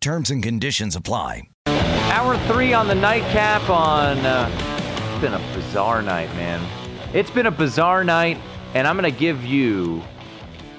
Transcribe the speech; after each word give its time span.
Terms 0.00 0.30
and 0.30 0.42
conditions 0.42 0.96
apply. 0.96 1.42
Hour 1.66 2.38
three 2.48 2.72
on 2.72 2.88
the 2.88 2.94
nightcap 2.94 3.68
on. 3.68 4.16
Uh, 4.18 4.50
it's 5.12 5.20
been 5.20 5.34
a 5.34 5.54
bizarre 5.54 6.00
night, 6.00 6.34
man. 6.36 6.66
It's 7.12 7.30
been 7.30 7.44
a 7.44 7.50
bizarre 7.50 8.02
night, 8.02 8.38
and 8.72 8.86
I'm 8.86 8.96
going 8.96 9.12
to 9.12 9.18
give 9.18 9.44
you 9.44 10.02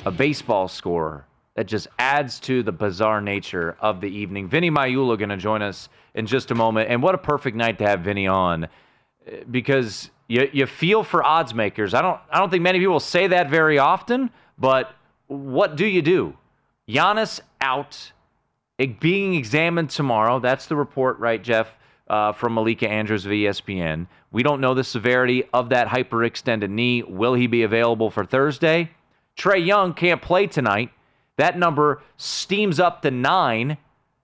a 0.06 0.12
baseball 0.12 0.68
score 0.68 1.28
that 1.54 1.68
just 1.68 1.88
adds 2.00 2.40
to 2.40 2.64
the 2.64 2.72
bizarre 2.72 3.22
nature 3.22 3.78
of 3.80 4.02
the 4.02 4.08
evening. 4.08 4.48
Vinny 4.48 4.72
Magliulo 4.72 5.16
going 5.20 5.30
to 5.30 5.38
join 5.38 5.62
us 5.62 5.90
in 6.16 6.26
just 6.26 6.50
a 6.50 6.56
moment, 6.56 6.90
and 6.90 7.04
what 7.04 7.14
a 7.14 7.20
perfect 7.20 7.56
night 7.56 7.78
to 7.78 7.88
have 7.88 8.00
Vinny 8.00 8.26
on 8.26 8.68
because 9.52 10.10
you 10.30 10.50
you 10.52 10.66
feel 10.66 11.04
for 11.04 11.24
odds 11.24 11.54
makers. 11.54 11.94
I 11.94 12.02
don't 12.02 12.20
I 12.32 12.40
don't 12.40 12.50
think 12.50 12.64
many 12.64 12.80
people 12.80 13.00
say 13.00 13.28
that 13.28 13.52
very 13.52 13.78
often, 13.78 14.32
but 14.58 14.96
what 15.28 15.76
do 15.76 15.86
you 15.86 16.02
do? 16.02 16.36
Giannis 16.90 17.40
out 17.62 18.14
being 18.88 19.36
examined 19.36 19.90
tomorrow. 19.90 20.40
That's 20.40 20.68
the 20.68 20.76
report, 20.76 21.20
right, 21.20 21.42
Jeff, 21.42 21.78
uh, 22.08 22.32
from 22.34 22.54
Malika 22.54 22.90
Andrews 22.90 23.26
of 23.26 23.32
ESPN. 23.32 24.08
We 24.32 24.44
don't 24.44 24.62
know 24.62 24.74
the 24.74 24.84
severity 24.84 25.44
of 25.54 25.70
that 25.70 25.88
hyperextended 25.88 26.70
knee. 26.70 27.04
Will 27.04 27.34
he 27.34 27.48
be 27.48 27.64
available 27.64 28.10
for 28.10 28.26
Thursday? 28.26 28.92
Trae 29.38 29.66
Young 29.66 29.94
can't 29.94 30.22
play 30.22 30.48
tonight. 30.48 30.92
That 31.38 31.58
number 31.58 32.02
steams 32.18 32.80
up 32.80 33.02
to 33.02 33.12
nine. 33.12 33.78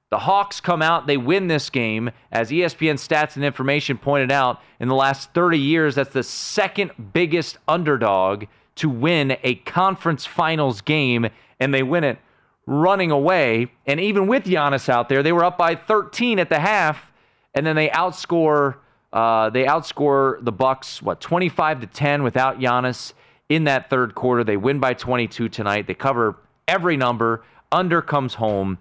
The 0.10 0.20
Hawks 0.20 0.62
come 0.62 0.82
out, 0.82 1.08
they 1.08 1.18
win 1.18 1.48
this 1.48 1.70
game. 1.70 2.12
As 2.32 2.50
ESPN 2.50 2.96
Stats 2.96 3.36
and 3.36 3.44
Information 3.44 3.98
pointed 3.98 4.32
out, 4.32 4.62
in 4.80 4.88
the 4.88 4.96
last 4.96 5.34
30 5.34 5.60
years, 5.60 5.96
that's 5.96 6.14
the 6.14 6.24
second 6.24 6.92
biggest 7.12 7.58
underdog 7.68 8.46
to 8.76 8.90
win 8.90 9.38
a 9.44 9.56
conference 9.56 10.26
finals 10.26 10.82
game, 10.82 11.28
and 11.60 11.74
they 11.74 11.84
win 11.84 12.06
it 12.06 12.20
running 12.68 13.10
away. 13.10 13.72
And 13.88 14.00
even 14.00 14.28
with 14.28 14.44
Giannis 14.44 14.90
out 14.90 15.10
there, 15.10 15.24
they 15.24 15.32
were 15.32 15.44
up 15.44 15.58
by 15.58 15.74
13 15.74 16.38
at 16.38 16.50
the 16.50 16.60
half, 16.60 17.12
and 17.56 17.66
then 17.66 17.76
they 17.76 17.90
outscore 17.90 18.76
uh, 19.14 19.50
they 19.50 19.64
outscore 19.64 20.44
the 20.44 20.52
Bucks 20.52 21.02
what 21.02 21.22
25 21.22 21.82
to 21.82 21.88
10 21.88 22.24
without 22.24 22.60
Giannis 22.60 23.14
in 23.50 23.64
that 23.64 23.90
third 23.90 24.14
quarter. 24.14 24.44
They 24.44 24.58
win 24.58 24.80
by 24.80 24.94
22 24.94 25.50
tonight. 25.50 25.88
They 25.88 25.94
cover 25.94 26.36
every 26.68 26.98
number. 26.98 27.44
Under 27.72 28.02
comes 28.02 28.36
home. 28.36 28.78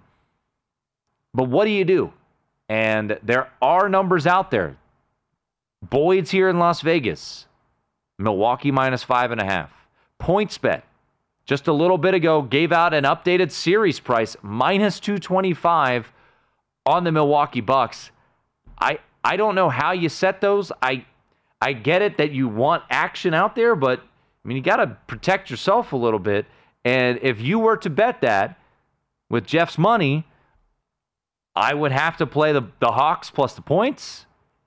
But 1.33 1.45
what 1.45 1.65
do 1.65 1.71
you 1.71 1.85
do? 1.85 2.13
And 2.69 3.17
there 3.23 3.49
are 3.61 3.87
numbers 3.87 4.27
out 4.27 4.51
there. 4.51 4.75
Boyd's 5.81 6.31
here 6.31 6.49
in 6.49 6.59
Las 6.59 6.81
Vegas. 6.81 7.45
Milwaukee 8.19 8.71
minus 8.71 9.03
five 9.03 9.31
and 9.31 9.39
a 9.39 9.45
half. 9.45 9.71
PointsBet 10.21 10.81
just 11.47 11.67
a 11.69 11.73
little 11.73 11.97
bit 11.97 12.13
ago 12.13 12.41
gave 12.41 12.71
out 12.71 12.93
an 12.93 13.05
updated 13.05 13.51
series 13.51 13.99
price 13.99 14.35
minus 14.43 14.99
225 14.99 16.11
on 16.85 17.05
the 17.05 17.11
Milwaukee 17.11 17.61
Bucks. 17.61 18.11
I 18.79 18.99
I 19.23 19.37
don't 19.37 19.55
know 19.55 19.69
how 19.69 19.93
you 19.93 20.09
set 20.09 20.41
those. 20.41 20.71
I 20.81 21.05
I 21.61 21.73
get 21.73 22.01
it 22.01 22.17
that 22.17 22.31
you 22.31 22.47
want 22.47 22.83
action 22.89 23.33
out 23.33 23.55
there, 23.55 23.75
but 23.75 24.01
I 24.01 24.47
mean 24.47 24.57
you 24.57 24.63
got 24.63 24.77
to 24.77 24.97
protect 25.07 25.49
yourself 25.49 25.93
a 25.93 25.97
little 25.97 26.19
bit. 26.19 26.45
And 26.83 27.17
if 27.21 27.41
you 27.41 27.59
were 27.59 27.77
to 27.77 27.89
bet 27.89 28.21
that 28.21 28.59
with 29.29 29.45
Jeff's 29.45 29.77
money, 29.77 30.27
I 31.55 31.73
would 31.73 31.91
have 31.93 32.17
to 32.17 32.27
play 32.27 32.51
the 32.51 32.63
the 32.79 32.91
Hawks 32.91 33.29
plus 33.31 33.53
the 33.53 33.61
points. 33.61 34.25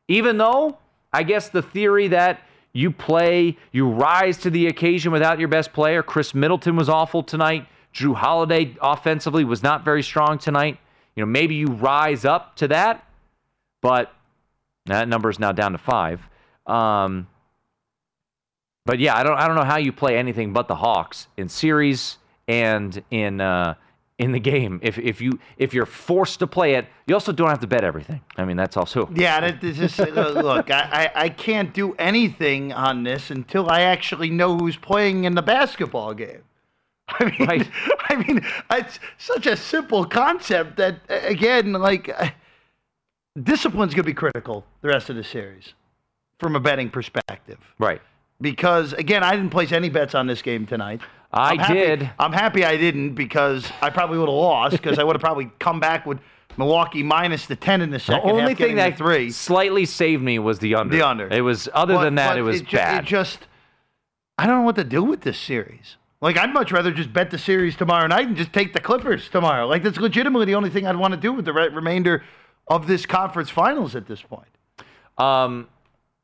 Even 0.09 0.39
though 0.39 0.79
I 1.13 1.25
guess 1.25 1.51
the 1.51 1.63
theory 1.63 2.09
that 2.09 2.41
you 2.73 2.91
play, 2.91 3.57
you 3.73 3.89
rise 3.89 4.39
to 4.39 4.51
the 4.51 4.67
occasion 4.67 5.13
without 5.13 5.39
your 5.39 5.49
best 5.49 5.73
player. 5.73 6.03
Khris 6.03 6.35
Middleton 6.35 6.77
was 6.77 6.89
awful 6.89 7.23
tonight. 7.23 7.67
Jrue 7.93 8.15
Holiday 8.15 8.77
offensively 8.81 9.45
was 9.45 9.63
not 9.63 9.85
very 9.85 10.03
strong 10.03 10.39
tonight. 10.39 10.79
You 11.17 11.23
know, 11.23 11.27
maybe 11.27 11.57
you 11.57 11.67
rise 11.67 12.25
up 12.25 12.57
to 12.57 12.69
that, 12.69 13.05
but 13.83 14.13
that 14.87 15.09
number 15.09 15.29
is 15.29 15.39
now 15.39 15.53
down 15.53 15.73
to 15.73 15.79
five. 15.79 16.21
Um, 16.67 17.27
but 18.87 19.01
yeah, 19.01 19.17
I 19.17 19.23
don't 19.23 19.37
I 19.37 19.47
don't 19.47 19.57
know 19.57 19.65
how 19.65 19.77
you 19.77 19.93
play 19.93 20.17
anything 20.17 20.53
but 20.53 20.69
the 20.69 20.77
Hawks 20.77 21.27
in 21.37 21.49
series 21.49 22.19
and 22.49 23.03
in 23.11 23.41
uh, 23.41 23.75
in 24.21 24.33
the 24.33 24.39
game. 24.39 24.79
If 24.83 24.99
if 24.99 25.21
you 25.21 25.41
if 25.57 25.73
you're 25.73 25.87
forced 25.87 26.41
to 26.41 26.47
play 26.47 26.75
it, 26.75 26.87
you 27.07 27.15
also 27.15 27.33
don't 27.33 27.49
have 27.49 27.61
to 27.61 27.67
bet 27.67 27.83
everything. 27.83 28.21
I 28.37 28.45
mean, 28.45 28.57
that's 28.59 28.77
also 28.77 29.09
yeah. 29.15 29.41
That, 29.41 29.61
just, 29.61 29.99
uh, 29.99 30.05
look, 30.05 30.71
I, 30.71 31.11
I 31.15 31.29
can't 31.31 31.73
do 31.73 31.95
anything 31.95 32.73
on 32.75 33.03
this 33.03 33.31
until 33.31 33.71
I 33.71 33.81
actually 33.81 34.29
know 34.29 34.59
who's 34.59 34.77
playing 34.77 35.25
in 35.25 35.35
the 35.35 35.43
basketball 35.43 36.13
game. 36.13 36.43
I 37.09 37.25
mean, 37.25 37.49
right. 37.49 37.71
I 38.11 38.17
mean, 38.17 38.47
it's 38.71 39.01
such 39.17 39.47
a 39.47 39.57
simple 39.57 40.05
concept 40.05 40.77
that 40.77 41.01
again, 41.09 41.73
like 41.73 42.11
uh, 42.11 42.29
discipline's 43.43 43.95
going 43.95 44.05
to 44.05 44.11
be 44.11 44.15
critical 44.15 44.67
the 44.83 44.89
rest 44.89 45.09
of 45.09 45.17
the 45.17 45.25
series 45.25 45.73
from 46.39 46.57
a 46.57 46.61
betting 46.61 46.91
perspective. 46.91 47.59
Right. 47.79 48.03
Because 48.39 48.93
again, 48.93 49.23
I 49.23 49.35
didn't 49.35 49.51
place 49.51 49.73
any 49.73 49.89
bets 49.89 50.15
on 50.15 50.27
this 50.27 50.43
game 50.43 50.67
tonight. 50.67 51.01
I 51.33 51.53
I'm 51.53 51.59
happy, 51.59 51.75
did. 51.75 52.11
I'm 52.19 52.33
happy 52.33 52.65
I 52.65 52.77
didn't 52.77 53.15
because 53.15 53.71
I 53.81 53.91
probably 53.91 54.19
would 54.19 54.29
have 54.29 54.35
lost 54.35 54.73
because 54.73 54.99
I 54.99 55.05
would 55.05 55.15
have 55.15 55.21
probably 55.21 55.51
come 55.59 55.79
back 55.79 56.07
with 56.07 56.19
Milwaukee 56.57 57.03
minus 57.03 57.47
the 57.47 57.57
ten 57.57 57.81
in 57.81 57.91
the 57.91 58.01
second. 58.01 58.27
The 58.27 58.33
only 58.33 58.53
half, 58.53 58.59
thing 58.59 58.77
that 58.77 58.99
three. 58.99 59.31
slightly 59.31 59.85
saved 59.85 60.23
me 60.23 60.39
was 60.39 60.59
the 60.59 60.75
under. 60.75 60.97
The 60.97 61.07
under. 61.07 61.29
It 61.29 61.43
was 61.43 61.69
other 61.73 61.95
but, 61.95 62.05
than 62.05 62.17
that, 62.17 62.37
it 62.37 62.43
was 62.43 62.61
it, 62.61 62.71
bad. 62.71 63.05
It 63.05 63.07
just, 63.07 63.47
I 64.39 64.47
don't 64.47 64.59
know 64.59 64.65
what 64.65 64.77
to 64.77 64.85
do 64.85 65.05
with 65.05 65.21
this 65.21 65.39
series. 65.39 65.97
Like 66.21 66.37
I'd 66.37 66.53
much 66.53 66.73
rather 66.73 66.91
just 66.91 67.13
bet 67.13 67.31
the 67.31 67.39
series 67.39 67.77
tomorrow 67.77 68.07
night 68.07 68.27
and 68.27 68.37
just 68.37 68.53
take 68.53 68.73
the 68.73 68.81
Clippers 68.81 69.29
tomorrow. 69.29 69.67
Like 69.67 69.83
that's 69.83 69.99
legitimately 69.99 70.47
the 70.47 70.55
only 70.55 70.71
thing 70.71 70.87
I'd 70.87 70.97
want 70.97 71.15
to 71.15 71.21
do 71.21 71.33
with 71.33 71.45
the 71.45 71.53
re- 71.53 71.69
remainder 71.69 72.25
of 72.67 72.87
this 72.87 73.07
conference 73.07 73.51
finals 73.51 73.97
at 73.97 74.07
this 74.07 74.21
point. 74.21 74.49
Um, 75.17 75.69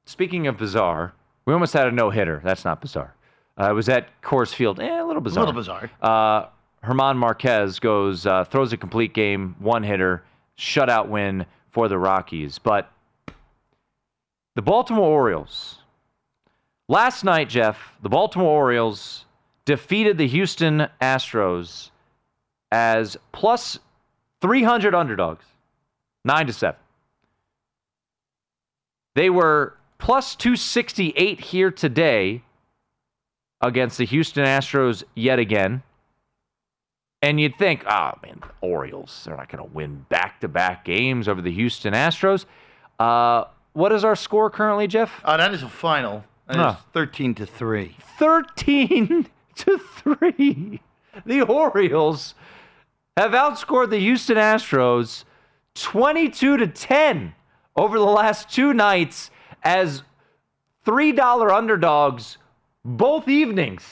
speaking 0.04 0.46
of 0.48 0.58
bizarre, 0.58 1.14
we 1.44 1.54
almost 1.54 1.72
had 1.72 1.86
a 1.86 1.92
no 1.92 2.10
hitter. 2.10 2.40
That's 2.44 2.64
not 2.64 2.80
bizarre. 2.80 3.14
Uh, 3.58 3.70
it 3.70 3.74
was 3.74 3.88
at 3.88 4.08
Coors 4.22 4.54
Field. 4.54 4.80
Eh, 4.80 5.00
a 5.00 5.04
little 5.04 5.22
bizarre. 5.22 5.44
A 5.44 5.46
little 5.46 5.60
bizarre. 5.60 5.90
Uh, 6.02 6.46
German 6.84 7.16
Marquez 7.16 7.78
goes, 7.78 8.26
uh, 8.26 8.44
throws 8.44 8.72
a 8.72 8.76
complete 8.76 9.14
game, 9.14 9.56
one 9.58 9.82
hitter, 9.82 10.22
shutout 10.58 11.08
win 11.08 11.46
for 11.70 11.88
the 11.88 11.98
Rockies. 11.98 12.58
But 12.58 12.90
the 14.54 14.62
Baltimore 14.62 15.08
Orioles. 15.08 15.78
Last 16.88 17.24
night, 17.24 17.48
Jeff, 17.48 17.94
the 18.02 18.08
Baltimore 18.08 18.48
Orioles 18.48 19.24
defeated 19.64 20.18
the 20.18 20.28
Houston 20.28 20.86
Astros 21.00 21.90
as 22.70 23.16
plus 23.32 23.78
300 24.40 24.94
underdogs, 24.94 25.44
9 26.24 26.46
to 26.46 26.52
7. 26.52 26.78
They 29.14 29.30
were 29.30 29.76
plus 29.98 30.36
268 30.36 31.40
here 31.40 31.70
today 31.70 32.42
against 33.60 33.98
the 33.98 34.04
Houston 34.06 34.44
Astros 34.44 35.02
yet 35.14 35.38
again. 35.38 35.82
And 37.22 37.40
you'd 37.40 37.56
think, 37.58 37.84
oh, 37.88 38.12
man, 38.22 38.40
the 38.42 38.66
Orioles, 38.66 39.22
they're 39.24 39.36
not 39.36 39.48
going 39.50 39.64
to 39.66 39.74
win 39.74 40.04
back 40.08 40.40
to 40.40 40.48
back 40.48 40.84
games 40.84 41.28
over 41.28 41.40
the 41.40 41.50
Houston 41.50 41.94
Astros. 41.94 42.44
Uh, 42.98 43.44
what 43.72 43.90
is 43.92 44.04
our 44.04 44.14
score 44.16 44.50
currently, 44.50 44.86
Jeff? 44.86 45.20
Uh, 45.24 45.36
that 45.36 45.52
is 45.54 45.62
a 45.62 45.68
final. 45.68 46.24
That 46.46 46.56
Huh. 46.56 46.74
is 46.78 46.84
13 46.92 47.34
to 47.36 47.46
3. 47.46 47.96
13 48.18 49.26
to 49.56 49.78
3. 49.78 50.80
The 51.24 51.40
Orioles 51.42 52.34
have 53.16 53.32
outscored 53.32 53.88
the 53.90 53.98
Houston 53.98 54.36
Astros 54.36 55.24
22 55.74 56.58
to 56.58 56.66
10 56.66 57.34
over 57.74 57.98
the 57.98 58.04
last 58.04 58.50
two 58.50 58.72
nights 58.74 59.30
as 59.62 60.02
$3 60.86 61.50
underdogs 61.50 62.36
both 62.86 63.28
evenings. 63.28 63.82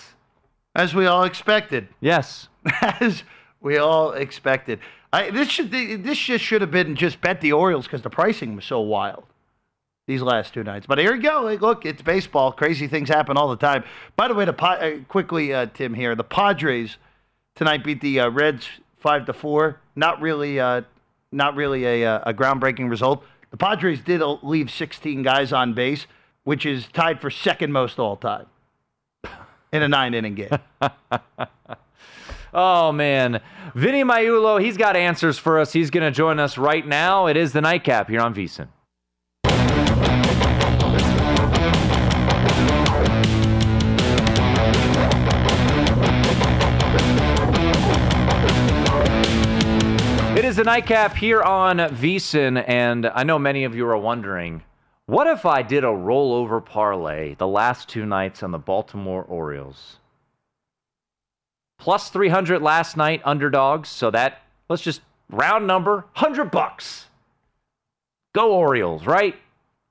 As 0.75 0.95
we 0.95 1.07
all 1.07 1.25
expected. 1.25 1.89
Yes. 2.01 2.49
As 2.81 3.23
we 3.61 3.77
all 3.77 4.13
expected. 4.13 4.81
I, 5.13 5.31
this 5.31 5.49
should 5.49 5.71
this 5.71 6.19
just 6.19 6.45
should 6.45 6.61
have 6.61 6.73
been 6.73 6.97
just 6.97 7.21
bet 7.21 7.41
the 7.41 7.53
Orioles 7.53 7.87
because 7.87 8.03
the 8.03 8.11
pricing 8.11 8.57
was 8.57 8.65
so 8.65 8.81
wild 8.81 9.25
these 10.07 10.23
last 10.23 10.53
two 10.53 10.65
nights. 10.65 10.87
But 10.87 10.99
here 10.99 11.13
we 11.13 11.21
go. 11.21 11.57
Look, 11.61 11.87
it's 11.87 12.03
baseball. 12.03 12.53
Crazy 12.53 12.89
things 12.89 13.09
happen 13.09 13.37
all 13.37 13.49
the 13.49 13.57
time. 13.57 13.85
By 14.17 14.29
the 14.29 14.35
way, 14.35 14.45
the 14.45 14.65
uh, 14.65 14.99
quickly, 15.09 15.55
uh, 15.55 15.67
Tim 15.73 15.95
here. 15.95 16.15
The 16.15 16.25
Padres 16.25 16.97
tonight 17.55 17.85
beat 17.85 18.01
the 18.01 18.21
uh, 18.21 18.31
Reds 18.31 18.69
five 18.99 19.25
to 19.27 19.33
four. 19.33 19.81
Not 19.95 20.21
really, 20.21 20.59
uh, 20.59 20.83
not 21.31 21.55
really 21.55 21.85
a, 21.85 22.07
uh, 22.07 22.31
a 22.31 22.35
groundbreaking 22.35 22.91
result. 22.91 23.25
The 23.51 23.57
Padres 23.57 24.01
did 24.01 24.21
leave 24.43 24.71
16 24.71 25.23
guys 25.23 25.53
on 25.53 25.75
base, 25.75 26.07
which 26.43 26.67
is 26.67 26.89
tied 26.93 27.21
for 27.21 27.31
second 27.31 27.73
most 27.73 28.01
all 28.01 28.17
time 28.17 28.47
in 29.75 29.83
a 29.83 29.89
nine 29.89 30.15
inning 30.15 30.37
game. 30.37 30.57
oh, 32.55 32.93
man. 32.93 33.41
Vinny 33.75 34.05
Magliulo, 34.05 34.63
he's 34.63 34.77
got 34.77 34.97
answers 34.97 35.37
for 35.37 35.59
us. 35.59 35.73
He's 35.73 35.91
going 35.91 36.05
to 36.05 36.13
join 36.13 36.39
us 36.39 36.57
right 36.57 36.87
now. 36.87 37.27
It 37.27 37.37
is 37.37 37.53
the 37.53 37.61
nightcap 37.61 38.09
here 38.09 38.21
on 38.21 38.33
VSIN. 38.35 38.69
It 50.39 50.45
is 50.45 50.57
the 50.57 50.65
nightcap 50.65 51.17
here 51.17 51.43
on 51.43 51.79
VSIN, 51.79 52.65
and 52.69 53.07
I 53.07 53.25
know 53.25 53.41
many 53.41 53.65
of 53.65 53.75
you 53.75 53.87
are 53.89 53.97
wondering 53.99 54.63
what 55.07 55.27
if 55.27 55.45
I 55.45 55.63
did 55.63 55.85
a 55.85 55.89
rollover 55.89 56.65
parlay 56.65 57.35
the 57.35 57.47
last 57.47 57.89
two 57.89 58.07
nights 58.07 58.43
on 58.43 58.51
the 58.51 58.59
Baltimore 58.59 59.23
Orioles? 59.23 59.99
Plus 61.79 62.09
300 62.09 62.63
last 62.63 62.97
night, 62.97 63.21
underdogs, 63.25 63.89
so 63.89 64.11
that, 64.11 64.43
let's 64.69 64.83
just 64.83 65.03
round 65.31 65.67
number, 65.67 66.07
100 66.15 66.51
bucks. 66.51 67.07
Go 68.35 68.53
Orioles, 68.53 69.07
right? 69.07 69.37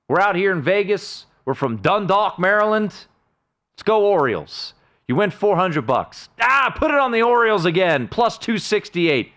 We're 0.08 0.20
out 0.20 0.36
here 0.36 0.52
in 0.52 0.62
Vegas. 0.62 1.26
We're 1.44 1.54
from 1.54 1.78
Dundalk, 1.78 2.38
Maryland. 2.38 2.90
Let's 2.90 3.82
go 3.84 4.06
Orioles. 4.06 4.74
You 5.06 5.16
win 5.16 5.30
400 5.30 5.82
bucks. 5.82 6.28
Ah, 6.40 6.74
put 6.76 6.90
it 6.90 6.98
on 6.98 7.12
the 7.12 7.22
Orioles 7.22 7.64
again, 7.64 8.08
plus 8.08 8.38
268 8.38 9.32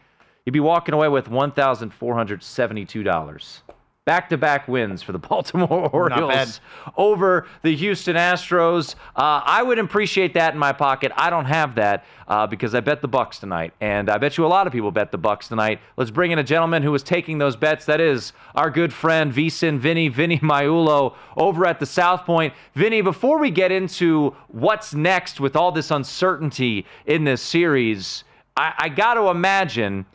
you'd 0.48 0.54
be 0.54 0.62
walking 0.62 0.96
away 0.96 1.10
with 1.10 1.30
$1,472. 1.30 3.62
Back 4.08 4.30
to 4.30 4.38
back 4.38 4.70
wins 4.70 5.04
for 5.04 5.12
the 5.12 5.20
Baltimore 5.30 5.90
Orioles 5.90 6.62
over 6.96 7.46
the 7.62 7.76
Houston 7.76 8.16
Astros. 8.16 8.96
Uh, 9.18 9.42
I 9.44 9.62
would 9.62 9.80
appreciate 9.80 10.34
that 10.36 10.54
in 10.54 10.60
my 10.60 10.72
pocket. 10.72 11.12
I 11.18 11.30
don't 11.30 11.44
have 11.44 11.76
that 11.76 12.06
uh, 12.26 12.48
because 12.48 12.74
I 12.74 12.80
bet 12.80 13.02
the 13.02 13.10
Bucks 13.10 13.38
tonight, 13.38 13.74
and 13.82 14.10
I 14.10 14.18
bet 14.18 14.38
you 14.38 14.46
a 14.46 14.48
lot 14.48 14.66
of 14.66 14.72
people 14.72 14.92
bet 14.92 15.12
the 15.12 15.18
Bucks 15.18 15.50
tonight. 15.50 15.82
Let's 15.98 16.10
bring 16.10 16.32
in 16.32 16.40
a 16.40 16.44
gentleman 16.44 16.84
who 16.84 16.92
was 16.94 17.04
taking 17.04 17.38
those 17.38 17.58
bets. 17.58 17.84
That 17.84 18.00
is 18.00 18.32
our 18.56 18.70
good 18.70 18.94
friend 18.94 19.34
VSIN 19.34 19.78
Vinny 19.78 20.08
Vinny 20.08 20.40
Magliulo 20.40 21.14
over 21.36 21.66
at 21.66 21.82
the 21.82 21.86
South 21.86 22.24
Point. 22.24 22.54
Vinny, 22.76 23.02
before 23.02 23.40
we 23.40 23.52
get 23.52 23.74
into 23.74 24.34
what's 24.48 24.94
next 24.94 25.42
with 25.42 25.58
all 25.58 25.74
this 25.74 25.92
uncertainty 25.92 26.86
in 27.08 27.26
this 27.26 27.42
series, 27.42 28.24
I, 28.56 28.74
I 28.78 28.88
got 28.88 29.16
to 29.16 29.28
imagine 29.28 30.06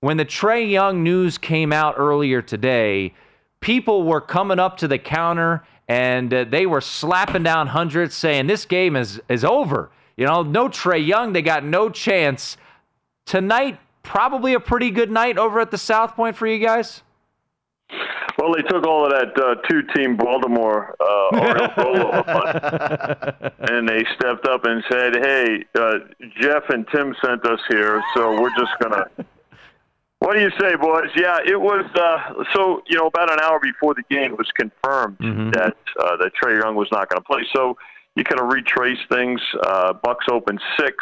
when 0.00 0.16
the 0.16 0.24
Trae 0.24 0.70
Young 0.70 1.02
news 1.02 1.38
came 1.38 1.72
out 1.72 1.94
earlier 1.98 2.42
today, 2.42 3.14
people 3.60 4.02
were 4.02 4.20
coming 4.20 4.58
up 4.58 4.78
to 4.78 4.88
the 4.88 4.98
counter 4.98 5.62
and 5.88 6.32
uh, 6.32 6.44
they 6.44 6.66
were 6.66 6.80
slapping 6.80 7.42
down 7.42 7.66
hundreds 7.66 8.14
saying 8.14 8.46
this 8.46 8.64
game 8.64 8.96
is 8.96 9.20
is 9.28 9.44
over. 9.44 9.90
You 10.16 10.26
know, 10.26 10.42
no 10.42 10.68
Trae 10.68 11.04
Young, 11.06 11.32
they 11.32 11.42
got 11.42 11.64
no 11.64 11.90
chance. 11.90 12.56
Tonight, 13.26 13.78
probably 14.02 14.54
a 14.54 14.60
pretty 14.60 14.90
good 14.90 15.10
night 15.10 15.38
over 15.38 15.60
at 15.60 15.70
the 15.70 15.78
South 15.78 16.14
Point 16.16 16.36
for 16.36 16.46
you 16.46 16.64
guys. 16.64 17.02
Well, 18.38 18.54
they 18.54 18.62
took 18.62 18.86
all 18.86 19.04
of 19.04 19.10
that 19.12 19.36
uh, 19.38 19.56
two-team 19.68 20.16
Baltimore 20.16 20.94
uh, 21.00 21.30
and 23.70 23.86
they 23.88 24.04
stepped 24.14 24.46
up 24.46 24.64
and 24.64 24.82
said, 24.90 25.16
"Hey, 25.16 25.64
uh, 25.78 25.98
Jeff 26.40 26.62
and 26.70 26.86
Tim 26.94 27.14
sent 27.22 27.44
us 27.44 27.60
here, 27.68 28.02
so 28.16 28.40
we're 28.40 28.56
just 28.56 28.78
gonna 28.80 29.04
what 30.20 30.34
do 30.34 30.40
you 30.40 30.50
say, 30.60 30.76
boys? 30.76 31.08
Yeah, 31.16 31.38
it 31.44 31.58
was. 31.58 31.84
Uh, 31.94 32.44
so 32.54 32.82
you 32.86 32.98
know, 32.98 33.06
about 33.06 33.32
an 33.32 33.40
hour 33.42 33.58
before 33.58 33.94
the 33.94 34.02
game, 34.14 34.32
it 34.32 34.38
was 34.38 34.50
confirmed 34.54 35.18
mm-hmm. 35.18 35.50
that 35.50 35.76
uh, 35.98 36.16
that 36.18 36.32
Trae 36.40 36.62
Young 36.62 36.76
was 36.76 36.88
not 36.92 37.08
going 37.08 37.20
to 37.20 37.26
play. 37.26 37.42
So 37.54 37.76
you 38.16 38.24
kind 38.24 38.40
of 38.40 38.52
retrace 38.52 38.98
things. 39.10 39.40
Uh, 39.62 39.94
Bucks 39.94 40.26
opened 40.30 40.60
six, 40.78 40.94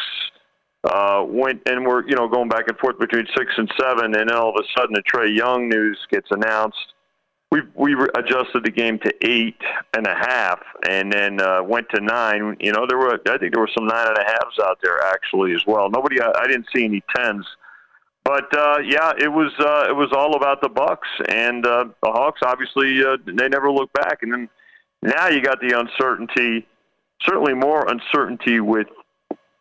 uh, 0.84 1.24
went 1.26 1.62
and 1.66 1.84
we're 1.84 2.08
you 2.08 2.14
know 2.14 2.28
going 2.28 2.48
back 2.48 2.68
and 2.68 2.78
forth 2.78 2.98
between 3.00 3.26
six 3.36 3.52
and 3.56 3.68
seven, 3.78 4.14
and 4.14 4.14
then 4.14 4.30
all 4.30 4.50
of 4.50 4.54
a 4.56 4.80
sudden 4.80 4.94
the 4.94 5.02
Trae 5.02 5.36
Young 5.36 5.68
news 5.68 5.98
gets 6.12 6.28
announced. 6.30 6.78
We 7.50 7.62
we 7.74 7.94
adjusted 8.16 8.62
the 8.64 8.70
game 8.70 9.00
to 9.00 9.12
eight 9.26 9.60
and 9.96 10.06
a 10.06 10.14
half, 10.14 10.60
and 10.88 11.12
then 11.12 11.40
uh, 11.40 11.64
went 11.64 11.88
to 11.92 12.00
nine. 12.00 12.56
You 12.60 12.70
know, 12.70 12.86
there 12.88 12.98
were 12.98 13.18
I 13.28 13.38
think 13.38 13.52
there 13.52 13.62
were 13.62 13.70
some 13.76 13.88
nine 13.88 14.06
and 14.06 14.16
a 14.16 14.24
halves 14.24 14.60
out 14.62 14.78
there 14.80 15.02
actually 15.08 15.54
as 15.54 15.64
well. 15.66 15.90
Nobody, 15.90 16.20
I, 16.20 16.30
I 16.38 16.46
didn't 16.46 16.66
see 16.72 16.84
any 16.84 17.02
tens 17.16 17.44
but 18.28 18.54
uh, 18.54 18.76
yeah, 18.84 19.12
it 19.18 19.32
was 19.32 19.50
uh, 19.58 19.88
it 19.88 19.96
was 19.96 20.10
all 20.12 20.36
about 20.36 20.60
the 20.60 20.68
Bucks 20.68 21.08
and 21.30 21.64
uh, 21.64 21.86
the 22.02 22.10
Hawks. 22.10 22.42
Obviously, 22.44 23.02
uh, 23.02 23.16
they 23.24 23.48
never 23.48 23.70
look 23.70 23.90
back. 23.94 24.18
And 24.20 24.30
then 24.30 24.48
now 25.00 25.28
you 25.28 25.40
got 25.40 25.60
the 25.60 25.80
uncertainty, 25.80 26.66
certainly 27.22 27.54
more 27.54 27.90
uncertainty 27.90 28.60
with 28.60 28.88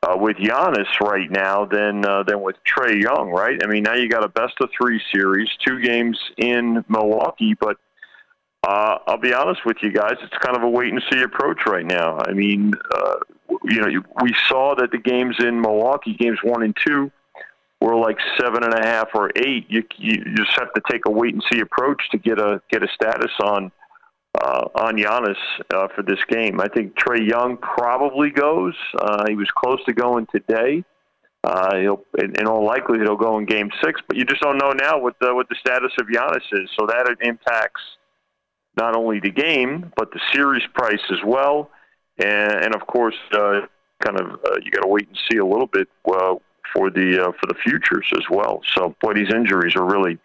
uh, 0.03 0.17
with 0.17 0.35
Giannis 0.35 0.99
right 0.99 1.31
now 1.31 1.63
than 1.63 2.03
uh, 2.03 2.23
than 2.23 2.41
with 2.41 2.57
Trae 2.67 3.01
Young. 3.01 3.29
Right? 3.29 3.57
I 3.63 3.67
mean, 3.67 3.83
now 3.83 3.93
you 3.93 4.09
got 4.09 4.25
a 4.25 4.27
best 4.27 4.55
of 4.59 4.69
three 4.77 5.01
series, 5.13 5.47
two 5.65 5.79
games 5.79 6.19
in 6.37 6.83
Milwaukee, 6.89 7.55
but. 7.57 7.77
Uh, 8.67 8.97
I'll 9.07 9.19
be 9.19 9.33
honest 9.33 9.61
with 9.65 9.77
you 9.81 9.91
guys. 9.91 10.15
It's 10.21 10.33
kind 10.39 10.57
of 10.57 10.63
a 10.63 10.67
wait 10.67 10.91
and 10.91 11.01
see 11.09 11.21
approach 11.21 11.59
right 11.67 11.85
now. 11.85 12.17
I 12.27 12.33
mean, 12.33 12.73
uh, 12.91 13.15
you 13.63 13.79
know, 13.79 14.03
we 14.21 14.35
saw 14.49 14.75
that 14.75 14.91
the 14.91 14.97
games 14.97 15.35
in 15.39 15.61
Milwaukee, 15.61 16.15
games 16.15 16.39
one 16.43 16.63
and 16.63 16.75
two, 16.85 17.11
were 17.81 17.95
like 17.95 18.17
seven 18.39 18.63
and 18.63 18.73
a 18.73 18.85
half 18.85 19.09
or 19.13 19.29
eight, 19.35 19.65
you 19.69 19.83
you 19.97 20.23
just 20.35 20.51
have 20.57 20.73
to 20.73 20.81
take 20.89 21.01
a 21.07 21.11
wait 21.11 21.33
and 21.33 21.43
see 21.51 21.59
approach 21.59 22.01
to 22.11 22.17
get 22.17 22.39
a 22.39 22.61
get 22.71 22.83
a 22.83 22.87
status 22.93 23.31
on 23.43 23.71
uh, 24.41 24.65
on 24.75 24.95
Giannis 24.95 25.35
uh, 25.73 25.87
for 25.95 26.03
this 26.03 26.19
game. 26.29 26.59
I 26.59 26.67
think 26.67 26.95
Trae 26.95 27.27
Young 27.27 27.57
probably 27.57 28.29
goes. 28.29 28.73
Uh, 28.99 29.25
he 29.27 29.35
was 29.35 29.47
close 29.55 29.83
to 29.85 29.93
going 29.93 30.27
today. 30.33 30.83
Uh, 31.43 31.75
he'll, 31.77 32.03
in, 32.17 32.33
in 32.39 32.47
all 32.47 32.65
likelihood, 32.65 33.07
he'll 33.07 33.15
go 33.15 33.37
in 33.37 33.45
Game 33.45 33.69
Six, 33.83 34.01
but 34.07 34.17
you 34.17 34.25
just 34.25 34.41
don't 34.41 34.57
know 34.57 34.71
now 34.71 34.99
what 34.99 35.15
the 35.21 35.33
what 35.33 35.47
the 35.49 35.55
status 35.59 35.91
of 35.99 36.07
Giannis 36.07 36.43
is. 36.51 36.69
So 36.79 36.87
that 36.87 37.15
impacts 37.21 37.81
not 38.75 38.95
only 38.95 39.19
the 39.19 39.31
game 39.31 39.91
but 39.95 40.11
the 40.11 40.19
series 40.33 40.63
price 40.73 41.01
as 41.11 41.19
well, 41.25 41.69
and, 42.17 42.65
and 42.65 42.75
of 42.75 42.85
course, 42.87 43.15
uh, 43.33 43.61
kind 44.03 44.19
of 44.19 44.39
uh, 44.45 44.57
you 44.63 44.71
got 44.71 44.81
to 44.81 44.87
wait 44.87 45.07
and 45.07 45.17
see 45.31 45.37
a 45.37 45.45
little 45.45 45.67
bit 45.67 45.87
uh, 46.11 46.35
for 46.73 46.89
the 46.89 47.27
uh, 47.27 47.31
for 47.39 47.47
the 47.47 47.55
futures 47.55 48.07
as 48.13 48.23
well. 48.29 48.61
So, 48.75 48.95
boy, 49.01 49.13
these 49.13 49.33
injuries 49.33 49.75
are 49.75 49.85
really 49.85 50.17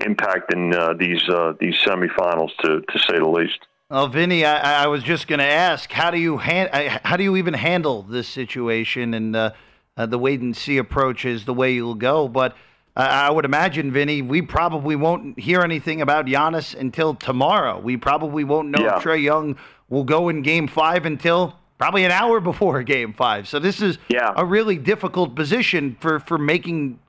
impacting 0.00 0.74
uh, 0.74 0.94
these 0.94 1.28
uh, 1.28 1.54
these 1.60 1.74
semifinals 1.76 2.50
to 2.62 2.80
to 2.80 2.98
say 2.98 3.18
the 3.18 3.28
least. 3.28 3.58
Well, 3.90 4.06
Vinny, 4.06 4.44
I, 4.44 4.84
I 4.84 4.86
was 4.86 5.02
just 5.02 5.26
going 5.26 5.40
to 5.40 5.44
ask, 5.44 5.90
how 5.90 6.12
do 6.12 6.18
you 6.18 6.38
han- 6.38 6.68
how 7.04 7.16
do 7.16 7.24
you 7.24 7.36
even 7.36 7.54
handle 7.54 8.02
this 8.02 8.28
situation 8.28 9.14
and 9.14 9.34
uh, 9.34 9.50
uh, 9.96 10.06
the 10.06 10.18
wait 10.18 10.40
and 10.40 10.56
see 10.56 10.78
approach 10.78 11.24
is 11.24 11.44
the 11.44 11.54
way 11.54 11.72
you'll 11.72 11.94
go, 11.94 12.28
but. 12.28 12.56
I 12.96 13.30
would 13.30 13.44
imagine, 13.44 13.92
Vinny, 13.92 14.20
we 14.20 14.42
probably 14.42 14.96
won't 14.96 15.38
hear 15.38 15.60
anything 15.60 16.02
about 16.02 16.26
Giannis 16.26 16.74
until 16.74 17.14
tomorrow. 17.14 17.78
We 17.78 17.96
probably 17.96 18.42
won't 18.42 18.68
know 18.68 18.82
yeah. 18.82 18.96
if 18.96 19.04
Trae 19.04 19.22
Young 19.22 19.56
will 19.88 20.02
go 20.02 20.28
in 20.28 20.42
Game 20.42 20.66
Five 20.66 21.06
until 21.06 21.59
probably 21.80 22.04
an 22.04 22.12
hour 22.12 22.40
before 22.40 22.82
game 22.96 23.14
five. 23.14 23.48
So 23.48 23.58
this 23.58 23.80
is 23.80 23.98
yeah. 24.08 24.32
a 24.36 24.44
really 24.44 24.76
difficult 24.76 25.34
position 25.34 25.96
for, 25.98 26.20
for 26.20 26.36
making 26.36 27.00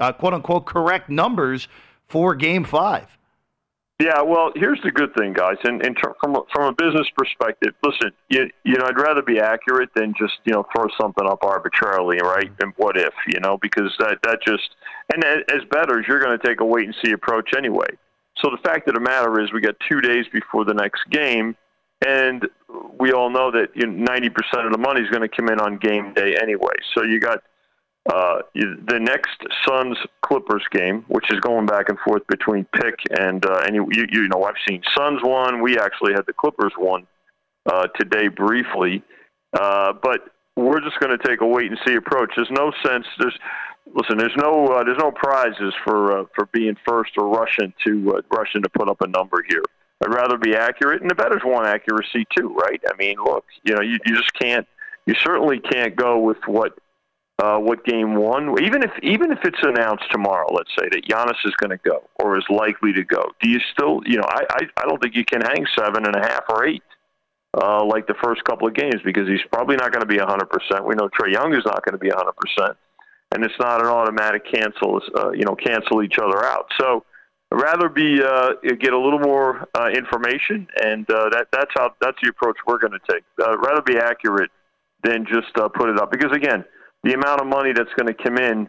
uh, 0.00 0.12
quote 0.12 0.34
unquote 0.34 0.66
correct 0.66 1.08
numbers 1.08 1.68
for 2.08 2.34
game 2.34 2.64
five. 2.64 3.06
Yeah, 3.98 4.20
well, 4.20 4.52
here's 4.54 4.80
the 4.84 4.90
good 4.90 5.14
thing, 5.14 5.32
guys. 5.32 5.56
And, 5.64 5.80
and 5.86 5.96
from 6.20 6.36
a, 6.36 6.42
from 6.52 6.64
a 6.64 6.72
business 6.74 7.06
perspective, 7.16 7.72
listen, 7.82 8.10
you, 8.28 8.50
you 8.62 8.76
know, 8.76 8.84
I'd 8.84 9.00
rather 9.00 9.22
be 9.22 9.40
accurate 9.40 9.88
than 9.94 10.12
just 10.18 10.34
you 10.44 10.52
know 10.52 10.66
throw 10.74 10.84
something 11.00 11.26
up 11.26 11.38
arbitrarily, 11.42 12.18
right? 12.18 12.50
And 12.60 12.74
what 12.76 12.98
if, 12.98 13.14
you 13.26 13.40
know, 13.40 13.56
because 13.62 13.94
that 14.00 14.18
that 14.24 14.40
just 14.46 14.74
and 15.14 15.24
as 15.24 15.64
bettors, 15.70 16.04
you're 16.06 16.20
going 16.20 16.38
to 16.38 16.46
take 16.46 16.60
a 16.60 16.64
wait 16.64 16.84
and 16.84 16.94
see 17.02 17.12
approach 17.12 17.54
anyway. 17.56 17.86
So 18.36 18.50
the 18.50 18.60
fact 18.62 18.86
of 18.88 18.94
the 18.94 19.00
matter 19.00 19.40
is, 19.40 19.50
we 19.54 19.62
got 19.62 19.76
two 19.88 20.02
days 20.02 20.26
before 20.30 20.66
the 20.66 20.74
next 20.74 21.08
game 21.10 21.56
and 22.04 22.46
we 22.98 23.12
all 23.12 23.30
know 23.30 23.50
that 23.50 23.68
you 23.74 23.86
know, 23.86 24.04
90% 24.04 24.66
of 24.66 24.72
the 24.72 24.78
money 24.78 25.00
is 25.00 25.10
going 25.10 25.22
to 25.22 25.28
come 25.28 25.48
in 25.48 25.60
on 25.60 25.78
game 25.78 26.12
day 26.14 26.36
anyway. 26.40 26.74
So 26.94 27.02
you 27.02 27.20
got 27.20 27.42
uh, 28.12 28.42
the 28.54 28.98
next 29.00 29.36
Suns 29.66 29.96
Clippers 30.22 30.64
game, 30.70 31.04
which 31.08 31.30
is 31.30 31.40
going 31.40 31.66
back 31.66 31.88
and 31.88 31.98
forth 32.00 32.26
between 32.28 32.64
pick 32.74 32.94
and 33.18 33.44
uh, 33.44 33.62
and 33.64 33.74
you, 33.74 33.88
you, 33.90 34.06
you 34.10 34.28
know 34.28 34.44
I've 34.44 34.54
seen 34.68 34.82
Suns 34.96 35.20
one. 35.22 35.60
We 35.60 35.78
actually 35.78 36.12
had 36.12 36.24
the 36.26 36.32
Clippers 36.32 36.72
one 36.78 37.06
uh, 37.66 37.88
today 37.98 38.28
briefly, 38.28 39.02
uh, 39.58 39.92
but 40.02 40.20
we're 40.56 40.80
just 40.80 40.98
going 41.00 41.16
to 41.16 41.28
take 41.28 41.40
a 41.40 41.46
wait 41.46 41.70
and 41.70 41.78
see 41.86 41.94
approach. 41.94 42.32
There's 42.36 42.50
no 42.50 42.72
sense. 42.84 43.06
There's 43.18 43.36
listen. 43.92 44.18
There's 44.18 44.36
no 44.36 44.66
uh, 44.68 44.84
there's 44.84 44.98
no 44.98 45.10
prizes 45.10 45.74
for 45.84 46.20
uh, 46.20 46.24
for 46.34 46.46
being 46.52 46.76
first 46.86 47.12
or 47.16 47.28
rushing 47.28 47.72
to 47.86 48.16
uh, 48.18 48.36
rushing 48.36 48.62
to 48.62 48.68
put 48.68 48.88
up 48.88 49.00
a 49.00 49.08
number 49.08 49.44
here. 49.48 49.64
I'd 50.04 50.12
rather 50.12 50.36
be 50.36 50.54
accurate, 50.54 51.00
and 51.00 51.10
the 51.10 51.14
bettors 51.14 51.42
want 51.44 51.66
accuracy 51.66 52.26
too, 52.36 52.54
right? 52.54 52.80
I 52.88 52.96
mean, 52.96 53.16
look, 53.24 53.44
you 53.64 53.74
know, 53.74 53.82
you, 53.82 53.98
you 54.04 54.16
just 54.16 54.32
can't, 54.34 54.66
you 55.06 55.14
certainly 55.24 55.58
can't 55.58 55.96
go 55.96 56.18
with 56.18 56.38
what 56.46 56.78
uh, 57.42 57.58
what 57.58 57.84
game 57.84 58.14
one, 58.14 58.62
even 58.62 58.82
if 58.82 58.90
even 59.02 59.30
if 59.30 59.38
it's 59.44 59.58
announced 59.62 60.04
tomorrow, 60.10 60.46
let's 60.52 60.70
say 60.78 60.88
that 60.90 61.04
Giannis 61.06 61.36
is 61.44 61.54
going 61.60 61.70
to 61.70 61.78
go 61.88 62.08
or 62.18 62.38
is 62.38 62.44
likely 62.50 62.92
to 62.94 63.04
go, 63.04 63.22
do 63.42 63.50
you 63.50 63.60
still, 63.72 64.00
you 64.06 64.16
know, 64.16 64.26
I, 64.28 64.42
I 64.50 64.60
I 64.78 64.82
don't 64.86 65.00
think 65.02 65.14
you 65.14 65.24
can 65.24 65.42
hang 65.42 65.66
seven 65.78 66.06
and 66.06 66.16
a 66.16 66.20
half 66.20 66.44
or 66.48 66.66
eight 66.66 66.82
uh, 67.56 67.84
like 67.84 68.06
the 68.06 68.14
first 68.22 68.44
couple 68.44 68.68
of 68.68 68.74
games 68.74 68.96
because 69.04 69.26
he's 69.28 69.40
probably 69.50 69.76
not 69.76 69.92
going 69.92 70.00
to 70.00 70.06
be 70.06 70.18
100%. 70.18 70.86
We 70.86 70.94
know 70.94 71.08
Trae 71.08 71.32
Young 71.32 71.54
is 71.54 71.64
not 71.64 71.84
going 71.84 71.92
to 71.92 71.98
be 71.98 72.10
100%, 72.10 72.74
and 73.32 73.44
it's 73.44 73.54
not 73.58 73.80
an 73.80 73.86
automatic 73.86 74.42
cancel, 74.52 75.00
uh, 75.16 75.30
you 75.30 75.44
know, 75.44 75.54
cancel 75.54 76.02
each 76.02 76.18
other 76.18 76.44
out. 76.44 76.66
So 76.78 77.04
Rather 77.52 77.88
be 77.88 78.20
uh, 78.22 78.54
get 78.80 78.92
a 78.92 78.98
little 78.98 79.20
more 79.20 79.68
uh, 79.74 79.88
information, 79.88 80.66
and 80.82 81.08
uh, 81.10 81.28
that 81.30 81.46
that's 81.52 81.70
how 81.76 81.94
that's 82.00 82.18
the 82.22 82.28
approach 82.28 82.56
we're 82.66 82.78
going 82.78 82.92
to 82.92 83.12
take. 83.12 83.22
Uh, 83.40 83.56
rather 83.58 83.82
be 83.82 83.96
accurate 83.96 84.50
than 85.04 85.24
just 85.26 85.56
uh, 85.56 85.68
put 85.68 85.88
it 85.88 85.98
up 85.98 86.10
because 86.10 86.32
again 86.32 86.64
the 87.04 87.12
amount 87.12 87.40
of 87.40 87.46
money 87.46 87.72
that's 87.72 87.92
going 87.96 88.08
to 88.08 88.14
come 88.14 88.36
in 88.36 88.68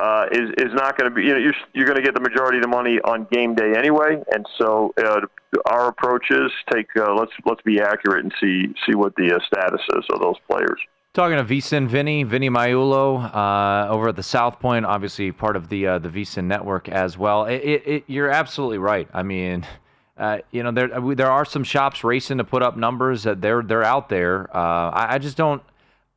uh, 0.00 0.26
is 0.32 0.50
is 0.58 0.74
not 0.74 0.98
going 0.98 1.08
to 1.08 1.14
be. 1.14 1.22
You 1.22 1.34
know, 1.34 1.38
you're 1.38 1.54
you're 1.72 1.86
going 1.86 1.96
to 1.96 2.02
get 2.02 2.14
the 2.14 2.20
majority 2.20 2.58
of 2.58 2.62
the 2.62 2.68
money 2.68 2.98
on 3.04 3.26
game 3.30 3.54
day 3.54 3.72
anyway, 3.76 4.22
and 4.32 4.44
so 4.58 4.92
uh, 4.98 5.20
our 5.66 5.88
approach 5.88 6.26
is 6.30 6.50
take 6.72 6.88
uh, 6.98 7.14
let's 7.14 7.32
let's 7.44 7.62
be 7.62 7.80
accurate 7.80 8.24
and 8.24 8.32
see 8.40 8.74
see 8.84 8.94
what 8.94 9.14
the 9.16 9.36
uh, 9.36 9.38
status 9.46 9.80
is 9.96 10.04
of 10.10 10.20
those 10.20 10.36
players. 10.50 10.80
Talking 11.16 11.38
to 11.38 11.44
VSiN 11.44 11.88
Vinny, 11.88 12.24
Vinny 12.24 12.50
Magliulo, 12.50 13.34
uh, 13.34 13.88
over 13.90 14.10
at 14.10 14.16
the 14.16 14.22
South 14.22 14.60
Point, 14.60 14.84
obviously 14.84 15.32
part 15.32 15.56
of 15.56 15.70
the 15.70 15.86
uh, 15.86 15.98
the 15.98 16.10
VSiN 16.10 16.44
network 16.44 16.90
as 16.90 17.16
well. 17.16 17.46
It, 17.46 17.62
it, 17.64 17.82
it, 17.86 18.04
you're 18.06 18.28
absolutely 18.28 18.76
right. 18.76 19.08
I 19.14 19.22
mean, 19.22 19.66
uh, 20.18 20.40
you 20.50 20.62
know, 20.62 20.72
there 20.72 20.88
there 21.14 21.30
are 21.30 21.46
some 21.46 21.64
shops 21.64 22.04
racing 22.04 22.36
to 22.36 22.44
put 22.44 22.62
up 22.62 22.76
numbers 22.76 23.22
that 23.22 23.40
they're 23.40 23.62
they're 23.62 23.82
out 23.82 24.10
there. 24.10 24.54
Uh, 24.54 24.90
I, 24.90 25.14
I, 25.14 25.18
just 25.18 25.38
don't, 25.38 25.62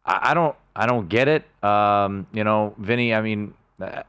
I, 0.03 0.31
I, 0.31 0.33
don't, 0.33 0.53
I 0.75 0.85
don't 0.85 1.07
get 1.07 1.29
it. 1.29 1.45
Um, 1.63 2.27
you 2.33 2.43
know, 2.43 2.75
Vinny. 2.77 3.13
I 3.13 3.21
mean, 3.21 3.53
uh, 3.79 4.03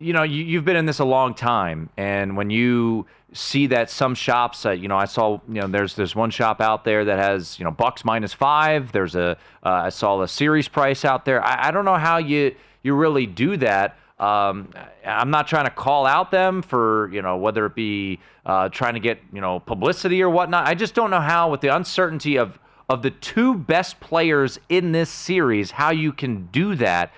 you 0.00 0.12
know, 0.12 0.22
you, 0.22 0.44
you've 0.44 0.64
been 0.64 0.76
in 0.76 0.86
this 0.86 1.00
a 1.00 1.04
long 1.04 1.34
time, 1.34 1.90
and 1.96 2.36
when 2.36 2.50
you 2.50 3.06
see 3.32 3.66
that 3.66 3.90
some 3.90 4.14
shops, 4.14 4.64
uh, 4.64 4.70
you 4.70 4.86
know, 4.86 4.96
I 4.96 5.06
saw, 5.06 5.40
you 5.48 5.60
know, 5.60 5.66
there's 5.66 5.94
there's 5.94 6.14
one 6.14 6.30
shop 6.30 6.60
out 6.60 6.84
there 6.84 7.04
that 7.04 7.18
has, 7.18 7.58
you 7.58 7.64
know, 7.64 7.72
bucks 7.72 8.04
minus 8.04 8.32
five. 8.32 8.92
There's 8.92 9.16
a, 9.16 9.36
uh, 9.64 9.68
I 9.68 9.88
saw 9.88 10.22
a 10.22 10.28
series 10.28 10.68
price 10.68 11.04
out 11.04 11.24
there. 11.24 11.44
I, 11.44 11.68
I 11.68 11.70
don't 11.72 11.84
know 11.84 11.96
how 11.96 12.18
you 12.18 12.54
you 12.82 12.94
really 12.94 13.26
do 13.26 13.56
that. 13.56 13.98
Um, 14.20 14.70
I'm 15.04 15.30
not 15.30 15.46
trying 15.48 15.64
to 15.64 15.70
call 15.70 16.06
out 16.06 16.30
them 16.30 16.62
for, 16.62 17.08
you 17.12 17.22
know, 17.22 17.36
whether 17.36 17.66
it 17.66 17.74
be 17.74 18.18
uh, 18.46 18.68
trying 18.68 18.94
to 18.94 19.00
get, 19.00 19.20
you 19.32 19.40
know, 19.40 19.60
publicity 19.60 20.22
or 20.22 20.30
whatnot. 20.30 20.66
I 20.66 20.74
just 20.74 20.94
don't 20.94 21.10
know 21.10 21.20
how, 21.20 21.50
with 21.50 21.60
the 21.60 21.74
uncertainty 21.74 22.36
of 22.36 22.58
of 22.88 23.02
the 23.02 23.10
two 23.10 23.54
best 23.54 24.00
players 24.00 24.58
in 24.68 24.92
this 24.92 25.10
series, 25.10 25.72
how 25.72 25.90
you 25.90 26.12
can 26.12 26.46
do 26.46 26.74
that 26.76 27.12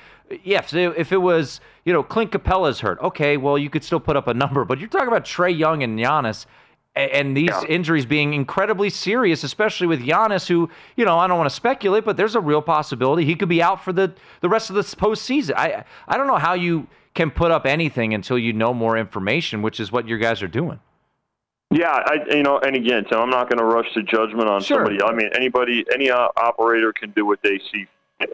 yes, 0.44 0.72
if 0.72 1.12
it 1.12 1.18
was, 1.18 1.60
you 1.84 1.92
know, 1.92 2.02
Clint 2.02 2.32
Capela's 2.32 2.80
hurt, 2.80 2.98
okay, 3.00 3.36
well, 3.36 3.58
you 3.58 3.70
could 3.70 3.84
still 3.84 4.00
put 4.00 4.16
up 4.16 4.28
a 4.28 4.34
number. 4.34 4.64
But 4.64 4.78
you're 4.78 4.88
talking 4.88 5.08
about 5.08 5.24
Trae 5.24 5.56
Young 5.56 5.82
and 5.82 5.98
Giannis, 5.98 6.46
and 6.96 7.36
these 7.36 7.48
yeah. 7.48 7.64
injuries 7.64 8.06
being 8.06 8.34
incredibly 8.34 8.90
serious, 8.90 9.44
especially 9.44 9.86
with 9.86 10.00
Giannis, 10.00 10.46
who, 10.46 10.68
you 10.96 11.04
know, 11.04 11.18
I 11.18 11.26
don't 11.26 11.38
want 11.38 11.48
to 11.48 11.54
speculate, 11.54 12.04
but 12.04 12.16
there's 12.16 12.34
a 12.34 12.40
real 12.40 12.62
possibility 12.62 13.24
he 13.24 13.34
could 13.34 13.48
be 13.48 13.62
out 13.62 13.82
for 13.82 13.92
the, 13.92 14.12
the 14.40 14.48
rest 14.48 14.70
of 14.70 14.76
the 14.76 14.82
postseason. 14.82 15.54
I 15.56 15.84
I 16.08 16.16
don't 16.16 16.26
know 16.26 16.38
how 16.38 16.54
you 16.54 16.86
can 17.14 17.30
put 17.30 17.50
up 17.50 17.66
anything 17.66 18.14
until 18.14 18.38
you 18.38 18.52
know 18.52 18.72
more 18.74 18.96
information, 18.96 19.62
which 19.62 19.80
is 19.80 19.92
what 19.92 20.06
your 20.06 20.18
guys 20.18 20.42
are 20.42 20.48
doing. 20.48 20.80
Yeah, 21.72 22.02
I 22.04 22.34
you 22.34 22.42
know, 22.42 22.58
and 22.58 22.74
again, 22.74 23.04
Tim, 23.04 23.20
I'm 23.20 23.30
not 23.30 23.48
going 23.48 23.58
to 23.58 23.64
rush 23.64 23.86
to 23.94 24.02
judgment 24.02 24.48
on 24.48 24.60
sure. 24.60 24.78
somebody. 24.78 25.00
I 25.02 25.12
mean, 25.14 25.30
anybody, 25.34 25.84
any 25.94 26.10
uh, 26.10 26.28
operator 26.36 26.92
can 26.92 27.10
do 27.12 27.24
what 27.24 27.38
they 27.42 27.60
see 27.72 27.86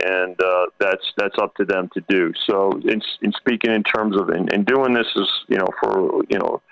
and 0.07 0.41
uh, 0.41 0.67
that's 0.79 1.13
that's 1.17 1.37
up 1.41 1.55
to 1.57 1.65
them 1.65 1.89
to 1.95 2.03
do. 2.09 2.33
So, 2.47 2.73
in, 2.85 3.01
in 3.23 3.33
speaking 3.33 3.73
in 3.73 3.83
terms 3.83 4.17
of 4.17 4.31
in, 4.31 4.53
in 4.53 4.65
doing 4.65 4.95
this 4.95 5.07
is 5.17 5.29
you 5.49 5.59
know 5.59 5.69
for 5.81 6.23
you 6.29 6.39
know 6.39 6.63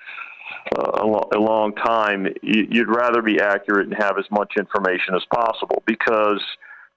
uh, 0.76 1.02
a, 1.02 1.06
lo- 1.06 1.28
a 1.34 1.38
long 1.38 1.74
time, 1.74 2.26
you, 2.42 2.66
you'd 2.70 2.88
rather 2.88 3.22
be 3.22 3.40
accurate 3.40 3.86
and 3.86 3.96
have 3.96 4.18
as 4.18 4.24
much 4.30 4.54
information 4.58 5.14
as 5.14 5.22
possible 5.32 5.82
because 5.86 6.42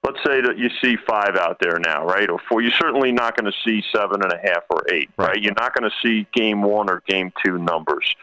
let's 0.04 0.20
say 0.26 0.42
that 0.42 0.58
you 0.58 0.70
see 0.82 0.96
five 1.08 1.36
out 1.36 1.58
there 1.60 1.80
now, 1.80 2.06
right, 2.06 2.30
or 2.30 2.40
four. 2.48 2.62
You're 2.62 2.72
certainly 2.72 3.12
not 3.12 3.36
going 3.36 3.52
to 3.52 3.58
see 3.66 3.84
seven 3.94 4.22
and 4.24 4.32
a 4.32 4.38
half 4.38 4.64
or 4.70 4.84
eight, 4.92 5.10
right? 5.18 5.30
right? 5.30 5.42
You're 5.42 5.54
not 5.54 5.76
going 5.76 5.90
to 5.90 5.96
see 6.08 6.28
game 6.34 6.62
one 6.62 6.90
or 6.90 7.04
game 7.08 7.32
two 7.46 7.58
numbers. 7.58 8.16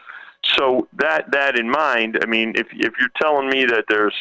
So 0.57 0.87
that 0.93 1.31
that 1.31 1.57
in 1.59 1.69
mind, 1.69 2.19
I 2.21 2.27
mean, 2.27 2.53
if 2.55 2.67
if 2.71 2.93
you're 2.99 3.09
telling 3.19 3.49
me 3.49 3.65
that 3.65 3.85
there's 3.89 4.13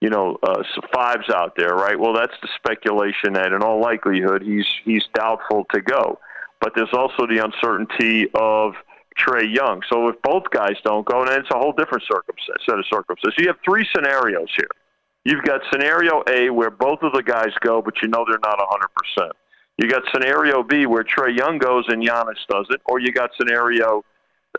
you 0.00 0.08
know, 0.08 0.38
uh, 0.42 0.62
fives 0.94 1.28
out 1.28 1.54
there, 1.56 1.74
right? 1.74 1.98
Well, 1.98 2.14
that's 2.14 2.34
the 2.42 2.48
speculation 2.56 3.34
that, 3.34 3.52
in 3.52 3.62
all 3.62 3.80
likelihood, 3.80 4.42
he's 4.42 4.66
he's 4.84 5.04
doubtful 5.14 5.66
to 5.72 5.80
go. 5.80 6.18
But 6.60 6.72
there's 6.74 6.92
also 6.92 7.26
the 7.26 7.42
uncertainty 7.42 8.28
of 8.34 8.74
Trae 9.18 9.54
Young. 9.54 9.82
So 9.90 10.08
if 10.08 10.20
both 10.22 10.44
guys 10.50 10.76
don't 10.84 11.06
go, 11.06 11.24
then 11.24 11.40
it's 11.40 11.50
a 11.50 11.58
whole 11.58 11.72
different 11.72 12.04
set 12.04 12.78
of 12.78 12.84
circumstances. 12.92 13.34
You 13.38 13.48
have 13.48 13.56
three 13.64 13.86
scenarios 13.94 14.48
here. 14.56 14.68
You've 15.24 15.44
got 15.44 15.60
scenario 15.70 16.22
A 16.28 16.50
where 16.50 16.70
both 16.70 17.00
of 17.02 17.12
the 17.12 17.22
guys 17.22 17.52
go, 17.60 17.82
but 17.82 17.94
you 18.02 18.08
know 18.08 18.24
they're 18.28 18.38
not 18.42 18.58
100%. 19.18 19.30
You 19.76 19.88
got 19.88 20.02
scenario 20.12 20.62
B 20.62 20.86
where 20.86 21.04
Trae 21.04 21.36
Young 21.36 21.58
goes 21.58 21.84
and 21.88 22.02
Giannis 22.02 22.40
does 22.48 22.66
it, 22.70 22.80
or 22.86 23.00
you 23.00 23.12
got 23.12 23.30
scenario 23.38 24.04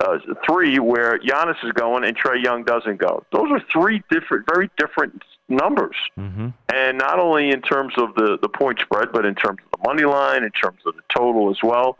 uh, 0.01 0.17
three 0.45 0.79
where 0.79 1.19
Giannis 1.19 1.63
is 1.63 1.71
going 1.73 2.03
and 2.03 2.17
Trae 2.17 2.43
Young 2.43 2.63
doesn't 2.63 2.97
go. 2.97 3.23
Those 3.31 3.51
are 3.51 3.61
three 3.71 4.03
different, 4.09 4.45
very 4.51 4.69
different 4.77 5.21
numbers, 5.47 5.95
mm-hmm. 6.17 6.49
and 6.73 6.97
not 6.97 7.19
only 7.19 7.51
in 7.51 7.61
terms 7.61 7.93
of 7.97 8.15
the 8.15 8.37
the 8.41 8.49
point 8.49 8.79
spread, 8.79 9.09
but 9.13 9.25
in 9.25 9.35
terms 9.35 9.59
of 9.65 9.79
the 9.79 9.87
money 9.87 10.03
line, 10.03 10.43
in 10.43 10.51
terms 10.51 10.79
of 10.85 10.95
the 10.95 11.03
total 11.15 11.51
as 11.51 11.57
well. 11.63 11.97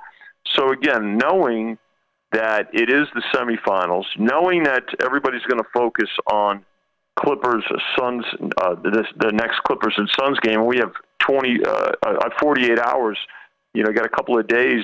So 0.55 0.72
again, 0.72 1.17
knowing 1.17 1.77
that 2.31 2.70
it 2.74 2.89
is 2.89 3.08
the 3.13 3.22
semifinals, 3.34 4.05
knowing 4.17 4.63
that 4.63 4.84
everybody's 5.03 5.43
going 5.43 5.62
to 5.62 5.70
focus 5.74 6.10
on 6.31 6.65
Clippers, 7.20 7.63
Suns, 7.98 8.25
uh, 8.58 8.75
this, 8.75 9.05
the 9.17 9.31
next 9.34 9.60
Clippers 9.63 9.93
and 9.98 10.10
Suns 10.17 10.39
game, 10.39 10.65
we 10.65 10.77
have 10.77 10.93
20, 11.20 11.60
uh, 11.65 11.91
uh, 12.05 12.29
48 12.39 12.79
hours. 12.79 13.17
You 13.74 13.84
know, 13.84 13.91
got 13.91 14.05
a 14.05 14.10
couple 14.10 14.39
of 14.39 14.48
days 14.48 14.84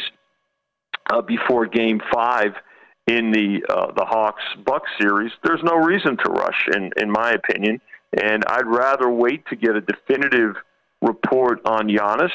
uh, 1.09 1.21
before 1.21 1.65
Game 1.65 2.01
Five 2.13 2.53
in 3.07 3.31
the 3.31 3.63
uh, 3.69 3.91
the 3.93 4.05
Hawks 4.05 4.43
Bucks 4.65 4.89
series, 4.99 5.31
there's 5.43 5.63
no 5.63 5.75
reason 5.75 6.17
to 6.17 6.31
rush, 6.31 6.67
in 6.75 6.91
in 6.97 7.09
my 7.09 7.31
opinion. 7.31 7.81
And 8.21 8.43
I'd 8.47 8.65
rather 8.65 9.09
wait 9.09 9.45
to 9.47 9.55
get 9.55 9.75
a 9.75 9.81
definitive 9.81 10.55
report 11.01 11.59
on 11.65 11.87
Giannis 11.87 12.31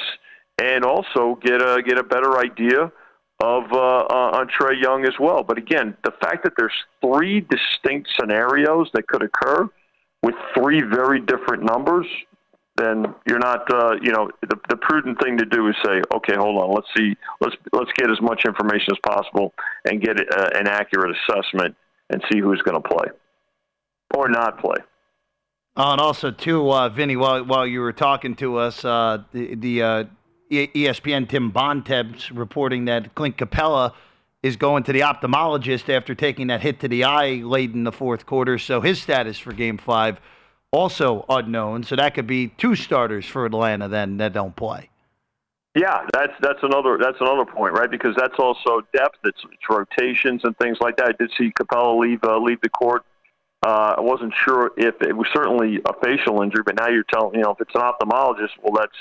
and 0.61 0.85
also 0.85 1.39
get 1.43 1.63
a 1.63 1.83
get 1.83 1.99
a 1.99 2.03
better 2.03 2.39
idea 2.39 2.93
of 3.41 3.65
uh, 3.73 3.77
uh, 3.77 4.39
on 4.39 4.49
Trae 4.49 4.81
Young 4.81 5.05
as 5.05 5.15
well. 5.19 5.43
But 5.43 5.59
again, 5.59 5.97
the 6.05 6.13
fact 6.21 6.45
that 6.45 6.53
there's 6.57 6.73
three 7.01 7.41
distinct 7.41 8.11
scenarios 8.19 8.89
that 8.95 9.07
could 9.09 9.23
occur 9.23 9.69
with 10.23 10.35
three 10.55 10.81
very 10.83 11.21
different 11.21 11.65
numbers 11.65 12.07
then 12.77 13.15
you're 13.27 13.39
not, 13.39 13.71
uh, 13.73 13.97
you 14.01 14.13
know, 14.13 14.31
the, 14.41 14.57
the 14.69 14.77
prudent 14.77 15.21
thing 15.23 15.37
to 15.39 15.45
do 15.45 15.69
is 15.69 15.75
say, 15.85 16.01
okay, 16.15 16.35
hold 16.37 16.63
on, 16.63 16.75
let's 16.75 16.87
see, 16.97 17.17
let's 17.41 17.55
let's 17.73 17.91
get 17.97 18.11
as 18.11 18.21
much 18.21 18.45
information 18.47 18.89
as 18.93 18.99
possible 19.07 19.53
and 19.85 20.01
get 20.01 20.19
uh, 20.19 20.49
an 20.55 20.67
accurate 20.67 21.15
assessment 21.17 21.77
and 22.11 22.23
see 22.31 22.41
who's 22.41 22.63
going 22.63 22.81
to 22.81 22.89
play 22.89 23.09
or 24.15 24.29
not 24.29 24.61
play. 24.61 24.77
Uh, 25.77 25.93
and 25.93 26.01
also, 26.01 26.31
too, 26.31 26.71
uh, 26.71 26.89
Vinny, 26.89 27.17
while 27.17 27.45
while 27.45 27.67
you 27.67 27.81
were 27.81 27.93
talking 27.93 28.35
to 28.37 28.57
us, 28.57 28.85
uh, 28.85 29.23
the, 29.33 29.55
the 29.55 29.83
uh, 29.83 30.05
ESPN 30.51 31.29
Tim 31.29 31.51
Bontemps 31.51 32.31
reporting 32.31 32.87
that 32.87 33.15
Clint 33.15 33.37
Capela 33.37 33.93
is 34.43 34.57
going 34.57 34.83
to 34.83 34.93
the 34.93 35.01
ophthalmologist 35.01 35.89
after 35.89 36.15
taking 36.15 36.49
that 36.49 36.61
hit 36.63 36.81
to 36.81 36.89
the 36.89 37.05
eye 37.05 37.35
late 37.37 37.73
in 37.73 37.85
the 37.85 37.93
fourth 37.93 38.27
quarter. 38.27 38.59
So 38.59 38.81
his 38.81 39.01
status 39.01 39.39
for 39.39 39.53
Game 39.53 39.79
Five 39.79 40.21
also 40.73 41.25
unknown. 41.29 41.85
So 41.85 41.97
that 41.97 42.15
could 42.15 42.27
be 42.27 42.49
two 42.49 42.75
starters 42.75 43.27
for 43.27 43.47
Atlanta 43.47 43.89
then 43.89 44.17
that 44.17 44.33
don't 44.33 44.57
play. 44.57 44.89
Yeah, 45.75 46.07
that's 46.13 46.35
that's 46.41 46.59
another 46.63 46.99
that's 47.01 47.17
another 47.21 47.47
point, 47.47 47.73
right? 47.73 47.91
Because 47.91 48.15
that's 48.17 48.35
also 48.39 48.83
depth, 48.93 49.17
it's, 49.25 49.41
it's 49.45 49.71
rotations 49.71 50.43
and 50.45 50.57
things 50.59 50.77
like 50.81 50.99
that. 50.99 51.09
I 51.09 51.13
did 51.13 51.33
see 51.39 51.51
Capela 51.51 51.99
leave 51.99 52.23
uh, 52.25 52.39
leave 52.39 52.61
the 52.61 52.69
court. 52.69 53.05
Uh, 53.65 53.95
I 53.97 54.01
wasn't 54.01 54.35
sure 54.37 54.73
if 54.77 55.01
it 55.01 55.17
was 55.17 55.29
certainly 55.33 55.81
a 55.87 55.95
facial 56.05 56.43
injury, 56.43 56.63
but 56.65 56.75
now 56.77 56.89
you're 56.89 57.05
telling 57.05 57.37
you 57.37 57.43
know 57.43 57.53
if 57.53 57.61
it's 57.61 57.75
an 57.75 57.81
ophthalmologist, 57.81 58.51
well, 58.63 58.75
that's 58.75 58.97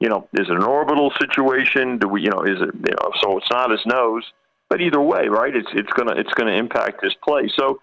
you 0.00 0.08
know 0.08 0.26
is 0.32 0.48
it 0.48 0.56
an 0.56 0.64
orbital 0.64 1.12
situation? 1.20 1.98
Do 1.98 2.08
we 2.08 2.22
you 2.22 2.30
know 2.30 2.42
is 2.42 2.60
it 2.60 2.74
you 2.74 2.94
know 3.00 3.12
so 3.20 3.38
it's 3.38 3.50
not 3.50 3.70
his 3.70 3.86
nose, 3.86 4.24
but 4.68 4.80
either 4.80 5.00
way, 5.00 5.28
right? 5.28 5.54
It's 5.54 5.68
it's 5.74 5.92
gonna 5.92 6.14
it's 6.16 6.34
gonna 6.34 6.54
impact 6.54 7.04
his 7.04 7.14
play. 7.22 7.48
So 7.56 7.80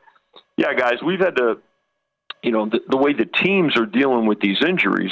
yeah, 0.58 0.74
guys, 0.74 1.02
we've 1.02 1.22
had 1.22 1.38
to 1.38 1.60
you 2.44 2.52
know, 2.52 2.66
the, 2.68 2.80
the 2.90 2.98
way 2.98 3.14
the 3.14 3.26
teams 3.26 3.78
are 3.78 3.86
dealing 3.86 4.26
with 4.26 4.40
these 4.40 4.62
injuries, 4.62 5.12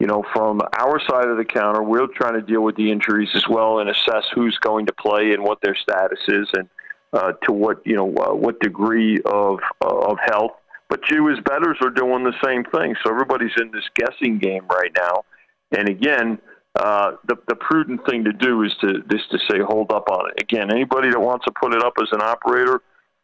you 0.00 0.06
know, 0.06 0.24
from 0.32 0.60
our 0.78 1.00
side 1.00 1.28
of 1.28 1.36
the 1.36 1.44
counter, 1.44 1.82
we're 1.82 2.06
trying 2.06 2.34
to 2.34 2.42
deal 2.42 2.62
with 2.62 2.76
the 2.76 2.90
injuries 2.90 3.30
as 3.34 3.46
well 3.48 3.80
and 3.80 3.90
assess 3.90 4.24
who's 4.34 4.56
going 4.58 4.86
to 4.86 4.92
play 4.92 5.32
and 5.32 5.42
what 5.42 5.60
their 5.60 5.74
status 5.74 6.20
is 6.28 6.48
and 6.54 6.68
uh, 7.12 7.32
to 7.42 7.52
what, 7.52 7.84
you 7.84 7.96
know, 7.96 8.14
uh, 8.16 8.34
what 8.34 8.60
degree 8.60 9.18
of, 9.26 9.58
uh, 9.84 9.98
of 9.98 10.18
health. 10.26 10.52
But 10.88 11.10
you 11.10 11.30
as 11.30 11.38
bettors 11.40 11.76
are 11.82 11.90
doing 11.90 12.24
the 12.24 12.34
same 12.42 12.64
thing. 12.64 12.94
So 13.02 13.10
everybody's 13.10 13.52
in 13.60 13.70
this 13.72 13.84
guessing 13.94 14.38
game 14.38 14.66
right 14.70 14.92
now. 14.96 15.24
And 15.76 15.88
again, 15.88 16.38
uh, 16.78 17.12
the 17.26 17.36
the 17.48 17.56
prudent 17.56 18.06
thing 18.06 18.24
to 18.24 18.32
do 18.32 18.62
is 18.62 18.72
to 18.80 19.02
is 19.10 19.22
to 19.30 19.38
say 19.50 19.58
hold 19.58 19.90
up 19.90 20.08
on 20.10 20.30
it. 20.30 20.42
Again, 20.42 20.70
anybody 20.70 21.10
that 21.10 21.20
wants 21.20 21.44
to 21.46 21.50
put 21.50 21.74
it 21.74 21.82
up 21.82 21.94
as 22.00 22.08
an 22.12 22.22
operator, 22.22 22.80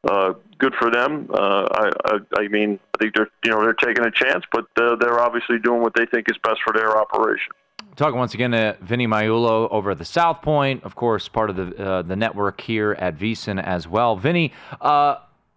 uh, 0.07 0.35
good 0.59 0.75
for 0.79 0.91
them. 0.91 1.29
Uh, 1.33 1.67
I, 1.71 1.91
I 2.05 2.19
I 2.39 2.49
mean, 2.49 2.79
I 2.95 2.99
think 3.03 3.15
they're 3.15 3.29
you 3.45 3.51
know 3.51 3.63
they're 3.63 3.73
taking 3.75 4.05
a 4.05 4.11
chance, 4.11 4.45
but 4.53 4.67
uh, 4.77 4.97
they're 4.97 5.21
obviously 5.21 5.59
doing 5.59 5.83
what 5.83 5.95
they 5.95 6.07
think 6.07 6.31
is 6.31 6.39
best 6.43 6.61
for 6.65 6.73
their 6.73 6.97
operation. 6.97 7.53
Talking 7.97 8.19
once 8.19 8.35
again 8.35 8.51
to 8.51 8.77
Vinny 8.81 9.07
Magliulo 9.07 9.71
over 9.71 9.93
at 9.93 9.99
the 9.99 10.05
South 10.05 10.43
Point, 10.43 10.83
of 10.83 10.97
course, 10.97 11.29
part 11.29 11.51
of 11.51 11.57
the 11.57 11.85
uh, 11.85 12.03
the 12.03 12.17
network 12.17 12.61
here 12.61 12.93
at 12.99 13.19
VSiN 13.19 13.63
as 13.63 13.87
well. 13.87 14.17
Vinny, 14.17 14.53
uh, 14.81 15.17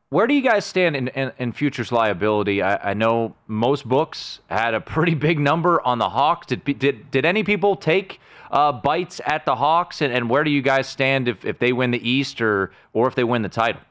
where 0.09 0.27
do 0.27 0.33
you 0.33 0.41
guys 0.41 0.63
stand 0.63 0.95
in, 0.95 1.07
in, 1.09 1.31
in 1.37 1.51
futures 1.51 1.91
liability? 1.91 2.61
I, 2.61 2.91
I, 2.91 2.93
know 2.93 3.35
most 3.47 3.87
books 3.87 4.39
had 4.49 4.73
a 4.73 4.79
pretty 4.79 5.15
big 5.15 5.39
number 5.39 5.81
on 5.81 5.97
the 5.97 6.09
Hawks. 6.09 6.47
Did 6.47 6.63
did 6.79 7.11
did 7.11 7.25
any 7.25 7.43
people 7.43 7.75
take 7.75 8.21
uh, 8.51 8.71
bites 8.71 9.19
at 9.25 9.45
the 9.45 9.55
Hawks? 9.55 10.01
And, 10.01 10.13
and 10.13 10.29
where 10.29 10.43
do 10.43 10.51
you 10.51 10.61
guys 10.61 10.87
stand 10.87 11.27
if, 11.27 11.43
if 11.43 11.59
they 11.59 11.73
win 11.73 11.91
the 11.91 12.09
East 12.09 12.39
or 12.39 12.71
or 12.93 13.07
if 13.07 13.15
they 13.15 13.23
win 13.23 13.41
the 13.41 13.49
title? 13.49 13.81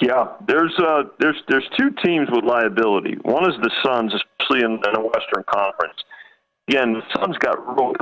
Yeah, 0.00 0.28
there's 0.46 0.74
uh, 0.78 1.04
there's 1.18 1.42
there's 1.48 1.68
two 1.78 1.90
teams 2.04 2.28
with 2.30 2.44
liability. 2.44 3.16
One 3.22 3.50
is 3.50 3.56
the 3.60 3.70
Suns, 3.84 4.14
especially 4.14 4.64
in, 4.64 4.72
in 4.72 4.92
the 4.92 5.00
Western 5.00 5.44
Conference. 5.50 5.98
Again, 6.68 6.92
the 6.92 7.02
Suns 7.16 7.36
got 7.38 7.58
real 7.66 7.92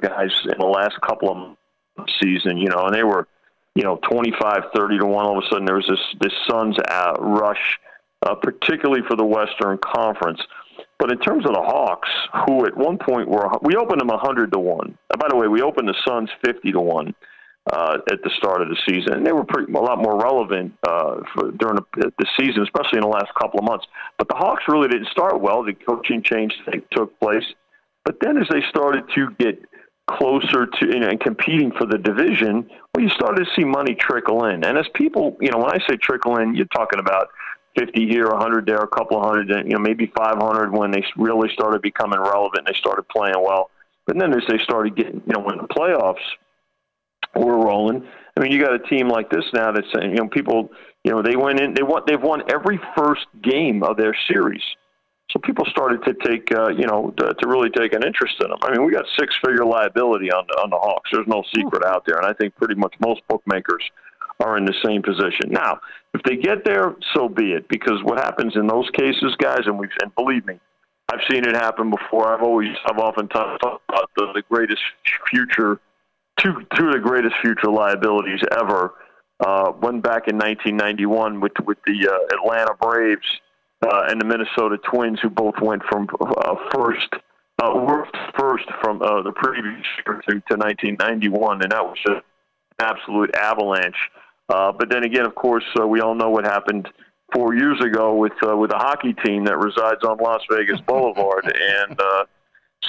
guys 0.00 0.30
in 0.44 0.58
the 0.58 0.66
last 0.66 1.00
couple 1.00 1.56
of 1.98 2.06
season, 2.22 2.56
you 2.56 2.68
know, 2.68 2.86
and 2.86 2.94
they 2.94 3.02
were 3.02 3.26
you 3.74 3.82
know, 3.82 3.98
25, 4.08 4.62
30 4.74 4.98
to 4.98 5.06
1. 5.06 5.26
All 5.26 5.38
of 5.38 5.44
a 5.44 5.48
sudden, 5.48 5.64
there 5.64 5.76
was 5.76 5.86
this, 5.88 6.00
this 6.20 6.32
Suns 6.48 6.76
uh, 6.78 7.14
rush, 7.18 7.78
uh, 8.22 8.34
particularly 8.36 9.02
for 9.08 9.16
the 9.16 9.24
Western 9.24 9.78
Conference. 9.78 10.40
But 10.98 11.10
in 11.10 11.18
terms 11.18 11.44
of 11.44 11.54
the 11.54 11.60
Hawks, 11.60 12.08
who 12.46 12.66
at 12.66 12.76
one 12.76 12.98
point 12.98 13.28
were, 13.28 13.48
we 13.62 13.74
opened 13.74 14.00
them 14.00 14.08
100 14.08 14.52
to 14.52 14.58
1. 14.58 14.98
Uh, 15.10 15.16
by 15.16 15.26
the 15.28 15.36
way, 15.36 15.48
we 15.48 15.60
opened 15.60 15.88
the 15.88 15.96
Suns 16.06 16.30
50 16.44 16.72
to 16.72 16.80
1. 16.80 17.14
Uh, 17.72 17.96
at 18.10 18.22
the 18.22 18.30
start 18.36 18.60
of 18.60 18.68
the 18.68 18.76
season, 18.86 19.14
and 19.14 19.26
they 19.26 19.32
were 19.32 19.42
pretty, 19.42 19.72
a 19.72 19.78
lot 19.78 19.96
more 19.96 20.20
relevant 20.20 20.70
uh, 20.86 21.16
for, 21.32 21.50
during 21.52 21.76
the, 21.96 22.12
the 22.18 22.26
season, 22.38 22.62
especially 22.62 22.98
in 22.98 23.00
the 23.00 23.08
last 23.08 23.32
couple 23.40 23.58
of 23.58 23.64
months. 23.64 23.86
But 24.18 24.28
the 24.28 24.34
Hawks 24.34 24.64
really 24.68 24.86
didn't 24.86 25.08
start 25.08 25.40
well. 25.40 25.64
The 25.64 25.72
coaching 25.72 26.22
change 26.22 26.52
took 26.92 27.18
place, 27.18 27.44
but 28.04 28.16
then 28.20 28.36
as 28.36 28.46
they 28.50 28.60
started 28.68 29.04
to 29.14 29.30
get 29.38 29.64
closer 30.10 30.66
to 30.66 30.86
you 30.86 31.00
know, 31.00 31.08
and 31.08 31.20
competing 31.20 31.72
for 31.72 31.86
the 31.86 31.98
division, 31.98 32.68
well, 32.94 33.02
you 33.02 33.08
started 33.10 33.46
to 33.46 33.50
see 33.56 33.64
money 33.64 33.94
trickle 33.94 34.44
in. 34.44 34.64
And 34.64 34.76
as 34.76 34.86
people, 34.94 35.36
you 35.40 35.50
know, 35.50 35.58
when 35.58 35.70
I 35.70 35.78
say 35.88 35.96
trickle 35.96 36.36
in, 36.36 36.54
you're 36.54 36.66
talking 36.66 37.00
about 37.00 37.28
50 37.78 38.06
here, 38.06 38.28
100 38.28 38.66
there, 38.66 38.78
a 38.78 38.88
couple 38.88 39.18
of 39.18 39.24
hundred, 39.24 39.48
you 39.66 39.72
know, 39.72 39.78
maybe 39.78 40.12
500 40.16 40.72
when 40.72 40.90
they 40.90 41.04
really 41.16 41.48
started 41.52 41.82
becoming 41.82 42.20
relevant. 42.20 42.66
They 42.66 42.74
started 42.74 43.08
playing 43.08 43.34
well. 43.40 43.70
But 44.06 44.18
then 44.18 44.32
as 44.34 44.42
they 44.48 44.58
started 44.62 44.96
getting, 44.96 45.22
you 45.26 45.32
know, 45.32 45.40
when 45.40 45.56
the 45.56 45.64
playoffs 45.64 46.16
were 47.40 47.58
rolling, 47.58 48.06
I 48.36 48.40
mean, 48.40 48.52
you 48.52 48.60
got 48.60 48.74
a 48.74 48.78
team 48.80 49.08
like 49.08 49.30
this 49.30 49.44
now 49.52 49.72
that's, 49.72 49.86
you 49.94 50.14
know, 50.14 50.28
people, 50.28 50.70
you 51.04 51.12
know, 51.12 51.22
they 51.22 51.36
went 51.36 51.60
in, 51.60 51.74
they 51.74 51.82
won, 51.82 52.02
they've 52.06 52.20
won 52.20 52.42
every 52.50 52.80
first 52.96 53.26
game 53.42 53.82
of 53.82 53.96
their 53.96 54.16
series. 54.28 54.62
So 55.30 55.40
people 55.40 55.64
started 55.66 56.02
to 56.04 56.14
take, 56.28 56.52
uh, 56.52 56.70
you 56.70 56.86
know, 56.86 57.12
to, 57.16 57.34
to, 57.34 57.48
really 57.48 57.70
take 57.70 57.92
an 57.92 58.04
interest 58.04 58.34
in 58.40 58.50
them. 58.50 58.58
I 58.62 58.70
mean, 58.70 58.84
we 58.84 58.92
got 58.92 59.04
six-figure 59.18 59.64
liability 59.64 60.30
on 60.30 60.46
on 60.62 60.70
the 60.70 60.76
Hawks. 60.76 61.10
There's 61.12 61.26
no 61.26 61.42
secret 61.54 61.84
out 61.84 62.04
there, 62.06 62.18
and 62.18 62.26
I 62.26 62.32
think 62.34 62.54
pretty 62.54 62.76
much 62.76 62.94
most 63.00 63.20
bookmakers 63.28 63.82
are 64.40 64.56
in 64.56 64.64
the 64.64 64.74
same 64.84 65.02
position. 65.02 65.50
Now, 65.50 65.80
if 66.12 66.22
they 66.22 66.36
get 66.36 66.64
there, 66.64 66.94
so 67.14 67.28
be 67.28 67.52
it. 67.52 67.68
Because 67.68 68.02
what 68.04 68.18
happens 68.18 68.54
in 68.56 68.66
those 68.66 68.88
cases, 68.90 69.34
guys, 69.38 69.62
and 69.66 69.78
we 69.78 69.88
and 70.02 70.14
believe 70.14 70.46
me, 70.46 70.60
I've 71.12 71.20
seen 71.30 71.44
it 71.44 71.54
happen 71.54 71.90
before. 71.90 72.32
I've 72.32 72.42
always, 72.42 72.74
I've 72.86 72.98
often 72.98 73.28
talked 73.28 73.62
about 73.62 74.10
the, 74.16 74.32
the 74.34 74.42
greatest 74.48 74.82
future, 75.30 75.80
two 76.38 76.66
two 76.76 76.88
of 76.88 76.92
the 76.92 77.00
greatest 77.00 77.34
future 77.42 77.70
liabilities 77.70 78.40
ever. 78.52 78.94
Uh, 79.40 79.72
one 79.72 80.00
back 80.00 80.28
in 80.28 80.36
1991 80.38 81.40
with 81.40 81.52
with 81.64 81.78
the 81.86 82.08
uh, 82.08 82.36
Atlanta 82.36 82.74
Braves 82.80 83.26
uh, 83.82 84.04
and 84.08 84.20
the 84.20 84.24
Minnesota 84.24 84.78
Twins, 84.90 85.18
who 85.20 85.28
both 85.28 85.54
went 85.60 85.82
from 85.90 86.08
uh, 86.20 86.54
first 86.72 87.08
uh, 87.62 88.04
first 88.38 88.64
from 88.82 89.02
uh, 89.02 89.22
the 89.22 89.32
previous 89.32 89.84
year 90.06 90.22
to, 90.28 90.34
to 90.48 90.56
1991, 90.56 91.62
and 91.62 91.72
that 91.72 91.84
was 91.84 91.98
an 92.06 92.20
absolute 92.78 93.34
avalanche. 93.36 94.10
Uh, 94.48 94.72
but 94.72 94.90
then 94.90 95.04
again, 95.04 95.24
of 95.24 95.34
course, 95.34 95.64
uh, 95.80 95.86
we 95.86 96.00
all 96.00 96.14
know 96.14 96.30
what 96.30 96.44
happened 96.44 96.88
four 97.34 97.54
years 97.54 97.80
ago 97.80 98.14
with 98.14 98.32
uh, 98.46 98.56
with 98.56 98.70
a 98.72 98.78
hockey 98.78 99.14
team 99.24 99.44
that 99.44 99.56
resides 99.58 100.02
on 100.04 100.18
Las 100.18 100.42
Vegas 100.50 100.80
Boulevard, 100.86 101.44
and 101.44 102.00
uh, 102.00 102.24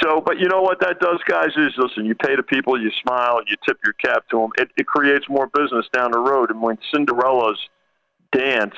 so. 0.02 0.22
But 0.22 0.40
you 0.40 0.48
know 0.48 0.62
what 0.62 0.80
that 0.82 1.00
does, 1.00 1.20
guys? 1.28 1.50
Is 1.58 1.74
listen, 1.78 2.06
you 2.06 2.16
pay 2.16 2.36
the 2.36 2.44
people, 2.44 2.80
you 2.82 2.92
smile, 3.02 3.42
you 3.48 3.56
tip 3.66 3.78
your 3.84 3.94
cap 3.94 4.28
to 4.30 4.40
them. 4.40 4.50
It, 4.58 4.70
it 4.78 4.88
creates 4.88 5.26
more 5.30 5.48
business 5.48 5.86
down 5.94 6.12
the 6.12 6.20
road, 6.20 6.52
and 6.52 6.62
when 6.62 6.78
Cinderella's 6.94 7.60
dance 8.32 8.76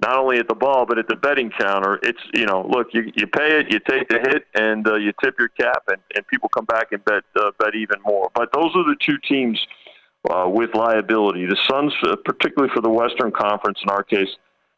not 0.00 0.16
only 0.16 0.38
at 0.38 0.48
the 0.48 0.54
ball 0.54 0.86
but 0.86 0.98
at 0.98 1.08
the 1.08 1.16
betting 1.16 1.50
counter. 1.58 1.98
It's 2.02 2.20
you 2.34 2.46
know, 2.46 2.66
look, 2.68 2.88
you 2.92 3.12
you 3.14 3.26
pay 3.26 3.58
it, 3.60 3.72
you 3.72 3.80
take 3.80 4.08
the 4.08 4.20
hit, 4.20 4.46
and 4.54 4.86
uh, 4.86 4.96
you 4.96 5.12
tip 5.22 5.34
your 5.38 5.48
cap, 5.48 5.84
and, 5.88 5.98
and 6.14 6.26
people 6.28 6.48
come 6.48 6.64
back 6.64 6.92
and 6.92 7.04
bet 7.04 7.24
uh, 7.36 7.50
bet 7.58 7.74
even 7.74 8.00
more. 8.04 8.30
But 8.34 8.50
those 8.52 8.70
are 8.74 8.84
the 8.84 8.96
two 9.00 9.18
teams 9.28 9.60
uh, 10.30 10.48
with 10.48 10.74
liability: 10.74 11.46
the 11.46 11.58
Suns, 11.68 11.92
uh, 12.04 12.16
particularly 12.24 12.72
for 12.74 12.80
the 12.80 12.90
Western 12.90 13.32
Conference 13.32 13.78
in 13.82 13.90
our 13.90 14.02
case, 14.02 14.28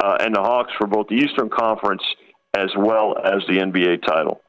uh, 0.02 0.16
and 0.20 0.34
the 0.34 0.40
Hawks 0.40 0.72
for 0.78 0.86
both 0.86 1.08
the 1.08 1.16
Eastern 1.16 1.50
Conference 1.50 2.02
as 2.54 2.70
well 2.76 3.16
as 3.24 3.42
the 3.46 3.58
NBA 3.58 4.02
title. 4.04 4.40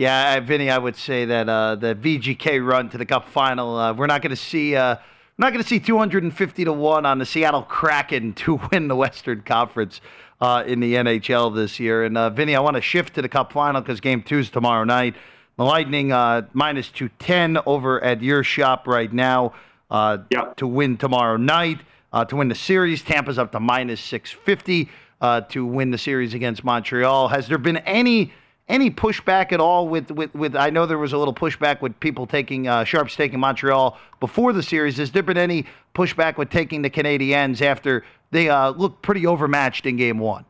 Yeah, 0.00 0.40
Vinny, 0.40 0.70
I 0.70 0.78
would 0.78 0.96
say 0.96 1.26
that 1.26 1.46
uh, 1.46 1.74
the 1.74 1.94
VGK 1.94 2.66
run 2.66 2.88
to 2.88 2.96
the 2.96 3.04
Cup 3.04 3.28
final, 3.28 3.76
uh, 3.76 3.92
we're 3.92 4.06
not 4.06 4.22
going 4.22 4.30
to 4.30 4.36
see. 4.36 4.74
Uh, 4.74 4.96
not 5.36 5.52
going 5.52 5.62
to 5.62 5.68
see 5.68 5.78
250 5.78 6.64
to 6.64 6.72
1 6.72 7.04
on 7.04 7.18
the 7.18 7.26
Seattle 7.26 7.64
Kraken 7.64 8.32
to 8.36 8.58
win 8.72 8.88
the 8.88 8.96
Western 8.96 9.42
Conference 9.42 10.00
uh, 10.40 10.64
in 10.66 10.80
the 10.80 10.94
NHL 10.94 11.54
this 11.54 11.78
year. 11.78 12.04
And, 12.04 12.16
uh, 12.16 12.30
Vinny, 12.30 12.56
I 12.56 12.60
want 12.60 12.76
to 12.76 12.80
shift 12.80 13.12
to 13.16 13.20
the 13.20 13.28
Cup 13.28 13.52
final 13.52 13.82
because 13.82 14.00
game 14.00 14.22
two 14.22 14.38
is 14.38 14.48
tomorrow 14.48 14.84
night. 14.84 15.16
The 15.58 15.64
Lightning 15.64 16.12
uh, 16.12 16.46
minus 16.54 16.88
210 16.88 17.58
over 17.66 18.02
at 18.02 18.22
your 18.22 18.42
shop 18.42 18.86
right 18.86 19.12
now 19.12 19.52
uh, 19.90 20.16
yep. 20.30 20.56
to 20.56 20.66
win 20.66 20.96
tomorrow 20.96 21.36
night. 21.36 21.80
Uh, 22.10 22.24
to 22.24 22.36
win 22.36 22.48
the 22.48 22.54
series, 22.54 23.02
Tampa's 23.02 23.38
up 23.38 23.52
to 23.52 23.60
minus 23.60 24.00
650 24.00 24.88
uh, 25.20 25.42
to 25.42 25.66
win 25.66 25.90
the 25.90 25.98
series 25.98 26.32
against 26.32 26.64
Montreal. 26.64 27.28
Has 27.28 27.48
there 27.48 27.58
been 27.58 27.76
any 27.76 28.32
any 28.70 28.90
pushback 28.90 29.52
at 29.52 29.60
all 29.60 29.88
with, 29.88 30.10
with, 30.10 30.34
with 30.34 30.56
I 30.56 30.70
know 30.70 30.86
there 30.86 30.98
was 30.98 31.12
a 31.12 31.18
little 31.18 31.34
pushback 31.34 31.82
with 31.82 31.98
people 32.00 32.26
taking 32.26 32.68
uh, 32.68 32.84
Sharps 32.84 33.16
taking 33.16 33.40
Montreal 33.40 33.98
before 34.20 34.52
the 34.52 34.62
series. 34.62 34.96
Has 34.96 35.10
there 35.10 35.22
been 35.22 35.36
any 35.36 35.66
pushback 35.94 36.38
with 36.38 36.50
taking 36.50 36.82
the 36.82 36.90
Canadiens 36.90 37.60
after 37.60 38.04
they 38.30 38.48
uh, 38.48 38.70
looked 38.70 39.02
pretty 39.02 39.26
overmatched 39.26 39.84
in 39.84 39.96
game 39.96 40.18
one? 40.18 40.44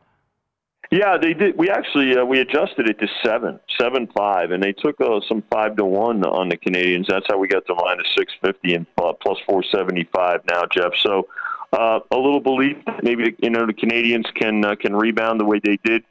Yeah, 0.91 1.17
they 1.17 1.33
did. 1.33 1.57
We 1.57 1.69
actually 1.69 2.17
uh, 2.17 2.25
we 2.25 2.39
adjusted 2.39 2.89
it 2.89 2.99
to 2.99 3.07
seven, 3.25 3.59
seven 3.79 4.07
five, 4.15 4.51
and 4.51 4.61
they 4.61 4.73
took 4.73 4.99
uh, 4.99 5.21
some 5.27 5.41
five 5.49 5.77
to 5.77 5.85
one 5.85 6.23
on 6.25 6.49
the 6.49 6.57
Canadiens. 6.57 7.05
That's 7.07 7.25
how 7.29 7.37
we 7.37 7.47
got 7.47 7.65
to 7.67 7.75
minus 7.75 8.07
six 8.17 8.33
fifty 8.43 8.75
and 8.75 8.85
uh, 9.01 9.13
plus 9.13 9.37
four 9.47 9.63
seventy 9.63 10.07
five 10.13 10.41
now, 10.49 10.63
Jeff. 10.69 10.91
So 11.01 11.29
uh, 11.71 12.01
a 12.11 12.17
little 12.17 12.41
belief 12.41 12.75
maybe 13.03 13.35
you 13.39 13.49
know 13.49 13.65
the 13.65 13.73
Canadiens 13.73 14.25
can 14.35 14.65
uh, 14.65 14.75
can 14.75 14.93
rebound 14.93 15.39
the 15.39 15.45
way 15.45 15.61
they 15.63 15.79
did 15.85 16.03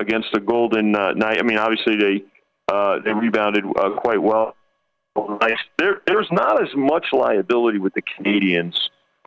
against 0.00 0.28
the 0.32 0.40
Golden 0.40 0.94
uh, 0.94 1.12
Knight. 1.12 1.38
I 1.38 1.42
mean, 1.42 1.58
obviously 1.58 1.96
they 1.96 2.24
uh, 2.68 2.98
they 3.04 3.12
rebounded 3.12 3.64
uh, 3.76 3.90
quite 3.96 4.22
well. 4.22 4.56
There, 5.78 6.00
there's 6.06 6.28
not 6.30 6.62
as 6.62 6.68
much 6.74 7.06
liability 7.12 7.78
with 7.78 7.92
the 7.94 8.02
Canadiens 8.02 8.74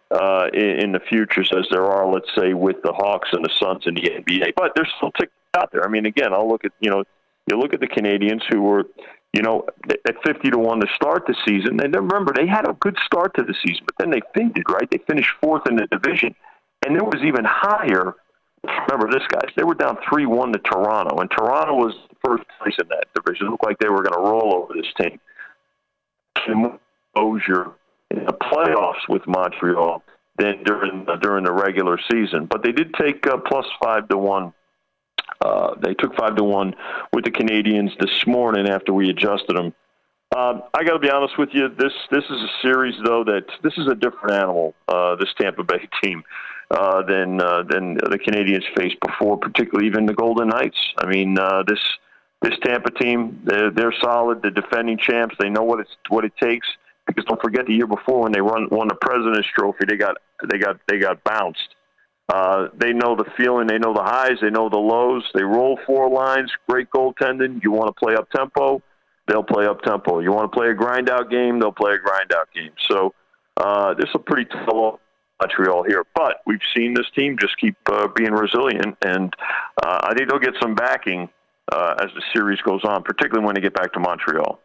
uh, 0.10 0.48
in, 0.54 0.80
in 0.80 0.92
the 0.92 1.00
futures 1.00 1.52
as 1.56 1.66
there 1.70 1.86
are, 1.86 2.12
let's 2.12 2.30
say, 2.36 2.54
with 2.54 2.78
the 2.84 2.92
Hawks 2.92 3.30
and 3.34 3.44
the 3.44 3.52
Suns 3.60 3.84
in 3.86 3.96
the 3.96 4.02
NBA. 4.02 4.54
But 4.56 4.72
there's 4.76 4.92
still 4.98 5.12
tickets 5.12 5.34
out 5.56 5.72
there. 5.72 5.86
I 5.86 5.90
mean, 5.90 6.06
again, 6.06 6.34
I'll 6.34 6.50
look 6.50 6.66
at 6.66 6.72
you 6.80 6.90
know, 6.90 7.04
you 7.48 7.58
look 7.58 7.74
at 7.74 7.80
the 7.80 7.88
Canadiens 7.88 8.42
who 8.50 8.62
were, 8.62 8.86
you 9.34 9.44
know, 9.44 9.68
at 10.08 10.16
50 10.26 10.50
to 10.52 10.58
one 10.58 10.80
to 10.80 10.88
start 10.96 11.26
the 11.28 11.36
season. 11.48 11.80
And 11.82 11.94
remember, 11.94 12.34
they 12.36 12.48
had 12.48 12.68
a 12.68 12.74
good 12.74 12.98
start 13.06 13.36
to 13.36 13.44
the 13.44 13.54
season, 13.66 13.86
but 13.86 13.96
then 14.00 14.10
they 14.10 14.22
faded. 14.34 14.64
Right? 14.68 14.90
They 14.90 15.00
finished 15.06 15.32
fourth 15.42 15.68
in 15.68 15.76
the 15.76 15.88
division, 15.88 16.34
and 16.86 16.96
there 16.96 17.04
was 17.04 17.22
even 17.24 17.46
higher 17.46 18.16
remember 18.90 19.12
this, 19.12 19.28
guys. 19.30 19.52
They 19.56 19.64
were 19.64 19.76
down 19.76 19.98
3 20.10 20.26
1 20.26 20.54
to 20.54 20.60
Toronto, 20.60 21.18
and 21.18 21.30
Toronto 21.32 21.74
was 21.74 21.94
first 22.26 22.44
place 22.62 22.76
in 22.80 22.88
that 22.90 23.06
division. 23.14 23.48
It 23.48 23.50
looked 23.52 23.66
like 23.66 23.80
they 23.80 23.90
were 23.90 24.04
going 24.04 24.14
to 24.14 24.30
roll 24.30 24.56
over 24.56 24.74
this 24.74 24.92
team. 25.00 25.20
Exposure 26.38 27.72
in 28.12 28.26
the 28.26 28.34
playoffs 28.34 29.08
with 29.10 29.26
Montreal 29.28 30.04
than 30.38 30.64
during 30.64 31.06
the, 31.06 31.16
during 31.16 31.46
the 31.46 31.52
regular 31.52 31.98
season, 32.12 32.46
but 32.46 32.62
they 32.64 32.72
did 32.72 32.94
take 32.94 33.26
uh, 33.28 33.38
plus 33.38 33.66
five 33.82 34.08
to 34.10 34.18
one. 34.18 34.54
Uh, 35.42 35.76
they 35.82 35.94
took 35.94 36.16
five 36.16 36.36
to 36.36 36.44
one 36.44 36.76
with 37.14 37.24
the 37.26 37.32
Canadiens 37.32 37.98
this 38.00 38.28
morning 38.28 38.68
after 38.68 38.94
we 38.94 39.10
adjusted 39.10 39.56
them. 39.56 39.74
Uh, 40.36 40.60
I 40.74 40.84
got 40.84 40.94
to 40.94 41.00
be 41.00 41.10
honest 41.10 41.38
with 41.38 41.50
you. 41.54 41.70
This 41.70 41.94
this 42.12 42.24
is 42.26 42.42
a 42.42 42.50
series 42.62 42.96
though 43.06 43.24
that 43.24 43.46
this 43.64 43.74
is 43.78 43.88
a 43.88 43.96
different 43.96 44.34
animal. 44.36 44.74
Uh, 44.88 45.16
this 45.16 45.30
Tampa 45.40 45.64
Bay 45.64 45.88
team 46.04 46.24
uh, 46.72 47.04
than 47.04 47.42
uh, 47.42 47.64
than 47.64 47.96
the 47.96 48.20
Canadiens 48.20 48.64
faced 48.76 48.98
before, 49.06 49.38
particularly 49.38 49.88
even 49.88 50.06
the 50.06 50.14
Golden 50.14 50.50
Knights. 50.50 50.78
I 50.98 51.06
mean, 51.06 51.38
uh, 51.38 51.64
this 51.68 51.80
this 52.42 52.54
Tampa 52.64 52.92
team, 52.92 53.42
they're, 53.44 53.72
they're 53.72 53.94
solid. 54.02 54.42
They're 54.42 54.52
defending 54.52 54.98
champs. 54.98 55.36
They 55.40 55.50
know 55.50 55.64
what 55.64 55.80
it's 55.80 55.96
what 56.10 56.26
it 56.26 56.34
takes. 56.42 56.68
Because 57.08 57.26
don't 57.26 57.42
forget 57.42 57.68
the 57.68 57.74
year 57.74 57.86
before 57.86 58.22
when 58.22 58.32
they 58.32 58.42
run, 58.42 58.68
won 58.72 58.88
the 58.88 58.96
President's 58.96 59.48
Trophy, 59.48 59.86
they 59.88 59.96
got 59.96 60.18
they 60.50 60.58
got 60.58 60.80
they 60.88 60.98
got 60.98 61.24
bounced. 61.24 61.76
Uh, 62.28 62.70
they 62.76 62.92
know 62.92 63.16
the 63.16 63.26
feeling. 63.38 63.68
They 63.68 63.78
know 63.78 63.94
the 63.94 64.02
highs. 64.02 64.40
They 64.42 64.50
know 64.50 64.70
the 64.70 64.78
lows. 64.78 65.30
They 65.36 65.44
roll 65.44 65.80
four 65.86 66.10
lines. 66.10 66.52
Great 66.68 66.90
goaltending. 66.90 67.62
You 67.64 67.72
want 67.72 67.96
to 67.96 68.00
play 68.04 68.16
up 68.16 68.30
tempo, 68.32 68.82
they'll 69.28 69.44
play 69.44 69.66
up 69.66 69.82
tempo. 69.82 70.20
You 70.20 70.32
want 70.32 70.52
to 70.52 70.58
play 70.58 70.70
a 70.70 70.74
grind 70.74 71.10
out 71.10 71.30
game, 71.30 71.60
they'll 71.60 71.72
play 71.72 71.94
a 71.94 72.00
grind 72.00 72.34
out 72.34 72.50
game. 72.54 72.72
So 72.90 73.14
uh, 73.58 73.94
this 73.94 74.10
is 74.10 74.16
a 74.16 74.20
pretty 74.20 74.46
tough 74.46 75.00
Montreal 75.42 75.84
here, 75.84 76.06
but 76.16 76.42
we've 76.46 76.60
seen 76.76 76.94
this 76.94 77.08
team 77.16 77.38
just 77.40 77.58
keep 77.58 77.76
uh, 77.88 78.08
being 78.16 78.32
resilient, 78.32 78.98
and 79.02 79.34
uh, 79.84 80.00
I 80.04 80.14
think 80.16 80.30
they'll 80.30 80.40
get 80.40 80.56
some 80.62 80.76
backing 80.76 81.30
uh, 81.72 81.96
as 82.00 82.08
the 82.16 82.22
series 82.34 82.60
goes 82.62 82.84
on, 82.84 83.04
particularly 83.04 83.46
when 83.46 83.56
they 83.56 83.62
get 83.62 83.74
back 83.74 83.94
to 83.94 84.00
Montreal. 84.00 84.60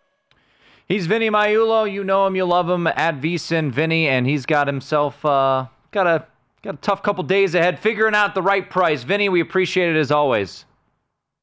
He's 0.86 1.06
Vinny 1.06 1.30
Magliulo. 1.30 1.90
You 1.90 2.04
know 2.04 2.26
him, 2.26 2.36
you 2.36 2.44
love 2.44 2.68
him 2.68 2.86
at 2.86 3.20
VSIN 3.20 3.70
Vinny, 3.70 4.08
and 4.08 4.26
he's 4.26 4.46
got 4.46 4.66
himself 4.66 5.24
uh, 5.24 5.66
got 5.92 6.06
a 6.06 6.26
got 6.62 6.74
a 6.74 6.78
tough 6.78 7.02
couple 7.02 7.24
days 7.24 7.54
ahead 7.54 7.78
figuring 7.78 8.14
out 8.14 8.34
the 8.34 8.42
right 8.42 8.68
price. 8.68 9.02
Vinny, 9.02 9.28
we 9.28 9.40
appreciate 9.40 9.94
it 9.94 9.98
as 9.98 10.10
always. 10.10 10.66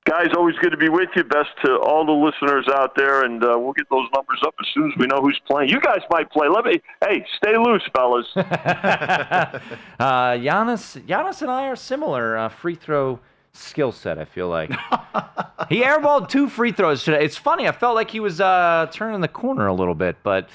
Guys, 0.07 0.27
always 0.37 0.55
good 0.61 0.69
to 0.69 0.77
be 0.77 0.87
with 0.87 1.09
you. 1.17 1.23
Best 1.25 1.49
to 1.65 1.77
all 1.79 2.05
the 2.05 2.13
listeners 2.13 2.65
out 2.73 2.95
there, 2.95 3.25
and 3.25 3.43
uh, 3.43 3.57
we'll 3.59 3.73
get 3.73 3.89
those 3.89 4.07
numbers 4.15 4.39
up 4.45 4.55
as 4.61 4.65
soon 4.73 4.89
as 4.89 4.97
we 4.97 5.05
know 5.05 5.19
who's 5.19 5.37
playing. 5.45 5.69
You 5.69 5.81
guys 5.81 5.99
might 6.09 6.31
play. 6.31 6.47
Let 6.47 6.63
me. 6.63 6.81
Hey, 7.03 7.25
stay 7.35 7.57
loose, 7.57 7.83
fellas. 7.93 8.25
uh, 8.37 9.59
Giannis, 9.99 11.01
Giannis 11.05 11.41
and 11.41 11.51
I 11.51 11.67
are 11.67 11.75
similar 11.75 12.37
uh, 12.37 12.47
free 12.47 12.75
throw 12.75 13.19
skill 13.51 13.91
set. 13.91 14.17
I 14.17 14.23
feel 14.23 14.47
like 14.47 14.69
he 15.69 15.81
airballed 15.81 16.29
two 16.29 16.47
free 16.47 16.71
throws 16.71 17.03
today. 17.03 17.25
It's 17.25 17.35
funny. 17.37 17.67
I 17.67 17.73
felt 17.73 17.95
like 17.95 18.09
he 18.09 18.21
was 18.21 18.39
uh, 18.39 18.87
turning 18.93 19.19
the 19.19 19.27
corner 19.27 19.67
a 19.67 19.73
little 19.73 19.95
bit, 19.95 20.15
but 20.23 20.47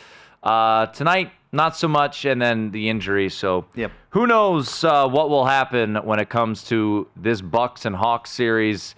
uh, 0.43 0.87
tonight 0.87 1.31
not 1.53 1.77
so 1.77 1.89
much. 1.89 2.25
And 2.25 2.41
then 2.41 2.71
the 2.71 2.89
injury. 2.89 3.29
So 3.29 3.67
Yep. 3.75 3.93
who 4.11 4.27
knows 4.27 4.83
uh, 4.83 5.07
what 5.09 5.29
will 5.29 5.45
happen 5.45 5.97
when 5.97 6.21
it 6.21 6.31
comes 6.31 6.65
to 6.65 7.07
this 7.17 7.43
Bucks 7.43 7.85
and 7.85 7.95
Hawks 7.97 8.31
series. 8.31 8.95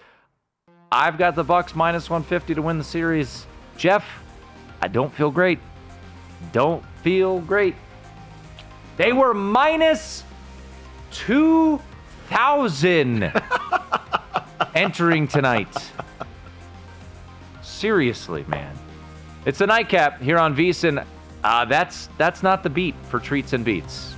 I've 0.91 1.17
got 1.17 1.35
the 1.35 1.43
Bucks 1.43 1.75
minus 1.75 2.09
150 2.09 2.55
to 2.55 2.61
win 2.61 2.77
the 2.77 2.83
series. 2.83 3.45
Jeff, 3.77 4.05
I 4.81 4.87
don't 4.87 5.13
feel 5.13 5.31
great. 5.31 5.59
Don't 6.51 6.83
feel 7.03 7.39
great. 7.39 7.75
They 8.97 9.11
were 9.11 9.33
minus 9.33 10.23
2,000 11.11 13.23
entering 14.75 15.27
tonight. 15.27 15.91
Seriously, 17.61 18.45
man. 18.47 18.77
It's 19.45 19.61
a 19.61 19.67
nightcap 19.67 20.21
here 20.21 20.37
on 20.37 20.55
VSIN. 20.55 21.05
Uh, 21.43 21.65
that's 21.65 22.09
that's 22.17 22.41
not 22.41 22.63
the 22.63 22.69
beat 22.69 22.95
for 23.09 23.19
treats 23.19 23.53
and 23.53 23.63
beats. 23.63 24.15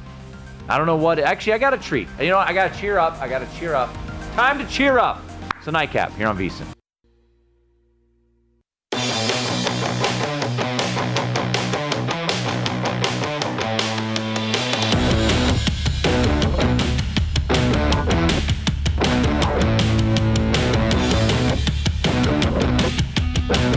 I 0.69 0.77
don't 0.77 0.85
know 0.85 0.95
what. 0.95 1.19
Actually, 1.19 1.53
I 1.53 1.57
got 1.57 1.73
a 1.73 1.77
treat. 1.77 2.07
You 2.19 2.29
know, 2.29 2.37
what? 2.37 2.47
I 2.47 2.53
got 2.53 2.71
to 2.71 2.79
cheer 2.79 2.97
up. 2.97 3.19
I 3.21 3.27
got 3.27 3.39
to 3.39 3.57
cheer 3.57 3.73
up. 3.73 3.93
Time 4.33 4.57
to 4.59 4.67
cheer 4.67 4.99
up. 4.99 5.21
A 5.67 5.71
nightcap 5.71 6.13
here 6.13 6.27
on 6.29 6.37
VSIN. 6.37 6.65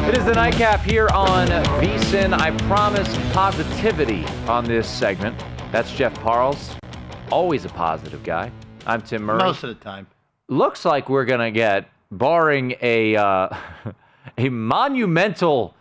It 0.06 0.16
is 0.16 0.24
the 0.24 0.32
nightcap 0.34 0.82
here 0.82 1.08
on 1.12 1.48
VSIN. 1.48 2.32
I 2.38 2.56
promise 2.68 3.12
positivity 3.32 4.24
on 4.46 4.64
this 4.64 4.88
segment. 4.88 5.36
That's 5.72 5.90
Jeff 5.92 6.14
Parles, 6.20 6.76
always 7.32 7.64
a 7.64 7.68
positive 7.70 8.22
guy. 8.22 8.52
I'm 8.86 9.02
Tim 9.02 9.24
Murray. 9.24 9.42
Most 9.42 9.64
of 9.64 9.70
the 9.70 9.84
time. 9.84 10.06
Looks 10.50 10.84
like 10.84 11.08
we're 11.08 11.24
gonna 11.24 11.50
get, 11.50 11.88
barring 12.10 12.74
a 12.82 13.16
uh, 13.16 13.56
a 14.38 14.48
monumental 14.48 15.74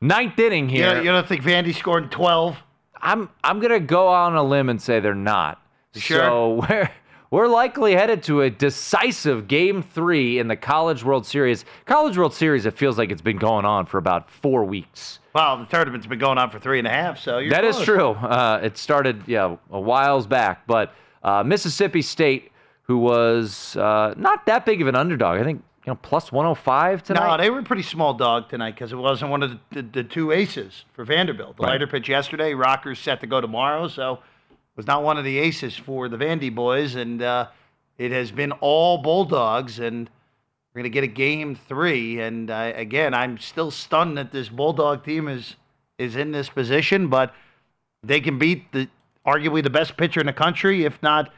ninth 0.00 0.38
inning 0.38 0.68
here. 0.68 0.94
don't- 0.94 1.04
you 1.04 1.10
don't 1.12 1.26
think 1.26 1.42
Vandy 1.42 1.74
scored 1.74 2.10
12? 2.10 2.56
I'm 3.00 3.28
I'm 3.42 3.58
gonna 3.60 3.80
go 3.80 4.08
on 4.08 4.36
a 4.36 4.42
limb 4.42 4.68
and 4.68 4.80
say 4.80 5.00
they're 5.00 5.14
not. 5.14 5.60
sure? 5.94 6.18
So 6.18 6.66
we're 6.68 6.90
we're 7.30 7.48
likely 7.48 7.94
headed 7.94 8.22
to 8.24 8.42
a 8.42 8.50
decisive 8.50 9.48
game 9.48 9.82
three 9.82 10.38
in 10.38 10.46
the 10.48 10.56
College 10.56 11.02
World 11.02 11.24
Series. 11.26 11.64
College 11.86 12.18
World 12.18 12.34
Series, 12.34 12.66
it 12.66 12.76
feels 12.76 12.98
like 12.98 13.10
it's 13.10 13.22
been 13.22 13.38
going 13.38 13.64
on 13.64 13.86
for 13.86 13.98
about 13.98 14.30
four 14.30 14.64
weeks. 14.64 15.18
Well, 15.34 15.56
the 15.58 15.64
tournament's 15.64 16.06
been 16.06 16.18
going 16.18 16.36
on 16.38 16.50
for 16.50 16.58
three 16.60 16.78
and 16.78 16.86
a 16.86 16.90
half, 16.90 17.18
so 17.18 17.38
you're 17.38 17.50
That 17.50 17.64
is 17.64 17.76
close. 17.76 17.86
true. 17.86 18.10
Uh, 18.10 18.60
it 18.62 18.76
started, 18.76 19.22
yeah, 19.26 19.56
a 19.70 19.80
whiles 19.80 20.26
back. 20.26 20.66
But 20.66 20.92
uh, 21.24 21.42
Mississippi 21.42 22.02
State, 22.02 22.51
who 22.82 22.98
was 22.98 23.76
uh, 23.76 24.14
not 24.16 24.46
that 24.46 24.66
big 24.66 24.80
of 24.82 24.88
an 24.88 24.96
underdog, 24.96 25.38
I 25.40 25.44
think 25.44 25.62
you 25.86 25.90
know 25.92 25.98
plus 26.02 26.30
105 26.32 27.02
tonight. 27.02 27.36
No, 27.36 27.42
they 27.42 27.50
were 27.50 27.60
a 27.60 27.64
pretty 27.64 27.82
small 27.82 28.14
dog 28.14 28.48
tonight 28.48 28.74
because 28.74 28.92
it 28.92 28.96
wasn't 28.96 29.30
one 29.30 29.42
of 29.42 29.50
the, 29.50 29.58
the, 29.72 29.82
the 29.82 30.04
two 30.04 30.32
aces 30.32 30.84
for 30.92 31.04
Vanderbilt. 31.04 31.56
The 31.56 31.62
Right. 31.62 31.72
lighter 31.72 31.86
pitch 31.86 32.08
yesterday, 32.08 32.54
Rocker's 32.54 32.98
set 32.98 33.20
to 33.20 33.26
go 33.26 33.40
tomorrow, 33.40 33.88
so 33.88 34.14
it 34.50 34.76
was 34.76 34.86
not 34.86 35.02
one 35.02 35.18
of 35.18 35.24
the 35.24 35.38
aces 35.38 35.76
for 35.76 36.08
the 36.08 36.16
Vandy 36.16 36.54
boys, 36.54 36.94
and 36.94 37.22
uh, 37.22 37.48
it 37.98 38.10
has 38.12 38.30
been 38.30 38.52
all 38.52 38.98
Bulldogs, 38.98 39.78
and 39.78 40.08
we're 40.74 40.80
going 40.82 40.90
to 40.90 40.94
get 40.94 41.04
a 41.04 41.08
game 41.08 41.54
three. 41.54 42.20
And 42.20 42.50
uh, 42.50 42.72
again, 42.74 43.12
I'm 43.14 43.38
still 43.38 43.70
stunned 43.70 44.16
that 44.18 44.32
this 44.32 44.48
Bulldog 44.48 45.04
team 45.04 45.28
is 45.28 45.56
is 45.98 46.16
in 46.16 46.32
this 46.32 46.48
position, 46.48 47.08
but 47.08 47.34
they 48.02 48.20
can 48.20 48.38
beat 48.38 48.72
the 48.72 48.88
arguably 49.26 49.62
the 49.62 49.70
best 49.70 49.96
pitcher 49.96 50.18
in 50.20 50.26
the 50.26 50.32
country, 50.32 50.84
if 50.84 51.00
not 51.02 51.32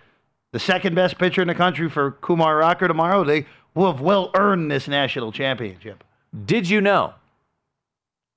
the 0.55 0.61
second 0.61 0.95
best 0.95 1.19
pitcher 1.19 1.43
in 1.43 1.49
the 1.49 1.55
country 1.55 1.90
for 1.90 2.12
Kumar 2.12 2.57
Rocker 2.59 2.87
tomorrow. 2.87 3.25
They 3.25 3.45
will 3.75 3.90
have 3.90 4.01
well 4.01 4.31
earned 4.37 4.71
this 4.71 4.87
national 4.87 5.33
championship. 5.33 6.05
Did 6.47 6.71
you 6.71 6.81
know? 6.81 7.14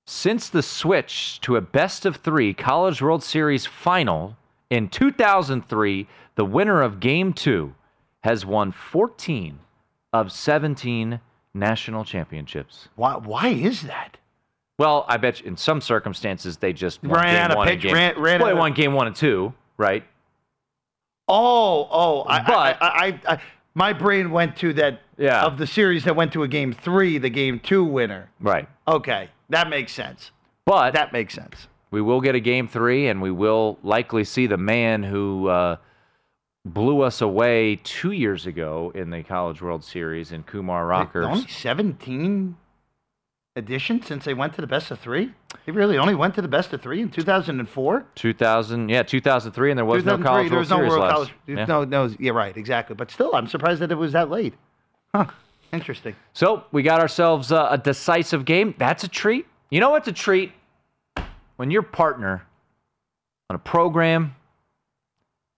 Since 0.07 0.49
the 0.49 0.63
switch 0.63 1.39
to 1.41 1.57
a 1.57 1.61
best 1.61 2.07
of 2.07 2.15
three 2.15 2.55
College 2.55 3.03
World 3.03 3.21
Series 3.23 3.67
final 3.67 4.35
in 4.71 4.89
2003, 4.89 6.07
the 6.33 6.43
winner 6.43 6.81
of 6.81 6.99
Game 6.99 7.33
Two 7.33 7.75
has 8.23 8.43
won 8.47 8.71
14 8.71 9.59
of 10.11 10.31
17 10.31 11.19
national 11.53 12.03
championships. 12.03 12.87
Why? 12.95 13.15
Why 13.17 13.49
is 13.49 13.83
that? 13.83 14.17
Well, 14.79 15.05
I 15.07 15.17
bet 15.17 15.41
you 15.41 15.45
in 15.49 15.55
some 15.57 15.81
circumstances 15.81 16.57
they 16.57 16.73
just 16.73 16.99
Ran 17.03 17.35
out 17.35 17.51
of 17.51 17.57
one 17.57 17.67
pitch- 17.67 17.91
ran- 17.93 18.19
ran 18.19 18.41
well, 18.41 18.57
out 18.59 18.69
of- 18.69 18.75
game 18.75 18.93
one 18.93 19.05
and 19.05 19.15
two, 19.15 19.53
right? 19.77 20.03
Oh, 21.27 21.87
oh, 21.91 22.23
I, 22.27 22.41
But- 22.43 22.77
I, 22.81 22.87
I, 23.27 23.33
I, 23.33 23.41
my 23.75 23.93
brain 23.93 24.31
went 24.31 24.55
to 24.57 24.73
that 24.73 25.01
Yeah. 25.17 25.43
of 25.45 25.57
the 25.57 25.67
series 25.67 26.03
that 26.05 26.15
went 26.15 26.31
to 26.33 26.43
a 26.43 26.47
game 26.47 26.73
three, 26.73 27.17
the 27.17 27.29
game 27.29 27.59
two 27.59 27.83
winner. 27.83 28.29
Right. 28.39 28.67
Okay, 28.87 29.29
that 29.49 29.69
makes 29.69 29.91
sense. 29.91 30.31
But 30.65 30.91
That 30.93 31.13
makes 31.13 31.33
sense. 31.33 31.67
we 31.91 32.01
will 32.01 32.21
get 32.21 32.35
a 32.35 32.39
game 32.39 32.67
three, 32.67 33.07
and 33.07 33.21
we 33.21 33.31
will 33.31 33.77
likely 33.83 34.23
see 34.23 34.47
the 34.47 34.57
man 34.57 35.03
who 35.03 35.47
uh, 35.47 35.77
blew 36.65 37.01
us 37.01 37.21
away 37.21 37.77
two 37.83 38.11
years 38.11 38.45
ago 38.45 38.91
in 38.95 39.09
the 39.09 39.23
College 39.23 39.61
World 39.61 39.83
Series 39.83 40.31
in 40.31 40.43
Kumar 40.43 40.85
Rockers. 40.85 41.25
Only 41.25 41.47
seventeen 41.47 42.57
editions 43.55 44.05
since 44.07 44.25
they 44.25 44.33
went 44.33 44.53
to 44.55 44.61
the 44.61 44.67
best 44.67 44.91
of 44.91 44.99
three. 44.99 45.31
They 45.67 45.73
really 45.73 45.97
only 45.97 46.15
went 46.15 46.33
to 46.35 46.41
the 46.41 46.47
best 46.47 46.71
of 46.71 46.81
three 46.81 47.01
in 47.01 47.09
two 47.09 47.23
thousand 47.23 47.59
and 47.59 47.67
four. 47.67 48.05
2000, 48.15 48.87
yeah, 48.87 49.03
2003, 49.03 49.71
and 49.71 49.77
there 49.77 49.83
was 49.83 50.05
no 50.05 50.15
2003, 50.15 50.25
College 50.25 50.49
there 50.49 50.55
World 50.55 50.59
was 50.61 50.69
no 50.69 50.75
Series 50.77 50.91
World. 50.91 51.11
College. 51.11 51.33
Yeah. 51.45 51.65
No, 51.65 51.83
no, 51.83 52.15
yeah, 52.19 52.31
right, 52.31 52.55
exactly. 52.55 52.95
But 52.95 53.11
still, 53.11 53.35
I'm 53.35 53.47
surprised 53.47 53.81
that 53.81 53.91
it 53.91 53.95
was 53.95 54.13
that 54.13 54.29
late. 54.29 54.53
Huh? 55.13 55.25
Interesting. 55.73 56.15
So 56.31 56.63
we 56.71 56.83
got 56.83 57.01
ourselves 57.01 57.51
uh, 57.51 57.67
a 57.69 57.77
decisive 57.77 58.45
game. 58.45 58.75
That's 58.77 59.03
a 59.03 59.09
treat. 59.09 59.45
You 59.69 59.81
know 59.81 59.89
what's 59.89 60.07
a 60.07 60.13
treat? 60.13 60.53
When 61.57 61.69
your 61.69 61.83
partner 61.83 62.45
on 63.49 63.57
a 63.57 63.59
program 63.59 64.35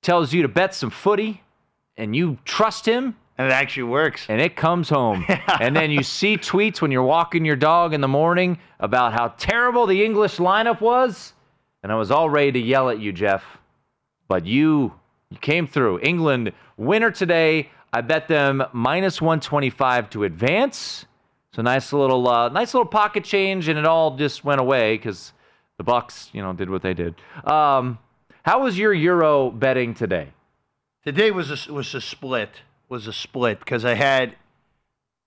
tells 0.01 0.33
you 0.33 0.41
to 0.41 0.47
bet 0.47 0.73
some 0.73 0.89
footy, 0.89 1.43
and 1.97 2.15
you 2.15 2.39
trust 2.45 2.87
him, 2.87 3.15
And 3.39 3.47
it 3.47 3.53
actually 3.53 3.83
works. 3.83 4.25
and 4.27 4.41
it 4.41 4.57
comes 4.57 4.89
home. 4.89 5.25
and 5.61 5.73
then 5.73 5.91
you 5.91 6.03
see 6.03 6.35
tweets 6.35 6.81
when 6.81 6.91
you're 6.91 7.01
walking 7.01 7.45
your 7.45 7.55
dog 7.55 7.93
in 7.93 8.01
the 8.01 8.07
morning 8.07 8.59
about 8.81 9.13
how 9.13 9.29
terrible 9.29 9.87
the 9.87 10.03
English 10.03 10.37
lineup 10.37 10.81
was. 10.81 11.31
And 11.81 11.89
I 11.89 11.95
was 11.95 12.11
all 12.11 12.29
ready 12.29 12.51
to 12.51 12.59
yell 12.59 12.89
at 12.89 12.99
you, 12.99 13.13
Jeff. 13.13 13.45
But 14.27 14.45
you 14.45 14.93
you 15.29 15.37
came 15.37 15.67
through. 15.67 16.01
England 16.01 16.51
winner 16.75 17.11
today. 17.11 17.69
I 17.93 18.01
bet 18.01 18.27
them 18.27 18.61
minus 18.73 19.21
125 19.21 20.09
to 20.09 20.25
advance. 20.25 21.05
So 21.53 21.61
nice 21.61 21.93
little 21.93 22.27
uh, 22.27 22.49
nice 22.49 22.73
little 22.73 22.89
pocket 22.89 23.23
change, 23.23 23.69
and 23.69 23.79
it 23.79 23.85
all 23.85 24.17
just 24.17 24.43
went 24.43 24.59
away 24.59 24.97
because 24.97 25.31
the 25.77 25.85
Bucks, 25.85 26.29
you 26.33 26.41
know, 26.41 26.51
did 26.51 26.69
what 26.69 26.81
they 26.81 26.93
did. 26.93 27.15
Um, 27.45 27.99
how 28.43 28.63
was 28.63 28.77
your 28.77 28.93
Euro 28.93 29.49
betting 29.49 29.93
today? 29.93 30.33
Today 31.05 31.31
was 31.31 31.67
a, 31.67 31.71
was 31.71 31.95
a 31.95 32.01
split. 32.01 32.49
Was 32.89 33.05
a 33.05 33.13
split 33.13 33.59
because 33.59 33.85
I 33.85 33.93
had 33.93 34.35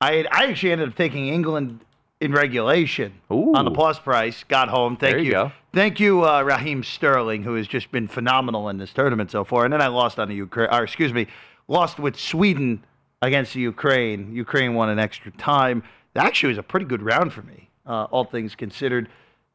I 0.00 0.24
I 0.32 0.46
actually 0.46 0.72
ended 0.72 0.88
up 0.88 0.96
taking 0.96 1.28
England 1.28 1.80
in 2.20 2.32
regulation 2.32 3.20
Ooh. 3.30 3.52
on 3.54 3.64
the 3.64 3.70
plus 3.70 4.00
price. 4.00 4.42
Got 4.44 4.68
home. 4.68 4.96
Thank 4.96 5.12
There 5.12 5.18
you 5.20 5.24
you. 5.26 5.30
go. 5.32 5.52
Thank 5.72 5.98
you, 6.00 6.24
uh, 6.24 6.42
Raheem 6.42 6.82
Sterling, 6.82 7.44
who 7.44 7.54
has 7.54 7.66
just 7.68 7.90
been 7.92 8.08
phenomenal 8.08 8.68
in 8.68 8.78
this 8.78 8.92
tournament 8.92 9.30
so 9.30 9.44
far. 9.44 9.64
And 9.64 9.72
then 9.72 9.80
I 9.80 9.86
lost 9.86 10.18
on 10.18 10.28
the 10.28 10.34
Ukraine. 10.34 10.68
Or 10.72 10.82
excuse 10.82 11.12
me, 11.12 11.28
lost 11.68 11.98
with 12.00 12.18
Sweden 12.18 12.84
against 13.22 13.54
the 13.54 13.60
Ukraine. 13.60 14.34
Ukraine 14.34 14.74
won 14.74 14.90
in 14.90 14.98
extra 14.98 15.30
time. 15.32 15.84
That 16.14 16.26
actually 16.26 16.48
was 16.50 16.58
a 16.58 16.62
pretty 16.64 16.86
good 16.86 17.00
round 17.02 17.32
for 17.32 17.42
me, 17.42 17.70
uh, 17.86 18.04
all 18.10 18.24
things 18.24 18.54
considered. 18.56 19.08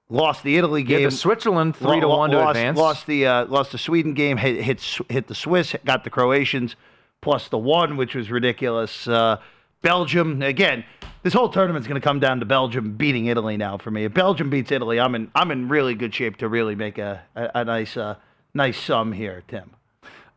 Lost 0.10 0.44
the 0.44 0.58
Italy 0.58 0.82
Yeah, 0.82 1.00
game. 1.00 1.04
the 1.10 1.12
Switzerland 1.12 1.76
three 1.76 2.00
to 2.00 2.08
one 2.08 2.30
to 2.32 2.48
advance. 2.48 2.78
Lost 2.78 3.06
the 3.06 3.28
uh, 3.28 3.46
lost 3.48 3.74
the 3.74 3.78
Sweden 3.78 4.14
game. 4.14 4.38
Hit 4.38 4.64
hit 4.64 4.82
hit 5.10 5.28
the 5.28 5.36
Swiss. 5.36 5.76
Got 5.86 6.06
the 6.06 6.10
Croatians 6.10 6.78
plus 7.22 7.48
the 7.50 7.58
one, 7.58 7.98
which 7.98 8.16
was 8.16 8.32
ridiculous. 8.32 9.08
Uh, 9.08 9.38
Belgium 9.82 10.42
again. 10.42 10.84
This 11.24 11.34
whole 11.34 11.50
tournament's 11.50 11.88
going 11.88 12.00
to 12.00 12.06
come 12.06 12.20
down 12.20 12.40
to 12.40 12.46
Belgium 12.46 12.96
beating 12.96 13.26
Italy 13.26 13.58
now 13.58 13.78
for 13.78 13.92
me. 13.92 14.06
If 14.06 14.14
Belgium 14.14 14.50
beats 14.50 14.72
Italy, 14.72 15.00
I'm 15.00 15.16
in 15.16 15.32
I'm 15.36 15.52
in 15.52 15.68
really 15.68 15.94
good 15.94 16.14
shape 16.14 16.38
to 16.38 16.48
really 16.48 16.76
make 16.76 16.98
a 16.98 17.22
a, 17.36 17.52
a 17.56 17.66
nice 17.66 17.98
uh, 17.98 18.16
nice 18.54 18.80
sum 18.80 19.12
here, 19.12 19.44
Tim. 19.48 19.72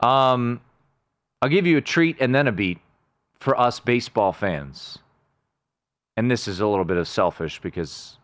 Um, 0.00 0.60
I'll 1.42 1.48
give 1.48 1.66
you 1.66 1.76
a 1.76 1.82
treat 1.82 2.16
and 2.20 2.34
then 2.34 2.48
a 2.48 2.52
beat 2.52 2.78
for 3.38 3.58
us 3.58 3.80
baseball 3.80 4.32
fans. 4.32 4.98
And 6.16 6.30
this 6.30 6.46
is 6.48 6.60
a 6.60 6.66
little 6.66 6.84
bit 6.84 6.96
of 6.96 7.08
selfish 7.08 7.60
because 7.60 8.18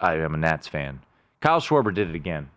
I 0.00 0.16
am 0.16 0.34
a 0.34 0.38
Nats 0.38 0.68
fan. 0.68 1.00
Kyle 1.40 1.60
Schwarber 1.60 1.92
did 1.92 2.08
it 2.08 2.14
again. 2.14 2.50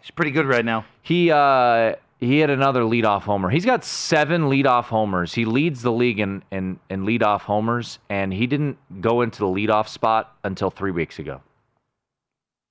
He's 0.00 0.10
pretty 0.10 0.30
good 0.30 0.46
right 0.46 0.64
now. 0.64 0.84
He 1.02 1.30
uh, 1.30 1.94
he 2.18 2.38
had 2.38 2.48
another 2.48 2.82
leadoff 2.82 3.22
homer. 3.22 3.50
He's 3.50 3.66
got 3.66 3.84
seven 3.84 4.44
leadoff 4.44 4.84
homers. 4.84 5.34
He 5.34 5.44
leads 5.44 5.82
the 5.82 5.92
league 5.92 6.18
in, 6.18 6.42
in, 6.50 6.78
in 6.88 7.04
leadoff 7.04 7.42
homers, 7.42 7.98
and 8.08 8.32
he 8.32 8.46
didn't 8.46 8.78
go 9.02 9.20
into 9.20 9.40
the 9.40 9.46
leadoff 9.46 9.88
spot 9.88 10.34
until 10.42 10.70
three 10.70 10.90
weeks 10.90 11.18
ago. 11.18 11.42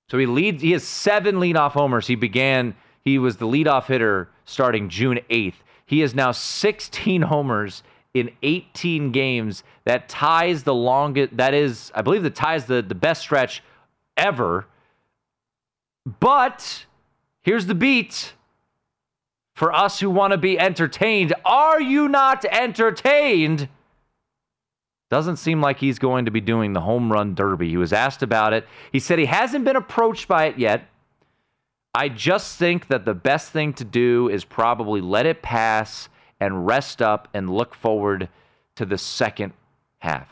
So 0.09 0.17
he 0.17 0.25
leads. 0.25 0.61
He 0.61 0.71
has 0.71 0.83
seven 0.83 1.35
leadoff 1.35 1.71
homers. 1.71 2.07
He 2.07 2.15
began. 2.15 2.75
He 3.03 3.19
was 3.19 3.37
the 3.37 3.45
leadoff 3.45 3.85
hitter 3.85 4.29
starting 4.45 4.89
June 4.89 5.19
eighth. 5.29 5.63
He 5.85 5.99
has 5.99 6.15
now 6.15 6.31
16 6.31 7.21
homers 7.23 7.83
in 8.15 8.31
18 8.41 9.11
games. 9.11 9.63
That 9.83 10.09
ties 10.09 10.63
the 10.63 10.73
longest. 10.73 11.37
That 11.37 11.53
is, 11.53 11.91
I 11.93 12.01
believe, 12.01 12.23
that 12.23 12.35
ties 12.35 12.65
the 12.65 12.81
the 12.81 12.95
best 12.95 13.21
stretch 13.21 13.61
ever. 14.17 14.65
But 16.19 16.85
here's 17.41 17.65
the 17.65 17.75
beat 17.75 18.33
for 19.55 19.73
us 19.73 19.99
who 19.99 20.09
want 20.09 20.31
to 20.31 20.37
be 20.37 20.59
entertained. 20.59 21.33
Are 21.43 21.81
you 21.81 22.07
not 22.07 22.45
entertained? 22.45 23.69
Doesn't 25.09 25.37
seem 25.37 25.61
like 25.61 25.79
he's 25.79 25.97
going 25.97 26.25
to 26.25 26.31
be 26.31 26.41
doing 26.41 26.73
the 26.73 26.81
home 26.81 27.11
run 27.11 27.35
derby. 27.35 27.69
He 27.69 27.77
was 27.77 27.93
asked 27.93 28.21
about 28.21 28.53
it. 28.53 28.67
He 28.91 28.99
said 28.99 29.17
he 29.17 29.25
hasn't 29.25 29.65
been 29.65 29.75
approached 29.75 30.27
by 30.27 30.45
it 30.45 30.59
yet. 30.59 30.87
I 31.93 32.09
just 32.09 32.57
think 32.57 32.87
that 32.87 33.05
the 33.05 33.13
best 33.13 33.51
thing 33.51 33.73
to 33.73 33.85
do 33.85 34.27
is 34.27 34.43
probably 34.43 34.99
let 34.99 35.25
it 35.25 35.41
pass 35.41 36.09
and 36.39 36.67
rest 36.67 37.01
up 37.01 37.29
and 37.33 37.49
look 37.49 37.73
forward 37.73 38.27
to 38.75 38.85
the 38.85 38.97
second 38.97 39.53
half. 39.99 40.29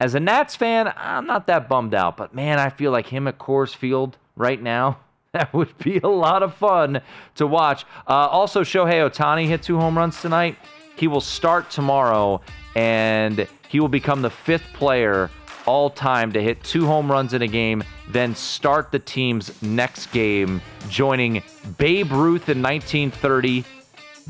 As 0.00 0.16
a 0.16 0.20
Nats 0.20 0.56
fan, 0.56 0.92
I'm 0.96 1.26
not 1.26 1.46
that 1.46 1.68
bummed 1.68 1.94
out, 1.94 2.16
but 2.16 2.34
man, 2.34 2.58
I 2.58 2.70
feel 2.70 2.90
like 2.90 3.06
him 3.06 3.28
at 3.28 3.38
Coors 3.38 3.72
Field 3.72 4.18
right 4.34 4.60
now, 4.60 4.98
that 5.34 5.52
would 5.54 5.76
be 5.78 5.98
a 5.98 6.08
lot 6.08 6.42
of 6.42 6.54
fun 6.54 7.00
to 7.36 7.46
watch. 7.46 7.86
Uh, 8.06 8.12
also, 8.12 8.60
Shohei 8.62 9.08
Ohtani 9.08 9.46
hit 9.46 9.62
two 9.62 9.78
home 9.78 9.96
runs 9.96 10.20
tonight. 10.20 10.58
He 10.96 11.08
will 11.08 11.22
start 11.22 11.70
tomorrow, 11.70 12.42
and 12.76 13.46
he 13.66 13.80
will 13.80 13.88
become 13.88 14.20
the 14.20 14.28
fifth 14.28 14.66
player 14.74 15.30
all 15.64 15.88
time 15.88 16.32
to 16.32 16.42
hit 16.42 16.62
two 16.62 16.84
home 16.84 17.10
runs 17.10 17.32
in 17.32 17.40
a 17.40 17.46
game, 17.46 17.82
then 18.10 18.34
start 18.34 18.92
the 18.92 18.98
team's 18.98 19.62
next 19.62 20.12
game, 20.12 20.60
joining 20.90 21.42
Babe 21.78 22.12
Ruth 22.12 22.50
in 22.50 22.60
1930. 22.60 23.64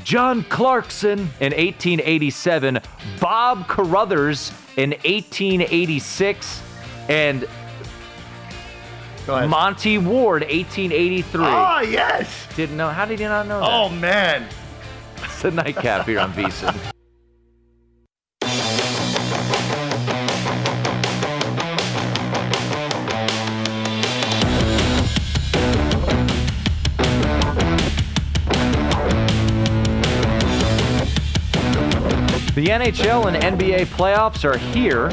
John 0.04 0.44
Clarkson 0.44 1.18
in 1.18 1.52
1887, 1.52 2.78
Bob 3.18 3.66
Caruthers 3.66 4.52
in 4.76 4.90
1886, 4.90 6.62
and. 7.08 7.48
Monty 9.26 9.98
Ward 9.98 10.42
1883. 10.42 11.44
oh 11.44 11.48
ah, 11.48 11.80
yes. 11.80 12.46
Didn't 12.56 12.76
know. 12.76 12.88
How 12.88 13.04
did 13.04 13.20
you 13.20 13.28
not 13.28 13.46
know 13.46 13.60
that? 13.60 13.68
Oh 13.68 13.88
man. 13.88 14.48
It's 15.22 15.44
a 15.44 15.50
nightcap 15.50 16.06
here 16.06 16.20
on 16.20 16.32
VSiN. 16.34 16.92
The 32.54 32.66
NHL 32.66 33.32
and 33.32 33.58
NBA 33.58 33.86
playoffs 33.86 34.44
are 34.44 34.58
here. 34.58 35.08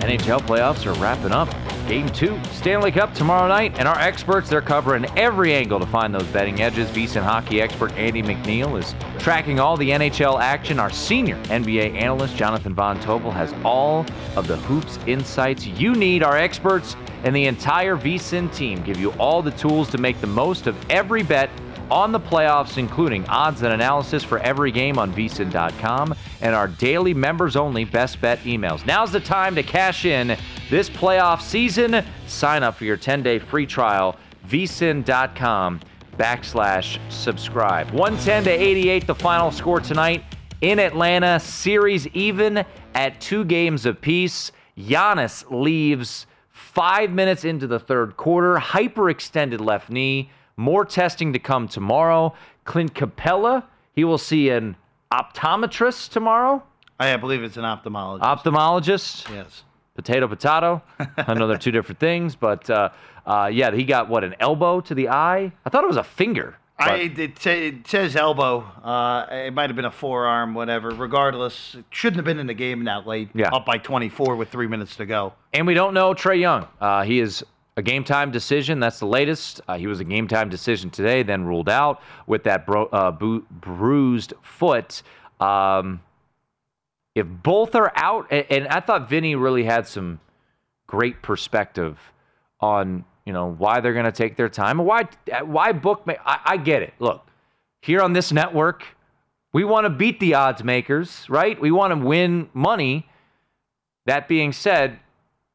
NHL 0.00 0.40
playoffs 0.42 0.84
are 0.86 0.92
wrapping 1.00 1.32
up. 1.32 1.48
Game 1.88 2.10
two, 2.10 2.38
Stanley 2.52 2.92
Cup 2.92 3.14
tomorrow 3.14 3.48
night, 3.48 3.78
and 3.78 3.88
our 3.88 3.98
experts, 3.98 4.50
they're 4.50 4.60
covering 4.60 5.06
every 5.16 5.54
angle 5.54 5.80
to 5.80 5.86
find 5.86 6.14
those 6.14 6.26
betting 6.26 6.60
edges. 6.60 6.86
VSiN 6.90 7.22
hockey 7.22 7.62
expert 7.62 7.92
Andy 7.92 8.22
McNeil 8.22 8.78
is 8.78 8.94
tracking 9.18 9.58
all 9.58 9.74
the 9.74 9.88
NHL 9.88 10.38
action. 10.38 10.78
Our 10.78 10.90
senior 10.90 11.36
NBA 11.44 11.94
analyst, 11.94 12.36
Jonathan 12.36 12.74
Von 12.74 13.00
Tobel, 13.00 13.32
has 13.32 13.54
all 13.64 14.04
of 14.36 14.46
the 14.46 14.58
hoops 14.58 14.98
insights 15.06 15.64
you 15.64 15.94
need. 15.94 16.22
Our 16.22 16.36
experts 16.36 16.94
and 17.24 17.34
the 17.34 17.46
entire 17.46 17.96
VSiN 17.96 18.54
team 18.54 18.82
give 18.82 19.00
you 19.00 19.12
all 19.12 19.40
the 19.40 19.52
tools 19.52 19.88
to 19.88 19.96
make 19.96 20.20
the 20.20 20.26
most 20.26 20.66
of 20.66 20.76
every 20.90 21.22
bet 21.22 21.48
on 21.90 22.12
the 22.12 22.20
playoffs, 22.20 22.78
including 22.78 23.24
odds 23.26 23.62
and 23.62 23.72
analysis 23.72 24.22
for 24.22 24.38
every 24.40 24.70
game 24.70 24.98
on 24.98 25.12
vsin.com 25.12 26.14
and 26.40 26.54
our 26.54 26.68
daily 26.68 27.14
members 27.14 27.56
only 27.56 27.84
best 27.84 28.20
bet 28.20 28.38
emails. 28.40 28.84
Now's 28.86 29.12
the 29.12 29.20
time 29.20 29.54
to 29.54 29.62
cash 29.62 30.04
in 30.04 30.36
this 30.70 30.90
playoff 30.90 31.40
season. 31.40 32.04
Sign 32.26 32.62
up 32.62 32.76
for 32.76 32.84
your 32.84 32.96
10 32.96 33.22
day 33.22 33.38
free 33.38 33.66
trial, 33.66 34.16
vsin.com 34.48 35.80
backslash 36.16 36.98
subscribe. 37.10 37.90
110 37.90 38.44
to 38.44 38.50
88, 38.50 39.06
the 39.06 39.14
final 39.14 39.50
score 39.50 39.80
tonight 39.80 40.24
in 40.60 40.78
Atlanta. 40.78 41.40
Series 41.40 42.06
even 42.08 42.64
at 42.94 43.20
two 43.20 43.44
games 43.44 43.86
apiece. 43.86 44.52
Giannis 44.76 45.44
leaves 45.50 46.26
five 46.50 47.10
minutes 47.10 47.44
into 47.44 47.66
the 47.66 47.78
third 47.78 48.16
quarter, 48.16 48.56
hyperextended 48.56 49.60
left 49.60 49.90
knee. 49.90 50.30
More 50.58 50.84
testing 50.84 51.32
to 51.34 51.38
come 51.38 51.68
tomorrow. 51.68 52.34
Clint 52.64 52.92
Capela, 52.92 53.62
he 53.94 54.02
will 54.02 54.18
see 54.18 54.50
an 54.50 54.76
optometrist 55.12 56.10
tomorrow. 56.10 56.64
I 56.98 57.16
believe 57.16 57.44
it's 57.44 57.56
an 57.56 57.62
ophthalmologist. 57.62 58.22
Ophthalmologist, 58.22 59.30
yes. 59.32 59.62
potato, 59.94 60.26
potato. 60.26 60.82
I 61.16 61.34
know 61.34 61.46
they're 61.46 61.58
two 61.58 61.70
different 61.70 62.00
things, 62.00 62.34
but 62.34 62.68
uh, 62.68 62.88
uh, 63.24 63.48
yeah, 63.52 63.70
he 63.70 63.84
got 63.84 64.08
what, 64.08 64.24
an 64.24 64.34
elbow 64.40 64.80
to 64.80 64.96
the 64.96 65.10
eye? 65.10 65.52
I 65.64 65.70
thought 65.70 65.84
it 65.84 65.86
was 65.86 65.96
a 65.96 66.02
finger. 66.02 66.56
but- 66.76 66.88
I, 66.88 66.96
it, 66.96 67.46
it 67.46 67.86
says 67.86 68.16
elbow. 68.16 68.62
Uh, 68.82 69.26
it 69.30 69.54
might 69.54 69.70
have 69.70 69.76
been 69.76 69.84
a 69.84 69.92
forearm, 69.92 70.54
whatever. 70.54 70.90
Regardless, 70.90 71.76
it 71.76 71.84
shouldn't 71.90 72.16
have 72.16 72.24
been 72.24 72.40
in 72.40 72.48
the 72.48 72.54
game 72.54 72.82
that 72.86 73.06
late. 73.06 73.28
Yeah. 73.32 73.50
Up 73.54 73.64
by 73.64 73.78
24 73.78 74.34
with 74.34 74.48
three 74.48 74.66
minutes 74.66 74.96
to 74.96 75.06
go. 75.06 75.34
And 75.52 75.68
we 75.68 75.74
don't 75.74 75.94
know 75.94 76.14
Trae 76.14 76.40
Young. 76.40 76.66
Uh, 76.80 77.04
he 77.04 77.20
is 77.20 77.44
a 77.78 77.82
game 77.82 78.02
time 78.02 78.32
decision. 78.32 78.80
That's 78.80 78.98
the 78.98 79.06
latest. 79.06 79.60
Uh, 79.68 79.78
he 79.78 79.86
was 79.86 80.00
a 80.00 80.04
game 80.04 80.26
time 80.26 80.48
decision 80.48 80.90
today, 80.90 81.22
then 81.22 81.44
ruled 81.44 81.68
out 81.68 82.02
with 82.26 82.42
that 82.42 82.66
bro- 82.66 82.86
uh, 82.86 83.12
bu- 83.12 83.44
bruised 83.52 84.34
foot. 84.42 85.04
Um, 85.38 86.00
if 87.14 87.24
both 87.24 87.76
are 87.76 87.92
out, 87.94 88.26
and, 88.32 88.44
and 88.50 88.68
I 88.68 88.80
thought 88.80 89.08
Vinny 89.08 89.36
really 89.36 89.62
had 89.62 89.86
some 89.86 90.18
great 90.88 91.22
perspective 91.22 91.96
on 92.60 93.04
you 93.24 93.32
know 93.32 93.52
why 93.52 93.78
they're 93.78 93.92
going 93.92 94.06
to 94.06 94.12
take 94.12 94.36
their 94.36 94.48
time 94.48 94.78
why 94.78 95.04
why 95.44 95.70
book. 95.70 96.02
I, 96.26 96.40
I 96.44 96.56
get 96.56 96.82
it. 96.82 96.94
Look, 96.98 97.24
here 97.80 98.00
on 98.00 98.12
this 98.12 98.32
network, 98.32 98.82
we 99.52 99.62
want 99.62 99.84
to 99.84 99.90
beat 99.90 100.18
the 100.18 100.34
odds 100.34 100.64
makers, 100.64 101.26
right? 101.28 101.60
We 101.60 101.70
want 101.70 101.92
to 101.92 102.04
win 102.04 102.50
money. 102.52 103.08
That 104.06 104.26
being 104.26 104.52
said, 104.52 104.98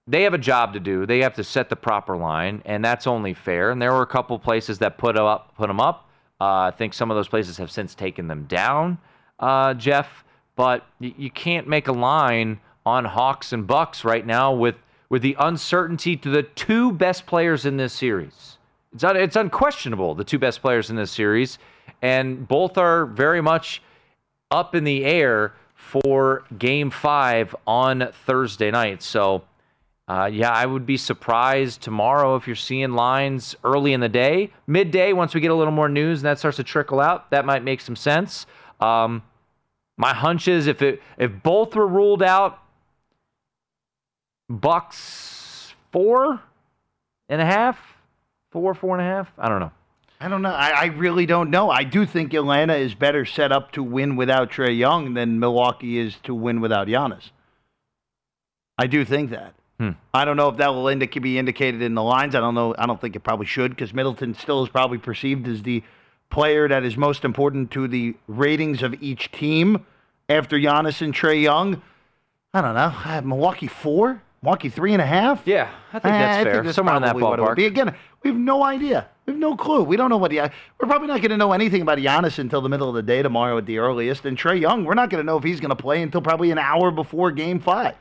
they 0.08 0.24
have 0.24 0.34
a 0.34 0.38
job 0.40 0.74
to 0.74 0.80
do. 0.80 1.06
They 1.06 1.20
have 1.20 1.34
to 1.36 1.44
set 1.44 1.70
the 1.70 1.76
proper 1.76 2.18
line, 2.18 2.62
and 2.66 2.84
that's 2.84 3.08
only 3.08 3.34
fair. 3.34 3.72
And 3.72 3.82
there 3.82 3.92
were 3.94 4.02
a 4.02 4.08
couple 4.08 4.38
places 4.40 4.80
that 4.80 4.98
put 4.98 5.18
up 5.18 5.56
put 5.56 5.68
them 5.68 5.80
up. 5.80 6.10
Uh, 6.42 6.68
I 6.68 6.72
think 6.72 6.94
some 6.94 7.10
of 7.10 7.16
those 7.16 7.28
places 7.28 7.58
have 7.58 7.72
since 7.72 7.96
taken 7.96 8.28
them 8.28 8.46
down, 8.46 8.98
uh, 9.40 9.74
Jeff. 9.76 10.24
But 10.56 10.86
y- 11.00 11.16
you 11.18 11.32
can't 11.32 11.68
make 11.68 11.88
a 11.88 11.94
line 11.94 12.60
on 12.86 13.06
Hawks 13.06 13.54
and 13.54 13.66
Bucks 13.66 14.04
right 14.04 14.26
now 14.26 14.52
with 14.54 14.76
with 15.10 15.22
the 15.22 15.36
uncertainty 15.40 16.18
to 16.18 16.30
the 16.30 16.44
two 16.44 16.92
best 16.92 17.26
players 17.26 17.66
in 17.66 17.78
this 17.78 17.94
series. 17.94 18.58
It's 18.94 19.04
un- 19.04 19.16
it's 19.18 19.36
unquestionable 19.36 20.16
the 20.16 20.24
two 20.24 20.38
best 20.40 20.62
players 20.62 20.90
in 20.90 20.96
this 20.98 21.12
series, 21.12 21.60
and 22.02 22.46
both 22.48 22.78
are 22.78 23.06
very 23.06 23.42
much 23.42 23.82
up 24.52 24.76
in 24.76 24.84
the 24.84 25.06
air 25.06 25.54
for 25.76 26.44
game 26.58 26.90
five 26.90 27.56
on 27.66 28.10
Thursday 28.26 28.70
night. 28.70 29.02
So, 29.02 29.44
uh, 30.08 30.30
yeah, 30.32 30.52
I 30.52 30.66
would 30.66 30.86
be 30.86 30.98
surprised 30.98 31.82
tomorrow 31.82 32.36
if 32.36 32.46
you're 32.46 32.56
seeing 32.58 32.92
lines 32.92 33.56
early 33.64 33.94
in 33.94 34.02
the 34.02 34.10
day. 34.10 34.52
Midday, 34.68 35.14
once 35.14 35.34
we 35.34 35.40
get 35.40 35.52
a 35.52 35.56
little 35.56 35.72
more 35.74 35.88
news 35.88 36.20
and 36.20 36.26
that 36.26 36.40
starts 36.40 36.58
to 36.58 36.64
trickle 36.64 37.00
out, 37.00 37.32
that 37.32 37.46
might 37.46 37.64
make 37.64 37.80
some 37.80 37.96
sense. 37.96 38.46
Um, 38.82 39.24
my 39.96 40.14
hunch 40.14 40.48
is 40.48 40.68
if 40.68 40.82
it 40.82 41.02
if 41.18 41.32
both 41.42 41.76
were 41.76 41.88
ruled 41.88 42.22
out, 42.22 42.60
Bucks 44.50 45.74
four 45.92 46.42
and 47.30 47.42
a 47.42 47.46
half, 47.46 47.80
four, 48.52 48.74
four 48.74 48.98
and 48.98 49.08
a 49.08 49.10
half. 49.10 49.32
I 49.38 49.48
don't 49.48 49.62
know. 49.62 49.72
I 50.20 50.28
don't 50.28 50.42
know. 50.42 50.54
I, 50.54 50.70
I 50.70 50.86
really 50.86 51.26
don't 51.26 51.50
know. 51.50 51.70
I 51.70 51.84
do 51.84 52.06
think 52.06 52.34
Atlanta 52.34 52.76
is 52.76 52.94
better 52.94 53.26
set 53.26 53.52
up 53.52 53.72
to 53.74 53.84
win 53.84 54.16
without 54.16 54.52
Trae 54.52 54.78
Young 54.78 55.14
than 55.14 55.40
Milwaukee 55.40 55.98
is 55.98 56.16
to 56.24 56.36
win 56.36 56.60
without 56.60 56.88
Giannis. 56.88 57.32
I 58.78 58.88
do 58.88 59.06
think 59.06 59.30
that. 59.30 59.54
Hmm. 59.80 59.92
I 60.14 60.24
don't 60.24 60.38
know 60.38 60.50
if 60.50 60.58
that 60.58 60.70
will 60.70 60.86
indic- 60.86 61.20
be 61.22 61.38
indicated 61.38 61.82
in 61.82 61.96
the 61.96 62.04
lines. 62.04 62.36
I 62.36 62.40
don't 62.40 62.54
know. 62.56 62.76
I 62.78 62.86
don't 62.86 63.02
think 63.02 63.16
it 63.16 63.22
probably 63.22 63.48
should 63.48 63.72
because 63.72 63.94
Middleton 63.94 64.36
still 64.36 64.64
is 64.64 64.70
probably 64.70 65.00
perceived 65.00 65.48
as 65.48 65.64
the 65.64 65.84
player 66.30 66.68
that 66.68 66.84
is 66.84 66.96
most 66.96 67.26
important 67.26 67.72
to 67.72 67.88
the 67.88 68.16
ratings 68.28 68.84
of 68.84 68.94
each 69.02 69.32
team 69.32 69.86
after 70.30 70.58
Giannis 70.58 71.02
and 71.02 71.14
Trae 71.14 71.42
Young. 71.42 71.82
I 72.54 72.62
don't 72.62 72.76
know. 72.76 72.94
Uh, 73.04 73.22
Milwaukee 73.24 73.68
four, 73.68 74.22
Milwaukee 74.44 74.70
three 74.70 74.94
and 74.94 75.02
a 75.02 75.06
half. 75.06 75.42
Yeah, 75.46 75.72
I 75.90 76.00
think 76.00 76.04
that's 76.04 76.38
I 76.38 76.44
fair. 76.44 76.54
think 76.54 76.66
that's 76.66 76.76
Somewhere 76.76 76.96
in 76.96 77.02
that 77.02 77.18
probably 77.18 77.24
what 77.24 77.40
it 77.40 77.42
would 77.42 77.58
ballpark. 77.58 77.66
Again, 77.68 77.96
we 78.22 78.30
have 78.30 78.40
no 78.40 78.64
idea. 78.64 79.08
We 79.26 79.34
have 79.34 79.40
no 79.40 79.56
clue. 79.56 79.84
We 79.84 79.98
don't 79.98 80.10
know 80.10 80.18
what 80.18 80.30
the. 80.30 80.40
We're 80.80 80.88
probably 80.88 81.08
not 81.08 81.22
going 81.22 81.32
to 81.32 81.38
know 81.38 81.52
anything 81.52 81.82
about 81.82 81.98
Giannis 81.98 82.38
until 82.38 82.62
the 82.62 82.70
middle 82.70 82.90
of 82.90 82.96
the 82.96 83.02
day 83.02 83.24
tomorrow 83.24 83.58
at 83.58 83.66
the 83.66 83.80
earliest. 83.80 84.26
And 84.26 84.38
Trae 84.38 84.60
Young, 84.60 84.86
we're 84.86 84.94
not 84.94 85.10
going 85.10 85.22
to 85.22 85.26
know 85.26 85.38
if 85.38 85.44
he's 85.44 85.60
going 85.60 85.70
to 85.70 85.76
play 85.76 86.04
until 86.04 86.22
probably 86.22 86.52
an 86.52 86.60
hour 86.60 86.92
before 86.92 87.32
Game 87.32 87.60
Five. 87.60 87.96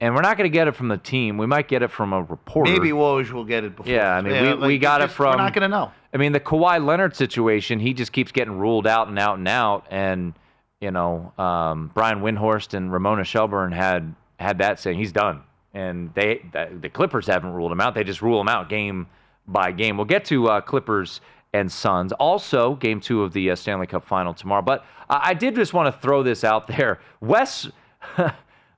And 0.00 0.14
we're 0.14 0.22
not 0.22 0.36
going 0.38 0.50
to 0.50 0.52
get 0.52 0.66
it 0.66 0.74
from 0.74 0.88
the 0.88 0.96
team. 0.96 1.36
We 1.36 1.46
might 1.46 1.68
get 1.68 1.82
it 1.82 1.90
from 1.90 2.12
a 2.14 2.22
reporter. 2.22 2.70
Maybe 2.72 2.88
Woj 2.90 3.30
will 3.32 3.44
get 3.44 3.64
it 3.64 3.76
before. 3.76 3.92
Yeah, 3.92 4.14
I 4.14 4.22
mean, 4.22 4.60
we- 4.60 4.68
we 4.68 4.74
it's 4.76 4.82
got 4.82 5.02
it 5.02 5.10
from- 5.10 5.32
We're 5.32 5.36
not 5.42 5.52
going 5.52 5.62
to 5.62 5.68
know. 5.68 5.92
I 6.14 6.16
mean, 6.16 6.32
the 6.32 6.40
Kawhi 6.40 6.84
Leonard 6.84 7.14
situation, 7.14 7.78
he 7.80 7.92
just 7.92 8.10
keeps 8.12 8.32
getting 8.32 8.58
ruled 8.58 8.86
out 8.86 9.08
and 9.08 9.18
out 9.18 9.36
and 9.38 9.46
out. 9.46 9.86
And, 9.90 10.32
you 10.80 10.90
know, 10.90 11.32
um, 11.38 11.90
Brian 11.94 12.20
Windhorst 12.20 12.72
and 12.74 12.90
Ramona 12.92 13.24
Shelburne 13.24 13.72
had 13.72 14.14
had 14.38 14.58
that 14.58 14.80
saying 14.80 14.98
he's 14.98 15.12
done. 15.12 15.42
And 15.74 16.12
they 16.14 16.42
the, 16.52 16.68
the 16.80 16.88
Clippers 16.88 17.26
haven't 17.26 17.52
ruled 17.52 17.70
him 17.70 17.80
out. 17.80 17.94
They 17.94 18.02
just 18.02 18.22
rule 18.22 18.40
him 18.40 18.48
out 18.48 18.68
game 18.70 19.06
by 19.46 19.70
game. 19.70 19.96
We'll 19.98 20.06
get 20.06 20.24
to 20.26 20.48
uh, 20.48 20.60
Clippers 20.62 21.20
and 21.52 21.70
Suns. 21.70 22.10
Also, 22.12 22.74
game 22.76 23.00
two 23.00 23.22
of 23.22 23.32
the 23.34 23.50
uh, 23.50 23.54
Stanley 23.54 23.86
Cup 23.86 24.04
final 24.04 24.32
tomorrow. 24.34 24.62
But 24.62 24.84
I, 25.08 25.30
I 25.30 25.34
did 25.34 25.54
just 25.54 25.74
want 25.74 25.94
to 25.94 26.00
throw 26.00 26.22
this 26.24 26.42
out 26.42 26.66
there. 26.66 26.98
Wes 27.20 27.68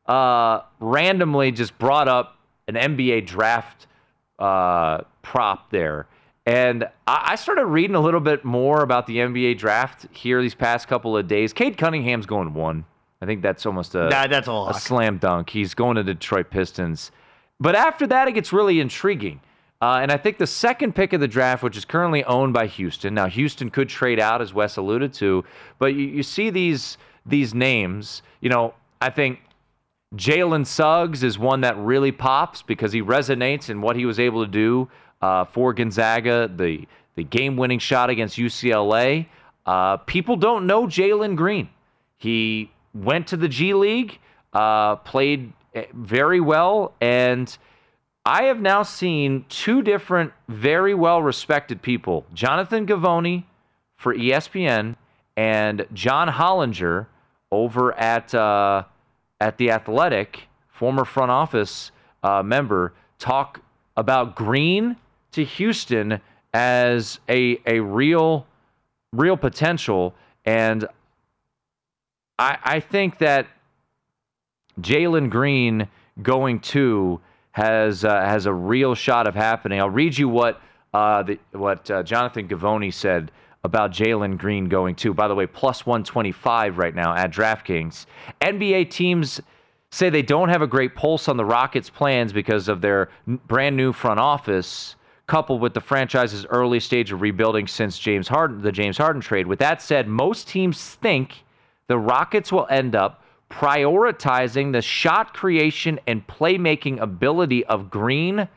uh, 0.06 0.60
randomly 0.80 1.52
just 1.52 1.78
brought 1.78 2.08
up 2.08 2.38
an 2.68 2.74
NBA 2.74 3.26
draft 3.26 3.86
uh, 4.38 5.02
prop 5.22 5.70
there. 5.70 6.06
And 6.44 6.84
I 7.06 7.32
I 7.32 7.36
started 7.36 7.66
reading 7.66 7.94
a 7.94 8.00
little 8.00 8.20
bit 8.20 8.44
more 8.44 8.82
about 8.82 9.06
the 9.06 9.18
NBA 9.18 9.58
draft 9.58 10.06
here 10.10 10.42
these 10.42 10.54
past 10.54 10.88
couple 10.88 11.16
of 11.16 11.28
days. 11.28 11.52
Cade 11.52 11.76
Cunningham's 11.78 12.26
going 12.26 12.52
one. 12.54 12.84
I 13.20 13.26
think 13.26 13.40
that's 13.42 13.64
almost 13.64 13.94
a, 13.94 14.08
Nah, 14.08 14.26
that's 14.26 14.48
a 14.48 14.52
a 14.52 14.74
slam 14.74 15.18
dunk. 15.18 15.50
He's 15.50 15.74
going 15.74 15.96
to 15.96 16.02
the 16.02 16.14
Detroit 16.14 16.50
Pistons. 16.50 17.12
But 17.60 17.76
after 17.76 18.08
that, 18.08 18.26
it 18.26 18.32
gets 18.32 18.52
really 18.52 18.80
intriguing. 18.80 19.40
Uh, 19.80 19.98
and 20.00 20.10
I 20.12 20.16
think 20.16 20.38
the 20.38 20.46
second 20.46 20.94
pick 20.94 21.12
of 21.12 21.20
the 21.20 21.28
draft, 21.28 21.62
which 21.62 21.76
is 21.76 21.84
currently 21.84 22.22
owned 22.24 22.52
by 22.52 22.66
Houston, 22.66 23.14
now 23.14 23.26
Houston 23.26 23.68
could 23.70 23.88
trade 23.88 24.20
out, 24.20 24.40
as 24.40 24.52
Wes 24.54 24.76
alluded 24.76 25.12
to, 25.14 25.44
but 25.78 25.94
you, 25.94 26.06
you 26.06 26.22
see 26.22 26.50
these 26.50 26.98
these 27.24 27.54
names. 27.54 28.22
You 28.40 28.50
know, 28.50 28.74
I 29.00 29.10
think 29.10 29.40
Jalen 30.14 30.66
Suggs 30.66 31.22
is 31.22 31.38
one 31.38 31.62
that 31.62 31.76
really 31.78 32.12
pops 32.12 32.62
because 32.62 32.92
he 32.92 33.02
resonates 33.02 33.70
in 33.70 33.80
what 33.80 33.96
he 33.96 34.04
was 34.04 34.18
able 34.20 34.44
to 34.44 34.50
do 34.50 34.88
uh, 35.20 35.44
for 35.44 35.72
Gonzaga, 35.72 36.50
the 36.54 36.86
the 37.14 37.24
game 37.24 37.56
winning 37.56 37.78
shot 37.78 38.10
against 38.10 38.38
UCLA. 38.38 39.26
Uh, 39.66 39.98
people 39.98 40.36
don't 40.36 40.66
know 40.66 40.86
Jalen 40.86 41.36
Green. 41.36 41.68
He 42.16 42.70
went 42.94 43.26
to 43.28 43.36
the 43.36 43.48
G 43.48 43.74
League, 43.74 44.18
uh, 44.52 44.96
played 44.96 45.52
eh, 45.74 45.84
very 45.92 46.40
well, 46.40 46.94
and 47.00 47.56
I 48.24 48.44
have 48.44 48.60
now 48.60 48.82
seen 48.82 49.44
two 49.48 49.82
different, 49.82 50.32
very 50.48 50.94
well 50.94 51.22
respected 51.22 51.82
people 51.82 52.24
Jonathan 52.32 52.86
Givony 52.86 53.44
for 53.96 54.14
ESPN 54.14 54.96
and 55.36 55.86
John 55.92 56.28
Hollinger 56.28 57.06
over 57.50 57.92
at, 57.98 58.34
uh, 58.34 58.84
at 59.42 59.58
The 59.58 59.72
Athletic, 59.72 60.44
former 60.68 61.04
front 61.04 61.32
office 61.32 61.90
uh, 62.22 62.44
member, 62.44 62.92
talk 63.18 63.60
about 63.96 64.36
Green 64.36 64.96
to 65.32 65.42
Houston 65.44 66.20
as 66.54 67.18
a, 67.28 67.58
a 67.66 67.80
real, 67.80 68.46
real 69.12 69.36
potential. 69.36 70.14
And 70.44 70.86
I, 72.38 72.56
I 72.62 72.80
think 72.80 73.18
that 73.18 73.48
Jalen 74.80 75.28
Green 75.28 75.88
going 76.22 76.60
two 76.60 77.20
has 77.50 78.04
uh, 78.04 78.20
has 78.20 78.46
a 78.46 78.52
real 78.52 78.94
shot 78.94 79.26
of 79.26 79.34
happening. 79.34 79.80
I'll 79.80 79.90
read 79.90 80.16
you 80.16 80.28
what 80.28 80.60
uh, 80.94 81.24
the, 81.24 81.38
what 81.50 81.90
uh, 81.90 82.04
Jonathan 82.04 82.46
Givony 82.46 82.94
said 82.94 83.32
about 83.64 83.92
Jalen 83.92 84.38
Green 84.38 84.68
going 84.68 84.94
two. 84.94 85.14
By 85.14 85.28
the 85.28 85.34
way, 85.34 85.46
plus 85.46 85.86
125 85.86 86.78
right 86.78 86.94
now 86.94 87.14
at 87.14 87.30
DraftKings. 87.30 88.06
NBA 88.40 88.90
teams 88.90 89.40
say 89.90 90.10
they 90.10 90.22
don't 90.22 90.48
have 90.48 90.62
a 90.62 90.66
great 90.66 90.94
pulse 90.94 91.28
on 91.28 91.36
the 91.36 91.44
Rockets' 91.44 91.90
plans 91.90 92.32
because 92.32 92.68
of 92.68 92.80
their 92.80 93.10
brand 93.26 93.76
new 93.76 93.92
front 93.92 94.18
office, 94.18 94.96
coupled 95.26 95.60
with 95.60 95.74
the 95.74 95.80
franchise's 95.80 96.44
early 96.46 96.80
stage 96.80 97.12
of 97.12 97.20
rebuilding 97.20 97.66
since 97.66 97.98
James 97.98 98.28
Harden, 98.28 98.62
the 98.62 98.72
James 98.72 98.98
Harden 98.98 99.22
trade. 99.22 99.46
With 99.46 99.60
that 99.60 99.80
said, 99.80 100.08
most 100.08 100.48
teams 100.48 100.82
think 100.82 101.44
the 101.86 101.98
Rockets 101.98 102.50
will 102.50 102.66
end 102.68 102.96
up 102.96 103.22
prioritizing 103.50 104.72
the 104.72 104.80
shot 104.80 105.34
creation 105.34 106.00
and 106.06 106.26
playmaking 106.26 106.98
ability 106.98 107.64
of 107.66 107.90
Green 107.90 108.48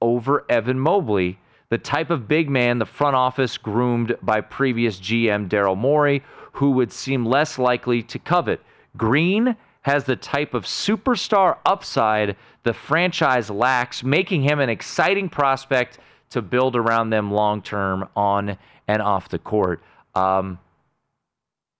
over 0.00 0.46
Evan 0.48 0.78
Mobley, 0.78 1.38
the 1.70 1.78
type 1.78 2.10
of 2.10 2.28
big 2.28 2.48
man 2.48 2.78
the 2.78 2.86
front 2.86 3.16
office 3.16 3.58
groomed 3.58 4.16
by 4.22 4.40
previous 4.40 4.98
GM 4.98 5.48
Daryl 5.48 5.76
Morey, 5.76 6.22
who 6.52 6.70
would 6.72 6.92
seem 6.92 7.26
less 7.26 7.58
likely 7.58 8.02
to 8.02 8.18
covet. 8.18 8.60
Green 8.96 9.56
has 9.82 10.04
the 10.04 10.16
type 10.16 10.54
of 10.54 10.64
superstar 10.64 11.58
upside 11.64 12.36
the 12.62 12.72
franchise 12.74 13.48
lacks, 13.48 14.02
making 14.02 14.42
him 14.42 14.60
an 14.60 14.68
exciting 14.68 15.28
prospect 15.28 15.98
to 16.30 16.42
build 16.42 16.76
around 16.76 17.10
them 17.10 17.30
long 17.30 17.62
term 17.62 18.08
on 18.16 18.58
and 18.86 19.02
off 19.02 19.28
the 19.28 19.38
court. 19.38 19.82
Um, 20.14 20.58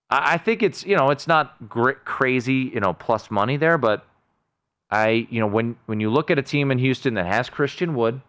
I 0.09 0.39
think 0.39 0.63
it's 0.63 0.85
you 0.85 0.95
know 0.95 1.11
it's 1.11 1.27
not 1.27 1.55
crazy 2.03 2.71
you 2.73 2.79
know 2.79 2.93
plus 2.93 3.29
money 3.29 3.57
there, 3.57 3.77
but 3.77 4.07
I 4.89 5.27
you 5.29 5.39
know 5.39 5.47
when 5.47 5.75
when 5.85 5.99
you 5.99 6.09
look 6.09 6.31
at 6.31 6.39
a 6.39 6.41
team 6.41 6.71
in 6.71 6.79
Houston 6.79 7.13
that 7.15 7.27
has 7.27 7.49
Christian 7.49 7.93
Wood, 7.93 8.21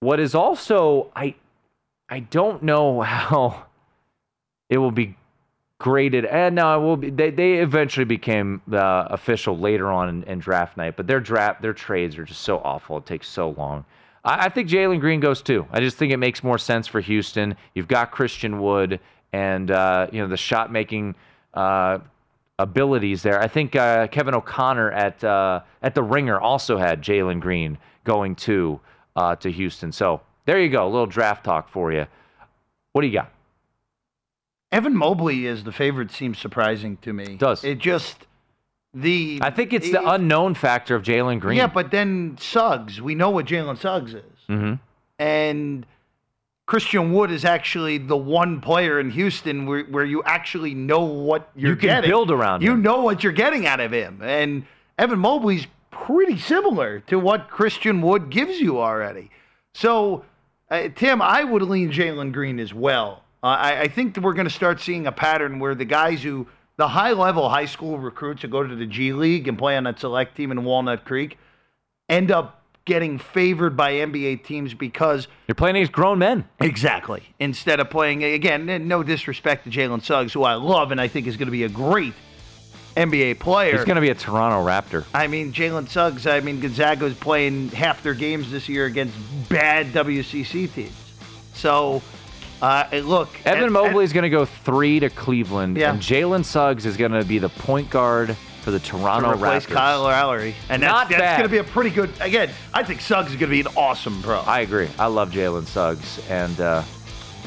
what 0.00 0.20
is 0.20 0.34
also 0.34 1.10
I 1.14 1.34
I 2.08 2.20
don't 2.20 2.62
know 2.62 3.00
how 3.00 3.66
it 4.70 4.78
will 4.78 4.90
be 4.90 5.16
graded, 5.78 6.24
and 6.24 6.54
now 6.54 6.78
it 6.78 6.82
will 6.82 6.96
be. 6.96 7.10
They 7.10 7.30
they 7.30 7.54
eventually 7.54 8.04
became 8.04 8.60
uh, 8.72 9.06
official 9.10 9.58
later 9.58 9.90
on 9.90 10.08
in, 10.08 10.22
in 10.24 10.38
draft 10.38 10.76
night, 10.76 10.96
but 10.96 11.06
their 11.06 11.20
draft 11.20 11.62
their 11.62 11.72
trades 11.72 12.18
are 12.18 12.24
just 12.24 12.42
so 12.42 12.58
awful. 12.58 12.98
It 12.98 13.06
takes 13.06 13.28
so 13.28 13.50
long. 13.50 13.84
I, 14.24 14.46
I 14.46 14.48
think 14.48 14.68
Jalen 14.68 15.00
Green 15.00 15.20
goes 15.20 15.42
two. 15.42 15.66
I 15.70 15.80
just 15.80 15.96
think 15.96 16.12
it 16.12 16.18
makes 16.18 16.42
more 16.42 16.58
sense 16.58 16.86
for 16.86 17.00
Houston. 17.00 17.56
You've 17.74 17.88
got 17.88 18.10
Christian 18.10 18.60
Wood 18.60 19.00
and 19.32 19.70
uh, 19.70 20.08
you 20.12 20.20
know 20.20 20.28
the 20.28 20.36
shot 20.36 20.72
making 20.72 21.14
uh, 21.54 21.98
abilities 22.58 23.22
there. 23.22 23.40
I 23.40 23.48
think 23.48 23.76
uh, 23.76 24.08
Kevin 24.08 24.34
O'Connor 24.34 24.92
at 24.92 25.22
uh, 25.22 25.60
at 25.82 25.94
the 25.94 26.02
Ringer 26.02 26.40
also 26.40 26.76
had 26.76 27.02
Jalen 27.02 27.40
Green 27.40 27.78
going 28.04 28.34
to 28.36 28.80
uh, 29.18 29.34
to 29.36 29.50
Houston. 29.50 29.90
So 29.92 30.20
there 30.46 30.60
you 30.60 30.68
go, 30.68 30.86
a 30.86 30.90
little 30.90 31.06
draft 31.06 31.44
talk 31.44 31.68
for 31.68 31.92
you. 31.92 32.06
What 32.92 33.02
do 33.02 33.08
you 33.08 33.12
got? 33.14 33.32
Evan 34.70 34.96
Mobley 34.96 35.46
is 35.46 35.64
the 35.64 35.72
favorite. 35.72 36.10
Seems 36.12 36.38
surprising 36.38 36.98
to 36.98 37.12
me. 37.12 37.36
Does. 37.36 37.64
it 37.64 37.78
just 37.78 38.26
the? 38.94 39.38
I 39.42 39.50
think 39.50 39.72
it's 39.72 39.90
the 39.90 39.98
it- 40.00 40.04
unknown 40.06 40.54
factor 40.54 40.94
of 40.94 41.02
Jalen 41.02 41.40
Green. 41.40 41.56
Yeah, 41.56 41.66
but 41.66 41.90
then 41.90 42.36
Suggs. 42.38 43.00
We 43.00 43.14
know 43.14 43.30
what 43.30 43.46
Jalen 43.46 43.78
Suggs 43.78 44.14
is, 44.14 44.22
mm-hmm. 44.48 44.74
and 45.18 45.86
Christian 46.66 47.12
Wood 47.12 47.30
is 47.30 47.44
actually 47.46 47.96
the 47.98 48.16
one 48.16 48.60
player 48.60 49.00
in 49.00 49.10
Houston 49.10 49.64
where, 49.64 49.84
where 49.84 50.04
you 50.04 50.22
actually 50.24 50.74
know 50.74 51.00
what 51.00 51.50
you're 51.56 51.70
You 51.70 51.76
can 51.76 51.88
getting. 51.88 52.10
build 52.10 52.30
around 52.30 52.62
You 52.62 52.72
him. 52.72 52.82
know 52.82 53.00
what 53.00 53.24
you're 53.24 53.32
getting 53.32 53.66
out 53.66 53.80
of 53.80 53.90
him, 53.90 54.20
and 54.22 54.66
Evan 54.98 55.18
Mobley's 55.18 55.66
pretty 55.90 56.38
similar 56.38 57.00
to 57.00 57.18
what 57.18 57.48
Christian 57.50 58.00
Wood 58.02 58.30
gives 58.30 58.60
you 58.60 58.80
already. 58.80 59.30
So, 59.74 60.24
uh, 60.70 60.88
Tim, 60.94 61.22
I 61.22 61.44
would 61.44 61.62
lean 61.62 61.90
Jalen 61.92 62.32
Green 62.32 62.58
as 62.58 62.72
well. 62.74 63.22
Uh, 63.42 63.46
I, 63.46 63.80
I 63.82 63.88
think 63.88 64.14
that 64.14 64.22
we're 64.22 64.34
going 64.34 64.48
to 64.48 64.52
start 64.54 64.80
seeing 64.80 65.06
a 65.06 65.12
pattern 65.12 65.58
where 65.58 65.74
the 65.74 65.84
guys 65.84 66.22
who 66.22 66.46
the 66.76 66.88
high 66.88 67.12
level 67.12 67.48
high 67.48 67.66
school 67.66 67.98
recruits 67.98 68.42
that 68.42 68.50
go 68.50 68.62
to 68.66 68.74
the 68.76 68.86
G 68.86 69.12
League 69.12 69.48
and 69.48 69.56
play 69.58 69.76
on 69.76 69.84
that 69.84 69.98
select 69.98 70.36
team 70.36 70.50
in 70.52 70.64
Walnut 70.64 71.04
Creek 71.04 71.36
end 72.08 72.30
up 72.30 72.62
getting 72.84 73.18
favored 73.18 73.76
by 73.76 73.92
NBA 73.92 74.44
teams 74.44 74.72
because 74.74 75.28
You're 75.46 75.54
playing 75.54 75.76
against 75.76 75.92
grown 75.92 76.18
men. 76.18 76.48
exactly 76.60 77.22
instead 77.38 77.80
of 77.80 77.90
playing 77.90 78.24
again. 78.24 78.88
No 78.88 79.02
disrespect 79.02 79.64
to 79.64 79.70
Jalen 79.70 80.02
Suggs, 80.02 80.32
who 80.32 80.42
I 80.44 80.54
love 80.54 80.90
and 80.90 81.00
I 81.00 81.06
think 81.08 81.26
is 81.26 81.36
going 81.36 81.48
to 81.48 81.52
be 81.52 81.64
a 81.64 81.68
great 81.68 82.14
NBA 83.06 83.38
player. 83.38 83.76
He's 83.76 83.84
going 83.84 83.96
to 83.96 84.00
be 84.00 84.10
a 84.10 84.14
Toronto 84.14 84.66
Raptor. 84.66 85.04
I 85.14 85.26
mean, 85.28 85.52
Jalen 85.52 85.88
Suggs. 85.88 86.26
I 86.26 86.40
mean, 86.40 86.60
Gonzaga 86.60 86.88
Gonzaga's 86.88 87.14
playing 87.18 87.68
half 87.70 88.02
their 88.02 88.14
games 88.14 88.50
this 88.50 88.68
year 88.68 88.86
against 88.86 89.14
bad 89.48 89.88
WCC 89.88 90.72
teams. 90.72 90.92
So, 91.54 92.02
uh, 92.62 92.84
look, 92.92 93.28
Evan 93.44 93.72
Mobley 93.72 94.04
is 94.04 94.12
going 94.12 94.22
to 94.24 94.30
go 94.30 94.44
three 94.44 95.00
to 95.00 95.10
Cleveland, 95.10 95.76
Yeah. 95.76 95.92
and 95.92 96.00
Jalen 96.00 96.44
Suggs 96.44 96.86
is 96.86 96.96
going 96.96 97.12
to 97.12 97.24
be 97.24 97.38
the 97.38 97.48
point 97.48 97.90
guard 97.90 98.36
for 98.62 98.70
the 98.70 98.78
to 98.78 98.86
Toronto 98.86 99.32
replace 99.32 99.66
Raptors. 99.66 99.72
Kyle 99.74 100.02
Lowry, 100.02 100.54
and 100.68 100.82
that's, 100.82 100.92
Not 100.92 101.08
that's 101.08 101.20
bad. 101.20 101.36
going 101.38 101.48
to 101.48 101.52
be 101.52 101.58
a 101.58 101.64
pretty 101.64 101.90
good. 101.90 102.10
Again, 102.20 102.50
I 102.72 102.82
think 102.84 103.00
Suggs 103.00 103.30
is 103.30 103.36
going 103.36 103.50
to 103.50 103.54
be 103.54 103.60
an 103.60 103.68
awesome 103.76 104.22
pro. 104.22 104.40
I 104.40 104.60
agree. 104.60 104.88
I 104.98 105.06
love 105.06 105.30
Jalen 105.30 105.66
Suggs, 105.66 106.20
and 106.28 106.60
uh, 106.60 106.82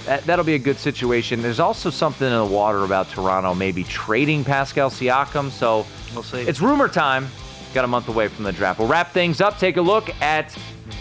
that, 0.06 0.26
that'll 0.26 0.46
be 0.46 0.56
a 0.56 0.60
good 0.60 0.78
situation. 0.78 1.42
There's 1.42 1.60
also 1.60 1.90
something 1.90 2.26
in 2.28 2.34
the 2.34 2.46
water 2.46 2.84
about 2.84 3.10
Toronto 3.10 3.54
maybe 3.54 3.84
trading 3.84 4.44
Pascal 4.44 4.90
Siakam, 4.90 5.50
so 5.52 5.86
We'll 6.14 6.24
see. 6.24 6.42
it's 6.42 6.60
rumor 6.62 6.88
time. 6.88 7.28
Got 7.74 7.86
a 7.86 7.88
month 7.88 8.10
away 8.10 8.28
from 8.28 8.44
the 8.44 8.52
draft. 8.52 8.80
We'll 8.80 8.88
wrap 8.90 9.12
things 9.12 9.40
up. 9.40 9.58
Take 9.58 9.78
a 9.78 9.82
look 9.82 10.10
at 10.22 10.56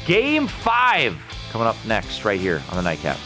Game 0.06 0.46
Five 0.46 1.18
coming 1.50 1.66
up 1.66 1.76
next, 1.86 2.24
right 2.24 2.38
here 2.38 2.62
on 2.70 2.76
the 2.76 2.82
Nightcap. 2.82 3.16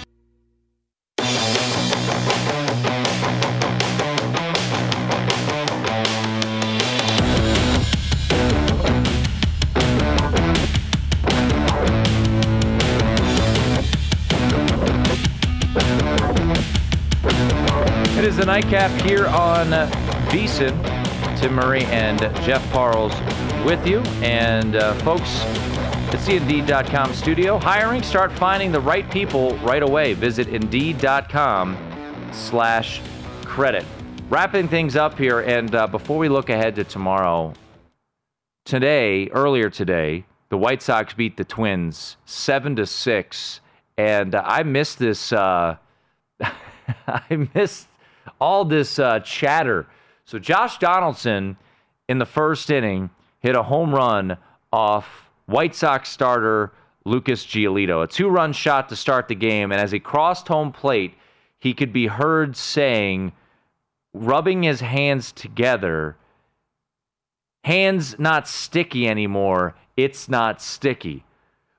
The 18.45 18.61
nightcap 18.61 18.91
here 19.01 19.27
on 19.29 19.69
VSIN. 20.29 20.79
Tim 21.41 21.55
Murray 21.55 21.85
and 21.85 22.21
Jeff 22.45 22.63
Parles 22.73 23.15
with 23.65 23.87
you. 23.87 24.01
And 24.21 24.77
uh, 24.77 24.93
folks, 24.97 25.41
it's 26.13 26.27
the 26.27 26.37
Indeed.com 26.37 27.15
studio. 27.15 27.59
Hiring, 27.59 28.03
start 28.03 28.31
finding 28.33 28.71
the 28.71 28.81
right 28.81 29.11
people 29.11 29.57
right 29.61 29.83
away. 29.83 30.13
Visit 30.13 30.49
Indeed.com 30.49 31.75
slash 32.33 33.01
credit. 33.47 33.87
Wrapping 34.29 34.69
things 34.69 34.95
up 34.95 35.17
here, 35.19 35.41
and 35.41 35.75
uh, 35.75 35.87
before 35.87 36.19
we 36.19 36.29
look 36.29 36.51
ahead 36.51 36.75
to 36.75 36.85
tomorrow, 36.85 37.55
today, 38.67 39.27
earlier 39.29 39.71
today, 39.71 40.27
the 40.51 40.59
White 40.59 40.83
Sox 40.83 41.15
beat 41.15 41.39
the 41.39 41.45
Twins 41.45 42.19
seven 42.27 42.77
to 42.77 42.85
six, 42.85 43.63
and 43.97 44.35
uh, 44.35 44.43
I 44.47 44.65
missed 44.65 44.99
this. 44.99 45.33
I 45.33 45.79
missed 47.55 47.89
all 48.41 48.65
this 48.65 48.99
uh, 48.99 49.21
chatter. 49.21 49.87
So 50.25 50.39
Josh 50.39 50.79
Donaldson 50.79 51.57
in 52.09 52.19
the 52.19 52.27
first 52.27 52.71
inning 52.71 53.11
hit 53.41 53.55
a 53.55 53.63
home 53.63 53.95
run 53.95 54.37
off 54.73 55.31
White 55.47 55.75
Sox 55.75 56.09
starter 56.09 56.73
Lucas 57.05 57.45
Giolito, 57.45 58.03
a 58.03 58.07
two-run 58.07 58.53
shot 58.53 58.89
to 58.89 58.97
start 58.97 59.29
the 59.29 59.35
game, 59.35 59.71
and 59.71 59.81
as 59.81 59.93
he 59.93 60.01
crossed 60.01 60.49
home 60.49 60.73
plate, 60.73 61.15
he 61.59 61.75
could 61.75 61.93
be 61.93 62.07
heard 62.07 62.57
saying, 62.57 63.33
rubbing 64.15 64.63
his 64.63 64.81
hands 64.81 65.31
together, 65.31 66.17
hands 67.65 68.19
not 68.19 68.49
sticky 68.49 69.07
anymore. 69.07 69.75
It's 69.97 70.29
not 70.29 70.63
sticky. 70.63 71.25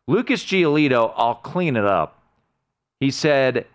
Lucas 0.08 0.44
Giolito, 0.44 1.12
I'll 1.16 1.36
clean 1.36 1.76
it 1.76 1.86
up. 1.86 2.22
He 3.00 3.10
said 3.10 3.66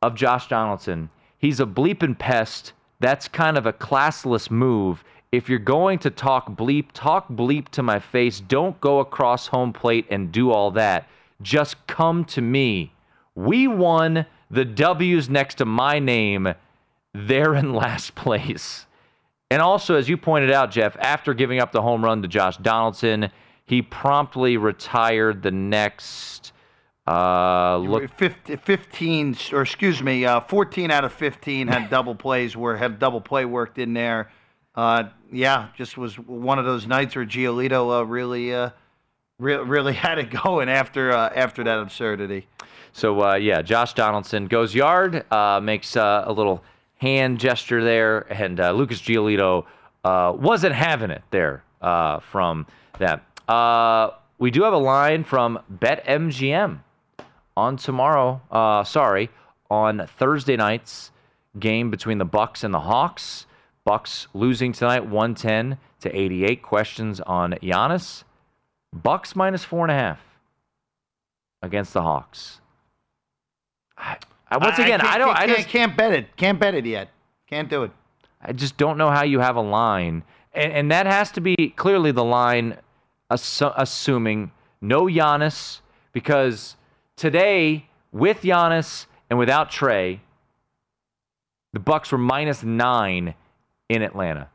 of 0.00 0.14
Josh 0.14 0.48
Donaldson, 0.48 1.10
he's 1.44 1.60
a 1.60 1.66
bleeping 1.66 2.18
pest. 2.18 2.72
That's 3.00 3.28
kind 3.28 3.58
of 3.58 3.66
a 3.66 3.72
classless 3.72 4.50
move. 4.50 5.04
If 5.30 5.46
you're 5.46 5.58
going 5.58 5.98
to 5.98 6.10
talk 6.10 6.50
bleep, 6.56 6.86
talk 6.94 7.28
bleep 7.28 7.68
to 7.70 7.82
my 7.82 7.98
face. 7.98 8.40
Don't 8.40 8.80
go 8.80 9.00
across 9.00 9.48
home 9.48 9.72
plate 9.74 10.06
and 10.08 10.32
do 10.32 10.50
all 10.50 10.70
that. 10.70 11.06
Just 11.42 11.86
come 11.86 12.24
to 12.26 12.40
me. 12.40 12.94
We 13.34 13.68
won 13.68 14.24
the 14.50 14.64
W's 14.64 15.28
next 15.28 15.56
to 15.56 15.66
my 15.66 15.98
name. 15.98 16.54
They're 17.12 17.54
in 17.54 17.74
last 17.74 18.14
place. 18.24 18.86
And 19.50 19.60
also, 19.60 19.96
as 19.96 20.08
you 20.08 20.16
pointed 20.16 20.50
out, 20.50 20.70
Jeff, 20.70 20.96
after 20.98 21.34
giving 21.34 21.60
up 21.60 21.72
the 21.72 21.82
home 21.82 22.02
run 22.02 22.22
to 22.22 22.28
Josh 22.28 22.56
Donaldson, 22.56 23.30
he 23.66 23.82
promptly 23.82 24.56
retired 24.56 25.42
the 25.42 25.50
next. 25.50 26.52
Uh, 27.06 27.76
look, 27.78 28.10
50, 28.16 28.56
15, 28.56 29.36
or 29.52 29.62
excuse 29.62 30.02
me, 30.02 30.24
uh, 30.24 30.40
14 30.40 30.90
out 30.90 31.04
of 31.04 31.12
15 31.12 31.68
had 31.68 31.90
double 31.90 32.14
plays 32.14 32.56
where 32.56 32.76
had 32.76 32.98
double 32.98 33.20
play 33.20 33.44
worked 33.44 33.78
in 33.78 33.92
there. 33.92 34.30
Uh, 34.74 35.04
yeah, 35.30 35.68
just 35.76 35.98
was 35.98 36.18
one 36.18 36.58
of 36.58 36.64
those 36.64 36.86
nights 36.86 37.14
where 37.14 37.26
Giolito 37.26 38.00
uh, 38.00 38.06
really, 38.06 38.54
uh, 38.54 38.70
re- 39.38 39.56
really 39.56 39.92
had 40.06 40.18
it 40.18 40.30
going 40.30 40.68
after 40.68 41.12
uh, 41.12 41.30
after 41.34 41.62
that 41.64 41.78
absurdity. 41.78 42.46
So 42.92 43.22
uh, 43.22 43.34
yeah, 43.34 43.60
Josh 43.60 43.92
Donaldson 43.94 44.46
goes 44.46 44.74
yard, 44.74 45.30
uh, 45.30 45.60
makes 45.62 45.96
uh, 45.96 46.24
a 46.26 46.32
little 46.32 46.62
hand 46.96 47.38
gesture 47.38 47.84
there, 47.84 48.20
and 48.32 48.58
uh, 48.58 48.72
Lucas 48.72 49.00
Giolito 49.00 49.66
uh, 50.04 50.32
wasn't 50.34 50.74
having 50.74 51.10
it 51.10 51.22
there 51.30 51.64
uh, 51.82 52.20
from 52.20 52.66
that. 52.98 53.24
Uh, 53.48 54.10
we 54.38 54.50
do 54.50 54.62
have 54.62 54.72
a 54.72 54.78
line 54.78 55.24
from 55.24 55.58
BetMGM 55.72 56.80
on 57.56 57.76
tomorrow. 57.76 58.40
Uh, 58.50 58.84
sorry, 58.84 59.30
on 59.70 60.06
Thursday 60.18 60.56
night's 60.56 61.10
game 61.58 61.90
between 61.90 62.18
the 62.18 62.24
Bucks 62.24 62.64
and 62.64 62.72
the 62.74 62.80
Hawks. 62.80 63.46
Bucks 63.84 64.28
losing 64.32 64.72
tonight, 64.72 65.04
110 65.06 65.78
to 66.00 66.18
88. 66.18 66.62
Questions 66.62 67.20
on 67.20 67.52
Giannis. 67.62 68.24
Bucks 68.92 69.36
minus 69.36 69.64
four 69.64 69.84
and 69.84 69.90
a 69.90 69.94
half 69.94 70.20
against 71.62 71.92
the 71.92 72.02
Hawks. 72.02 72.60
I, 73.98 74.16
I, 74.50 74.56
once 74.58 74.78
again, 74.78 75.00
I, 75.00 75.04
can't- 75.04 75.18
don't. 75.18 75.36
I 75.36 75.46
just, 75.46 75.68
can't 75.68 75.96
bet 75.96 76.12
it. 76.12 76.36
Can't 76.36 76.58
bet 76.58 76.74
it 76.74 76.86
yet. 76.86 77.08
Can't 77.46 77.68
do 77.68 77.82
it. 77.84 77.90
I 78.40 78.52
just 78.52 78.76
don't 78.76 78.98
know 78.98 79.10
how 79.10 79.24
you 79.24 79.40
have 79.40 79.56
a 79.56 79.60
line, 79.62 80.22
and, 80.52 80.72
and 80.72 80.90
that 80.90 81.06
has 81.06 81.30
to 81.32 81.40
be 81.40 81.72
clearly 81.76 82.10
the 82.12 82.24
line, 82.24 82.76
assu- 83.30 83.72
assuming 83.76 84.50
no 84.80 85.04
Giannis, 85.04 85.80
because 86.12 86.76
today 87.16 87.86
with 88.12 88.42
Giannis 88.42 89.06
and 89.30 89.38
without 89.38 89.70
Trae, 89.70 90.20
the 91.72 91.80
Bucks 91.80 92.12
were 92.12 92.18
minus 92.18 92.62
nine 92.62 93.34
in 93.88 94.02
Atlanta. 94.02 94.48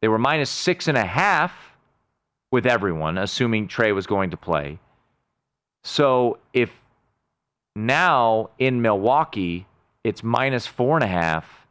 They 0.00 0.08
were 0.08 0.18
minus 0.18 0.50
six 0.50 0.88
and 0.88 0.96
a 0.96 1.04
half 1.04 1.52
with 2.50 2.66
everyone, 2.66 3.18
assuming 3.18 3.68
Trae 3.68 3.94
was 3.94 4.06
going 4.06 4.30
to 4.30 4.36
play. 4.36 4.78
So 5.84 6.38
if 6.52 6.70
now 7.76 8.50
in 8.58 8.82
Milwaukee 8.82 9.66
it's 10.04 10.22
minus 10.22 10.66
four 10.66 10.96
and 10.96 11.04
a 11.04 11.08
half, 11.08 11.66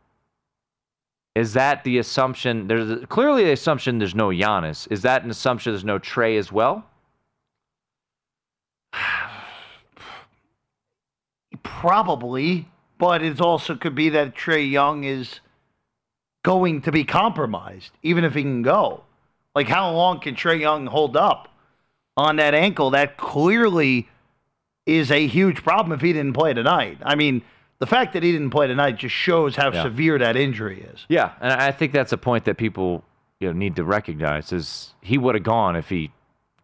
is 1.35 1.53
that 1.53 1.83
the 1.83 1.97
assumption? 1.99 2.67
There's 2.67 3.05
clearly 3.05 3.43
the 3.43 3.51
assumption 3.51 3.99
there's 3.99 4.15
no 4.15 4.29
Giannis. 4.29 4.87
Is 4.91 5.03
that 5.03 5.23
an 5.23 5.29
assumption 5.29 5.71
there's 5.73 5.83
no 5.83 5.99
Trae 5.99 6.37
as 6.37 6.51
well? 6.51 6.85
Probably, 11.67 12.67
but 12.97 13.21
it 13.21 13.41
also 13.41 13.75
could 13.75 13.93
be 13.93 14.09
that 14.09 14.35
Trae 14.35 14.69
Young 14.69 15.03
is 15.03 15.41
going 16.43 16.81
to 16.83 16.91
be 16.91 17.03
compromised, 17.03 17.91
even 18.01 18.23
if 18.23 18.33
he 18.33 18.41
can 18.41 18.61
go. 18.61 19.03
Like, 19.53 19.67
how 19.67 19.91
long 19.91 20.19
can 20.19 20.33
Trae 20.35 20.59
Young 20.59 20.85
hold 20.87 21.17
up 21.17 21.49
on 22.15 22.37
that 22.37 22.53
ankle? 22.55 22.91
That 22.91 23.17
clearly 23.17 24.07
is 24.85 25.11
a 25.11 25.27
huge 25.27 25.63
problem 25.63 25.91
if 25.91 26.01
he 26.01 26.13
didn't 26.13 26.33
play 26.33 26.53
tonight. 26.53 26.99
I 27.03 27.15
mean, 27.15 27.41
the 27.79 27.85
fact 27.85 28.13
that 28.13 28.23
he 28.23 28.31
didn't 28.31 28.49
play 28.51 28.65
tonight 28.67 28.97
just 28.97 29.13
shows 29.13 29.55
how 29.55 29.71
Yeah. 29.71 29.83
severe 29.83 30.17
that 30.19 30.35
injury 30.37 30.81
is. 30.81 31.05
Yeah, 31.09 31.33
and 31.41 31.51
I 31.51 31.71
think 31.71 31.91
that's 31.91 32.13
a 32.13 32.17
point 32.17 32.45
that 32.45 32.57
people 32.57 33.03
you 33.39 33.47
know 33.47 33.53
need 33.53 33.75
to 33.75 33.83
recognize 33.83 34.51
is 34.51 34.93
he 35.01 35.17
would 35.17 35.35
have 35.35 35.43
gone 35.43 35.75
if 35.75 35.89
he 35.89 36.11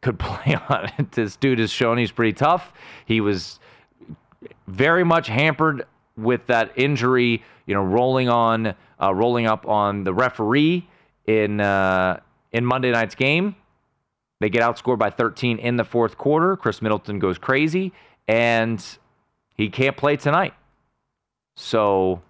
could 0.01 0.17
play 0.27 0.55
on 0.69 0.89
it. 0.97 1.11
This 1.11 1.35
dude 1.35 1.59
has 1.59 1.71
shown 1.71 1.97
he's 1.97 2.11
pretty 2.11 2.33
tough. 2.33 2.71
He 3.05 3.19
was 3.21 3.59
very 4.67 5.03
much 5.03 5.27
hampered 5.27 5.85
with 6.17 6.45
that 6.47 6.71
injury, 6.75 7.43
you 7.65 7.73
know, 7.73 7.81
rolling 7.83 8.29
on, 8.29 8.75
uh, 9.01 9.13
rolling 9.13 9.47
up 9.47 9.67
on 9.67 10.03
the 10.03 10.13
referee 10.13 10.87
in 11.25 11.59
uh, 11.59 12.19
in 12.51 12.65
Monday 12.65 12.91
night's 12.91 13.15
game. 13.15 13.55
They 14.39 14.49
get 14.49 14.61
outscored 14.61 14.99
by 14.99 15.09
13 15.09 15.57
in 15.59 15.77
the 15.77 15.85
fourth 15.85 16.17
quarter. 16.17 16.57
Khris 16.57 16.81
Middleton 16.81 17.17
goes 17.19 17.37
crazy, 17.37 17.93
and 18.27 18.83
he 19.55 19.69
can't 19.69 19.95
play 19.95 20.17
tonight. 20.17 20.53
So, 21.55 22.21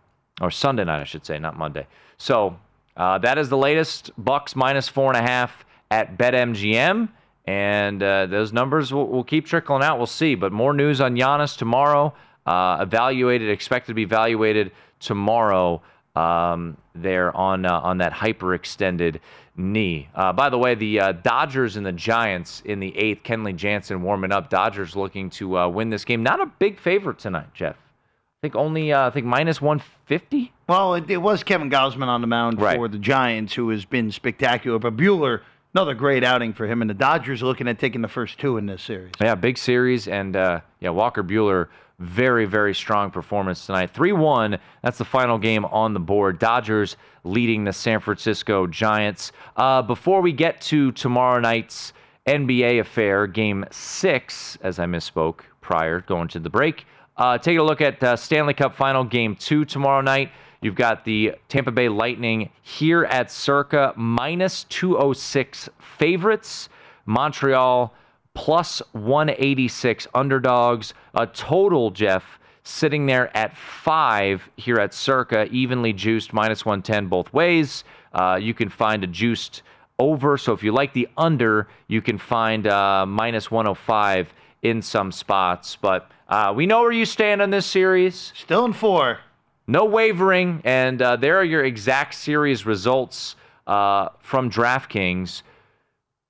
or 0.42 0.52
Sunday 0.52 0.84
night, 0.84 1.02
I 1.02 1.06
should 1.06 1.26
say, 1.26 1.40
not 1.40 1.58
Monday. 1.58 1.88
So, 2.18 2.58
Uh, 2.96 3.18
that 3.18 3.40
is 3.40 3.50
the 3.50 3.58
latest. 3.58 4.12
Bucks 4.20 4.56
minus 4.56 4.88
four 4.88 5.12
and 5.12 5.18
a 5.18 5.28
half 5.28 5.66
at 5.90 6.16
BetMGM. 6.16 7.10
And 7.46 8.02
uh, 8.02 8.28
those 8.28 8.54
numbers 8.54 8.94
will, 8.94 9.08
will, 9.08 9.24
keep 9.24 9.46
trickling 9.46 9.84
out. 9.84 9.98
We'll 9.98 10.08
see. 10.08 10.36
But 10.36 10.54
more 10.54 10.74
news 10.74 11.02
on 11.02 11.16
Giannis 11.16 11.58
tomorrow. 11.58 12.14
Uh, 12.46 12.78
evaluated, 12.82 13.50
expected 13.50 13.92
to 13.92 13.94
be 13.94 14.04
evaluated 14.04 14.72
tomorrow 15.00 15.82
um, 16.16 16.78
there 16.96 17.36
on 17.36 17.66
uh, 17.66 17.80
on 17.80 17.98
that 17.98 18.14
hyperextended 18.14 19.20
knee. 19.56 20.10
Uh, 20.16 20.34
by 20.34 20.50
the 20.50 20.58
way, 20.58 20.76
the 20.76 21.00
uh, 21.00 21.12
Dodgers 21.12 21.76
and 21.76 21.86
the 21.86 21.92
Giants 21.92 22.62
in 22.66 22.80
the 22.80 22.96
eighth. 22.98 23.24
Kenley 23.24 23.56
Jansen 23.56 24.02
warming 24.02 24.32
up. 24.32 24.50
Dodgers 24.50 24.96
looking 24.96 25.30
to 25.32 25.58
uh, 25.58 25.68
win 25.68 25.90
this 25.90 26.06
game. 26.06 26.24
Not 26.24 26.42
a 26.42 26.46
big 26.46 26.80
favorite 26.80 27.20
tonight, 27.20 27.54
Jeff. 27.54 27.76
I 27.76 28.40
think 28.42 28.56
only 28.56 28.92
uh, 28.92 29.08
I 29.08 29.10
think 29.10 29.26
minus 29.26 29.62
one 29.62 29.82
fifty. 30.06 30.52
Well, 30.68 30.96
it, 30.96 31.10
it, 31.10 31.18
was 31.18 31.44
Kevin 31.44 31.70
Gausman 31.70 32.08
on 32.08 32.22
the 32.22 32.28
mound 32.28 32.62
right. 32.62 32.78
for 32.78 32.88
the 32.88 32.98
Giants, 32.98 33.54
who 33.54 33.70
has 33.70 33.86
been 33.86 34.12
spectacular. 34.12 34.80
But 34.80 34.98
Buehler 34.98 35.42
another 35.74 35.94
great 35.94 36.24
outing 36.24 36.54
for 36.54 36.68
him. 36.68 36.82
And 36.82 36.90
the 36.90 36.96
Dodgers 36.96 37.42
are 37.42 37.46
looking 37.46 37.68
at 37.68 37.80
taking 37.80 38.02
the 38.02 38.08
first 38.08 38.40
two 38.40 38.58
in 38.58 38.66
this 38.66 38.82
series. 38.82 39.12
Yeah, 39.22 39.36
big 39.36 39.58
series. 39.58 40.08
And 40.08 40.36
uh, 40.36 40.62
yeah, 40.80 40.90
Walker 40.90 41.24
Buehler, 41.24 41.68
very, 42.00 42.46
very 42.46 42.74
strong 42.74 43.12
performance 43.12 43.66
tonight. 43.66 43.92
3 43.92 44.12
1. 44.12 44.58
That's 44.82 44.98
the 44.98 45.06
final 45.06 45.38
game 45.38 45.66
on 45.66 45.94
the 45.94 46.00
board. 46.00 46.40
Dodgers 46.40 46.98
leading 47.24 47.64
the 47.64 47.74
San 47.74 48.00
Francisco 48.00 48.68
Giants. 48.68 49.32
Uh, 49.56 49.82
before 49.82 50.22
we 50.22 50.32
get 50.32 50.60
to 50.62 50.92
tomorrow 50.92 51.40
night's 51.40 51.94
NBA 52.28 52.80
affair, 52.80 53.28
game 53.28 53.66
six, 53.72 54.58
as 54.62 54.80
I 54.80 54.86
misspoke 54.86 55.42
prior, 55.62 56.02
going 56.02 56.28
to 56.30 56.40
the 56.40 56.50
break, 56.50 56.86
uh, 57.16 57.38
take 57.38 57.58
a 57.58 57.64
look 57.64 57.80
at 57.80 58.04
uh, 58.04 58.16
Stanley 58.16 58.54
Cup 58.54 58.74
final 58.74 59.04
game 59.04 59.36
two 59.36 59.66
tomorrow 59.66 60.02
night. 60.02 60.32
You've 60.64 60.76
got 60.76 61.04
the 61.04 61.34
Tampa 61.50 61.72
Bay 61.72 61.90
Lightning 61.90 62.50
here 62.62 63.04
at 63.04 63.30
circa 63.30 63.94
minus 63.98 64.64
206 64.66 65.70
favorites. 65.78 66.70
Montreal 67.06 67.94
plus 68.34 68.82
186 68.94 70.08
underdogs. 70.14 70.94
A 71.16 71.28
total, 71.28 71.92
Jeff, 71.92 72.40
sitting 72.64 73.08
there 73.08 73.36
at 73.36 73.58
five 73.58 74.50
here 74.56 74.78
at 74.78 74.94
circa, 74.94 75.48
evenly 75.52 75.92
juiced, 75.92 76.32
minus 76.32 76.66
110 76.66 77.08
both 77.08 77.34
ways. 77.34 77.84
Uh, 78.14 78.40
you 78.42 78.54
can 78.54 78.70
find 78.70 79.04
a 79.04 79.08
juiced 79.08 79.64
over. 80.00 80.38
So 80.38 80.54
if 80.54 80.64
you 80.64 80.72
like 80.72 80.94
the 80.94 81.10
under, 81.18 81.68
you 81.88 82.02
can 82.02 82.18
find 82.18 82.68
uh, 82.68 83.06
minus 83.06 83.52
105 83.52 84.34
in 84.62 84.82
some 84.82 85.12
spots. 85.12 85.76
But 85.76 86.10
uh, 86.30 86.54
we 86.56 86.66
know 86.66 86.82
where 86.82 86.92
you 86.94 87.06
stand 87.06 87.42
on 87.42 87.50
this 87.50 87.66
series. 87.66 88.32
Still 88.34 88.64
in 88.64 88.72
four. 88.72 89.20
No 89.68 89.86
wavering, 89.86 90.62
and 90.66 91.02
uh, 91.02 91.16
there 91.16 91.38
are 91.38 91.44
your 91.44 91.64
exact 91.64 92.16
series 92.16 92.66
results 92.66 93.36
uh, 93.66 94.10
from 94.20 94.50
DraftKings. 94.50 95.42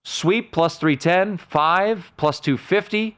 Sweep 0.04 0.52
plus 0.52 0.78
310, 0.78 1.38
5 1.38 2.12
plus 2.18 2.40
250, 2.40 3.18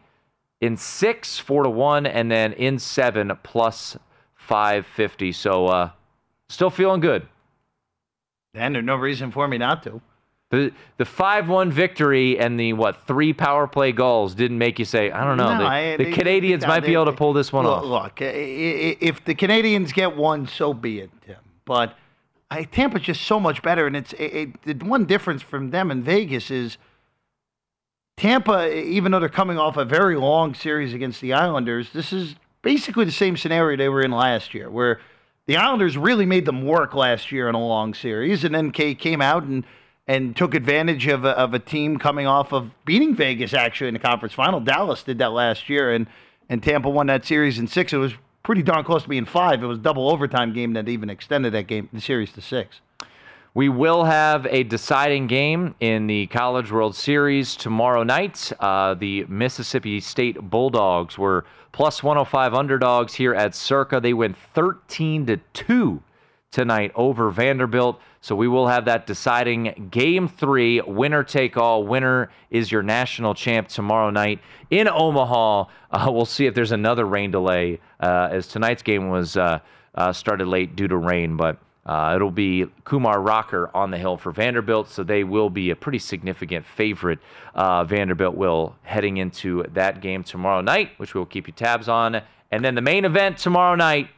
in 0.61 0.77
6, 0.77 1.39
4 1.39 1.63
to 1.63 1.69
1, 1.69 2.05
and 2.05 2.31
then 2.31 2.53
in 2.53 2.79
7 2.79 3.31
plus 3.43 3.97
550. 4.35 5.31
So 5.33 5.67
uh, 5.67 5.89
still 6.47 6.69
feeling 6.69 7.01
good. 7.01 7.27
And 8.53 8.75
there's 8.75 8.85
no 8.85 8.95
reason 8.95 9.31
for 9.31 9.47
me 9.47 9.57
not 9.57 9.83
to. 9.83 10.01
The 10.51 10.71
the 10.97 11.05
five 11.05 11.49
one 11.49 11.71
victory 11.71 12.37
and 12.37 12.59
the 12.59 12.73
what 12.73 13.07
three 13.07 13.33
power 13.33 13.67
play 13.67 13.91
goals 13.91 14.35
didn't 14.35 14.59
make 14.59 14.77
you 14.77 14.85
say 14.85 15.09
I 15.09 15.23
don't 15.23 15.37
know 15.37 15.53
no, 15.53 15.63
the, 15.63 15.65
I, 15.65 15.97
the 15.97 16.03
they, 16.05 16.11
Canadiens 16.11 16.61
no, 16.61 16.67
might 16.67 16.81
they, 16.81 16.89
be 16.89 16.93
able 16.93 17.05
to 17.05 17.13
pull 17.13 17.33
this 17.33 17.51
one 17.51 17.65
look, 17.65 17.83
off. 17.83 17.85
Look, 17.85 18.21
if 18.21 19.25
the 19.25 19.33
Canadiens 19.33 19.91
get 19.91 20.15
one, 20.15 20.47
so 20.47 20.73
be 20.73 20.99
it, 20.99 21.09
Tim. 21.25 21.37
But 21.65 21.95
I, 22.51 22.63
Tampa's 22.63 23.01
just 23.01 23.23
so 23.23 23.39
much 23.39 23.63
better, 23.63 23.87
and 23.87 23.95
it's 23.95 24.13
it, 24.13 24.53
it, 24.65 24.79
the 24.79 24.85
one 24.85 25.05
difference 25.05 25.41
from 25.41 25.71
them 25.71 25.89
in 25.89 26.03
Vegas 26.03 26.51
is 26.51 26.77
Tampa, 28.17 28.71
even 28.71 29.11
though 29.11 29.19
they're 29.19 29.29
coming 29.29 29.57
off 29.57 29.77
a 29.77 29.85
very 29.85 30.15
long 30.15 30.53
series 30.53 30.93
against 30.93 31.21
the 31.21 31.33
Islanders, 31.33 31.91
this 31.91 32.13
is 32.13 32.35
basically 32.61 33.03
the 33.03 33.11
same 33.11 33.35
scenario 33.35 33.77
they 33.77 33.89
were 33.89 34.01
in 34.01 34.11
last 34.11 34.53
year, 34.53 34.69
where 34.69 35.01
the 35.47 35.57
Islanders 35.57 35.97
really 35.97 36.25
made 36.25 36.45
them 36.45 36.65
work 36.65 36.93
last 36.93 37.31
year 37.31 37.49
in 37.49 37.55
a 37.55 37.63
long 37.63 37.93
series, 37.93 38.43
and 38.43 38.53
then 38.53 38.71
K 38.71 38.95
came 38.95 39.21
out 39.21 39.43
and 39.43 39.65
and 40.07 40.35
took 40.35 40.53
advantage 40.53 41.07
of 41.07 41.25
a, 41.25 41.31
of 41.31 41.53
a 41.53 41.59
team 41.59 41.97
coming 41.97 42.27
off 42.27 42.53
of 42.53 42.69
beating 42.85 43.15
Vegas 43.15 43.53
actually 43.53 43.87
in 43.87 43.93
the 43.93 43.99
conference 43.99 44.33
final. 44.33 44.59
Dallas 44.59 45.03
did 45.03 45.17
that 45.19 45.31
last 45.31 45.69
year, 45.69 45.93
and 45.93 46.07
and 46.49 46.61
Tampa 46.61 46.89
won 46.89 47.07
that 47.07 47.25
series 47.25 47.57
in 47.57 47.67
six. 47.67 47.91
It 47.91 47.97
was 47.97 48.13
pretty 48.43 48.61
darn 48.61 48.83
close 48.83 49.03
to 49.03 49.09
being 49.09 49.25
five. 49.25 49.63
It 49.63 49.65
was 49.65 49.79
double 49.79 50.09
overtime 50.09 50.53
game 50.53 50.73
that 50.73 50.87
even 50.87 51.09
extended 51.09 51.53
that 51.53 51.67
game, 51.67 51.89
the 51.91 52.01
series 52.01 52.31
to 52.33 52.41
six. 52.41 52.81
We 53.55 53.69
will 53.69 54.03
have 54.03 54.45
a 54.47 54.63
deciding 54.63 55.27
game 55.27 55.75
in 55.79 56.07
the 56.07 56.27
College 56.27 56.71
World 56.71 56.93
Series 56.93 57.55
tomorrow 57.55 58.03
night. 58.03 58.51
Uh, 58.59 58.95
the 58.95 59.25
Mississippi 59.29 60.01
State 60.01 60.37
Bulldogs 60.41 61.17
were 61.17 61.45
plus 61.71 62.03
105 62.03 62.53
underdogs 62.53 63.13
here 63.13 63.33
at 63.33 63.55
Circa. 63.55 64.01
They 64.01 64.13
went 64.13 64.37
13 64.37 65.25
to 65.27 65.37
2 65.53 66.03
tonight 66.55 66.93
over 66.95 67.29
Vanderbilt. 67.31 67.99
So 68.21 68.33
we 68.33 68.47
will 68.47 68.67
have 68.69 68.85
that 68.85 69.05
deciding 69.05 69.89
game 69.91 70.29
three, 70.29 70.79
winner 70.79 71.21
take 71.21 71.57
all. 71.57 71.83
Winner 71.83 72.31
is 72.49 72.71
your 72.71 72.81
national 72.81 73.35
champ 73.35 73.67
tomorrow 73.67 74.09
night 74.09 74.39
in 74.69 74.87
Omaha. 74.87 75.65
Uh, 75.91 76.11
we'll 76.11 76.25
see 76.25 76.45
if 76.45 76.55
there's 76.55 76.71
another 76.71 77.05
rain 77.05 77.29
delay, 77.29 77.81
uh, 77.99 78.29
as 78.31 78.47
tonight's 78.47 78.83
game 78.83 79.09
was 79.09 79.35
uh, 79.35 79.59
uh 79.95 80.13
started 80.13 80.47
late 80.47 80.75
due 80.75 80.87
to 80.87 80.97
rain, 80.97 81.37
but. 81.37 81.59
Uh, 81.87 82.13
it'll 82.15 82.31
be 82.31 82.65
Kumar 82.83 83.21
Rocker 83.21 83.69
on 83.75 83.91
the 83.91 83.97
hill 83.99 84.17
for 84.17 84.31
Vanderbilt, 84.31 84.89
so 84.89 85.03
they 85.03 85.23
will 85.23 85.51
be 85.51 85.69
a 85.69 85.75
pretty 85.75 85.99
significant 85.99 86.65
favorite. 86.65 87.19
Uh, 87.53 87.83
Vanderbilt 87.83 88.35
will 88.35 88.75
heading 88.81 89.17
into 89.17 89.61
that 89.73 90.01
game 90.01 90.23
tomorrow 90.23 90.61
night, 90.61 90.89
which 90.97 91.13
we'll 91.13 91.27
keep 91.27 91.45
you 91.45 91.53
tabs 91.53 91.87
on. 91.87 92.23
And 92.51 92.63
then 92.63 92.73
the 92.73 92.81
main 92.81 93.05
event 93.05 93.37
tomorrow 93.37 93.75
night 93.75 94.09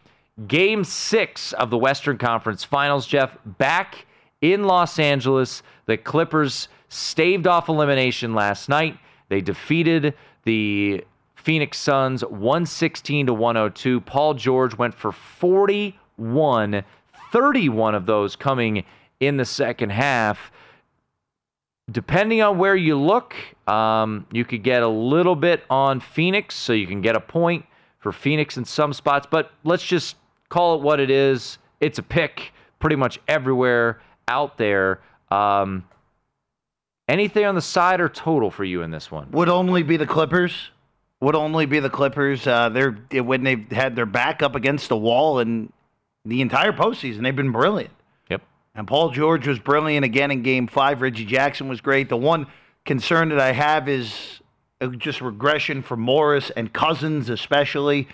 Game 0.46 0.84
six 0.84 1.54
of 1.54 1.72
the 1.72 1.78
Western 1.78 2.18
Conference 2.18 2.64
Finals, 2.64 3.08
Jeff, 3.08 3.38
back 3.44 4.06
in 4.42 4.66
Los 4.66 5.00
Angeles. 5.00 5.64
The 5.88 5.98
Clippers 5.98 6.68
staved 6.90 7.48
off 7.48 7.70
elimination 7.70 8.36
last 8.36 8.70
night. 8.70 9.00
They 9.30 9.42
defeated 9.42 10.14
the 10.44 11.04
Phoenix 11.36 11.78
Suns 11.78 12.24
116 12.24 13.28
to 13.28 13.34
102. 13.34 14.02
Paul 14.02 14.34
George 14.36 14.78
went 14.78 14.94
for 14.94 15.12
41, 15.12 16.84
31 17.32 17.96
of 17.96 18.06
those 18.06 18.36
coming 18.36 18.84
in 19.20 19.38
the 19.38 19.46
second 19.46 19.92
half. 19.92 20.52
Depending 21.90 22.42
on 22.42 22.58
where 22.58 22.76
you 22.76 23.00
look, 23.00 23.34
um, 23.66 24.26
you 24.32 24.44
could 24.44 24.62
get 24.62 24.84
a 24.84 24.88
little 24.88 25.36
bit 25.36 25.64
on 25.70 26.00
Phoenix, 26.00 26.54
so 26.54 26.74
you 26.74 26.86
can 26.86 27.02
get 27.02 27.16
a 27.16 27.22
point 27.22 27.66
for 28.00 28.12
Phoenix 28.12 28.58
in 28.58 28.66
some 28.66 28.92
spots. 28.92 29.26
But 29.30 29.52
let's 29.64 29.84
just 29.86 30.18
call 30.50 30.76
it 30.76 30.82
what 30.82 31.00
it 31.00 31.10
is. 31.10 31.58
It's 31.80 32.00
a 32.00 32.04
pick 32.04 32.54
pretty 32.80 32.96
much 32.96 33.20
everywhere 33.28 34.02
out 34.28 34.58
there. 34.58 35.02
Um, 35.30 35.86
anything 37.08 37.46
on 37.46 37.56
the 37.56 37.62
side 37.62 38.02
or 38.02 38.10
total 38.10 38.52
for 38.52 38.64
you 38.64 38.82
in 38.82 38.92
this 38.92 39.12
one? 39.12 39.32
Would 39.32 39.50
only 39.50 39.84
be 39.84 39.98
the 39.98 40.08
Clippers. 40.08 40.72
Would 41.22 41.36
only 41.36 41.66
be 41.66 41.80
the 41.80 41.90
Clippers. 41.90 42.46
Uh, 42.46 42.70
they're 42.70 42.92
when 43.24 43.44
they've 43.44 43.72
had 43.72 43.96
their 43.96 44.06
back 44.06 44.44
up 44.44 44.56
against 44.56 44.90
the 44.90 44.98
wall 44.98 45.40
and 45.40 45.72
the 46.26 46.42
entire 46.42 46.74
postseason, 46.74 47.24
they've 47.24 47.36
been 47.36 47.52
brilliant. 47.52 47.94
Yep. 48.30 48.42
And 48.76 48.88
Paul 48.88 49.12
George 49.12 49.48
was 49.48 49.60
brilliant 49.60 50.06
again 50.06 50.30
in 50.30 50.44
Game 50.44 50.68
Five. 50.68 51.02
Reggie 51.02 51.26
Jackson 51.26 51.68
was 51.70 51.82
great. 51.82 52.10
The 52.10 52.18
one 52.18 52.48
concern 52.86 53.30
that 53.30 53.40
I 53.40 53.54
have 53.54 53.90
is 53.90 54.42
just 54.98 55.22
regression 55.22 55.82
for 55.82 55.98
Morris 55.98 56.52
and 56.56 56.72
Cousins, 56.72 57.30
especially. 57.30 58.08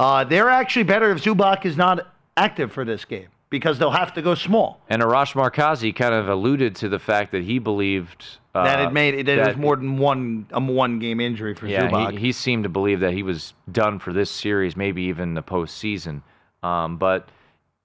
Uh, 0.00 0.24
they're 0.24 0.48
actually 0.48 0.84
better 0.84 1.10
if 1.10 1.22
Zubac 1.22 1.66
is 1.66 1.76
not 1.76 2.10
active 2.34 2.72
for 2.72 2.86
this 2.86 3.04
game 3.04 3.28
because 3.50 3.78
they'll 3.78 3.90
have 3.90 4.14
to 4.14 4.22
go 4.22 4.34
small. 4.34 4.80
And 4.88 5.02
Arash 5.02 5.34
Markazi 5.34 5.94
kind 5.94 6.14
of 6.14 6.30
alluded 6.30 6.74
to 6.76 6.88
the 6.88 6.98
fact 6.98 7.32
that 7.32 7.42
he 7.42 7.58
believed 7.58 8.24
uh, 8.54 8.64
that 8.64 8.80
it 8.80 8.92
made 8.94 9.12
it, 9.12 9.28
it 9.28 9.46
was 9.46 9.56
more 9.58 9.76
than 9.76 9.98
one 9.98 10.46
a 10.52 10.58
one 10.58 11.00
game 11.00 11.20
injury 11.20 11.54
for 11.54 11.66
yeah, 11.66 11.90
Zubac. 11.90 12.12
He, 12.12 12.18
he 12.18 12.32
seemed 12.32 12.62
to 12.62 12.70
believe 12.70 13.00
that 13.00 13.12
he 13.12 13.22
was 13.22 13.52
done 13.70 13.98
for 13.98 14.14
this 14.14 14.30
series, 14.30 14.74
maybe 14.74 15.02
even 15.02 15.34
the 15.34 15.42
postseason. 15.42 16.22
Um, 16.62 16.96
but 16.96 17.28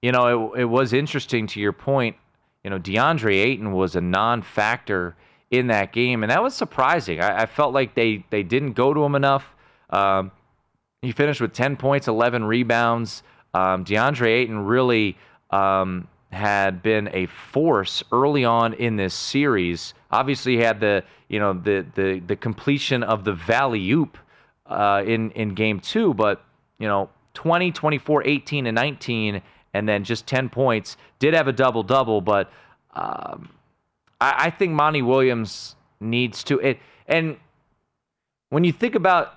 you 0.00 0.10
know, 0.10 0.54
it, 0.54 0.60
it 0.62 0.64
was 0.64 0.94
interesting 0.94 1.46
to 1.48 1.60
your 1.60 1.74
point. 1.74 2.16
You 2.64 2.70
know, 2.70 2.78
DeAndre 2.78 3.34
Ayton 3.34 3.72
was 3.72 3.94
a 3.94 4.00
non-factor 4.00 5.16
in 5.50 5.66
that 5.66 5.92
game, 5.92 6.22
and 6.22 6.30
that 6.30 6.42
was 6.42 6.54
surprising. 6.54 7.20
I, 7.20 7.42
I 7.42 7.46
felt 7.46 7.74
like 7.74 7.94
they 7.94 8.24
they 8.30 8.42
didn't 8.42 8.72
go 8.72 8.94
to 8.94 9.04
him 9.04 9.14
enough. 9.14 9.54
Um, 9.90 10.32
he 11.02 11.12
finished 11.12 11.40
with 11.40 11.52
10 11.52 11.76
points, 11.76 12.08
11 12.08 12.44
rebounds. 12.44 13.22
Um, 13.54 13.84
DeAndre 13.84 14.28
Ayton 14.28 14.66
really 14.66 15.16
um, 15.50 16.08
had 16.32 16.82
been 16.82 17.08
a 17.12 17.26
force 17.26 18.02
early 18.12 18.44
on 18.44 18.74
in 18.74 18.96
this 18.96 19.14
series. 19.14 19.94
Obviously, 20.10 20.58
had 20.58 20.80
the 20.80 21.04
you 21.28 21.38
know 21.38 21.54
the 21.54 21.86
the 21.94 22.20
the 22.26 22.36
completion 22.36 23.02
of 23.02 23.24
the 23.24 23.32
valley 23.32 23.90
oop 23.90 24.18
uh, 24.66 25.02
in 25.06 25.30
in 25.32 25.54
game 25.54 25.80
two, 25.80 26.12
but 26.14 26.44
you 26.78 26.86
know 26.86 27.08
20, 27.34 27.70
24, 27.70 28.26
18, 28.26 28.66
and 28.66 28.74
19, 28.74 29.42
and 29.74 29.88
then 29.88 30.04
just 30.04 30.26
10 30.26 30.48
points. 30.48 30.96
Did 31.18 31.34
have 31.34 31.48
a 31.48 31.52
double 31.52 31.82
double, 31.82 32.20
but 32.20 32.50
um, 32.94 33.50
I, 34.20 34.46
I 34.46 34.50
think 34.50 34.72
Monty 34.72 35.02
Williams 35.02 35.76
needs 36.00 36.42
to. 36.44 36.58
It, 36.60 36.78
and 37.06 37.36
when 38.48 38.64
you 38.64 38.72
think 38.72 38.94
about 38.94 39.35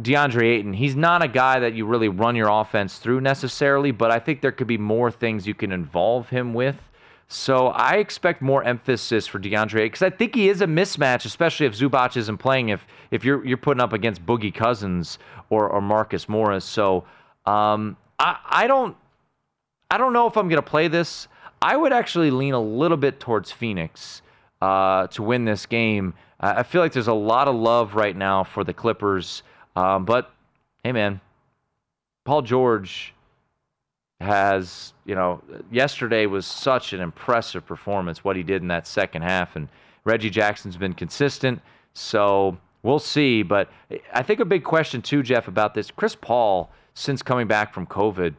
DeAndre 0.00 0.44
Ayton, 0.44 0.72
he's 0.72 0.96
not 0.96 1.22
a 1.22 1.28
guy 1.28 1.58
that 1.60 1.74
you 1.74 1.86
really 1.86 2.08
run 2.08 2.36
your 2.36 2.48
offense 2.48 2.98
through 2.98 3.20
necessarily, 3.20 3.90
but 3.90 4.10
I 4.10 4.18
think 4.18 4.40
there 4.40 4.52
could 4.52 4.66
be 4.66 4.78
more 4.78 5.10
things 5.10 5.46
you 5.46 5.54
can 5.54 5.72
involve 5.72 6.28
him 6.28 6.54
with. 6.54 6.76
So 7.28 7.68
I 7.68 7.96
expect 7.96 8.42
more 8.42 8.64
emphasis 8.64 9.26
for 9.26 9.38
DeAndre 9.38 9.84
because 9.84 10.02
I 10.02 10.10
think 10.10 10.34
he 10.34 10.48
is 10.48 10.62
a 10.62 10.66
mismatch, 10.66 11.24
especially 11.24 11.66
if 11.66 11.74
Zubac 11.74 12.16
isn't 12.16 12.38
playing. 12.38 12.70
If 12.70 12.84
if 13.12 13.24
you're 13.24 13.46
you're 13.46 13.56
putting 13.56 13.80
up 13.80 13.92
against 13.92 14.26
Boogie 14.26 14.52
Cousins 14.52 15.18
or, 15.48 15.68
or 15.68 15.80
Marcus 15.80 16.28
Morris, 16.28 16.64
so 16.64 17.04
um, 17.46 17.96
I 18.18 18.36
I 18.44 18.66
don't 18.66 18.96
I 19.92 19.96
don't 19.96 20.12
know 20.12 20.26
if 20.26 20.36
I'm 20.36 20.48
to 20.48 20.62
play 20.62 20.88
this. 20.88 21.28
I 21.62 21.76
would 21.76 21.92
actually 21.92 22.32
lean 22.32 22.54
a 22.54 22.60
little 22.60 22.96
bit 22.96 23.20
towards 23.20 23.52
Phoenix 23.52 24.22
uh, 24.60 25.06
to 25.08 25.22
win 25.22 25.44
this 25.44 25.66
game. 25.66 26.14
I 26.40 26.62
feel 26.62 26.80
like 26.80 26.92
there's 26.92 27.06
a 27.06 27.12
lot 27.12 27.48
of 27.48 27.54
love 27.54 27.94
right 27.94 28.16
now 28.16 28.44
for 28.44 28.64
the 28.64 28.72
Clippers. 28.72 29.42
Um, 29.80 30.04
but 30.04 30.30
hey, 30.84 30.92
man, 30.92 31.20
Paul 32.24 32.42
George 32.42 33.14
has, 34.20 34.92
you 35.06 35.14
know, 35.14 35.42
yesterday 35.72 36.26
was 36.26 36.44
such 36.44 36.92
an 36.92 37.00
impressive 37.00 37.64
performance, 37.64 38.22
what 38.22 38.36
he 38.36 38.42
did 38.42 38.60
in 38.60 38.68
that 38.68 38.86
second 38.86 39.22
half. 39.22 39.56
And 39.56 39.68
Reggie 40.04 40.28
Jackson's 40.28 40.76
been 40.76 40.92
consistent. 40.92 41.62
So 41.94 42.58
we'll 42.82 42.98
see. 42.98 43.42
But 43.42 43.70
I 44.12 44.22
think 44.22 44.40
a 44.40 44.44
big 44.44 44.64
question, 44.64 45.00
too, 45.00 45.22
Jeff, 45.22 45.48
about 45.48 45.72
this 45.72 45.90
Chris 45.90 46.14
Paul, 46.14 46.70
since 46.92 47.22
coming 47.22 47.46
back 47.46 47.72
from 47.72 47.86
COVID, 47.86 48.34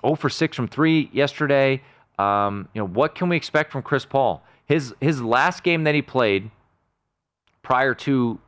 0 0.00 0.14
for 0.14 0.30
6 0.30 0.56
from 0.56 0.68
3 0.68 1.10
yesterday. 1.12 1.82
Um, 2.18 2.68
you 2.72 2.80
know, 2.80 2.88
what 2.88 3.14
can 3.14 3.28
we 3.28 3.36
expect 3.36 3.70
from 3.70 3.82
Chris 3.82 4.06
Paul? 4.06 4.42
His, 4.64 4.94
his 5.00 5.20
last 5.20 5.62
game 5.62 5.84
that 5.84 5.94
he 5.94 6.00
played 6.00 6.50
prior 7.62 7.94
to 7.94 8.38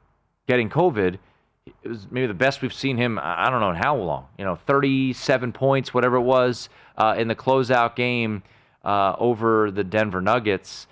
getting 0.47 0.71
COVID, 0.71 1.19
it 1.67 1.89
was 1.89 2.07
maybe 2.11 2.27
the 2.27 2.35
best 2.35 2.63
we've 2.63 2.73
seen 2.73 2.97
him. 2.97 3.19
I 3.21 3.51
don't 3.51 3.61
know 3.61 3.71
in 3.71 3.77
how 3.77 3.97
long. 3.97 4.27
You 4.39 4.45
know, 4.45 4.57
37 4.57 5.53
points, 5.53 5.95
whatever 5.95 6.17
it 6.17 6.23
was, 6.23 6.69
uh, 6.97 7.15
in 7.17 7.29
the 7.29 7.35
closeout 7.35 7.97
game 7.97 8.43
uh, 8.85 9.15
over 9.19 9.71
the 9.71 9.85
Denver 9.85 10.21
Nuggets. 10.21 10.87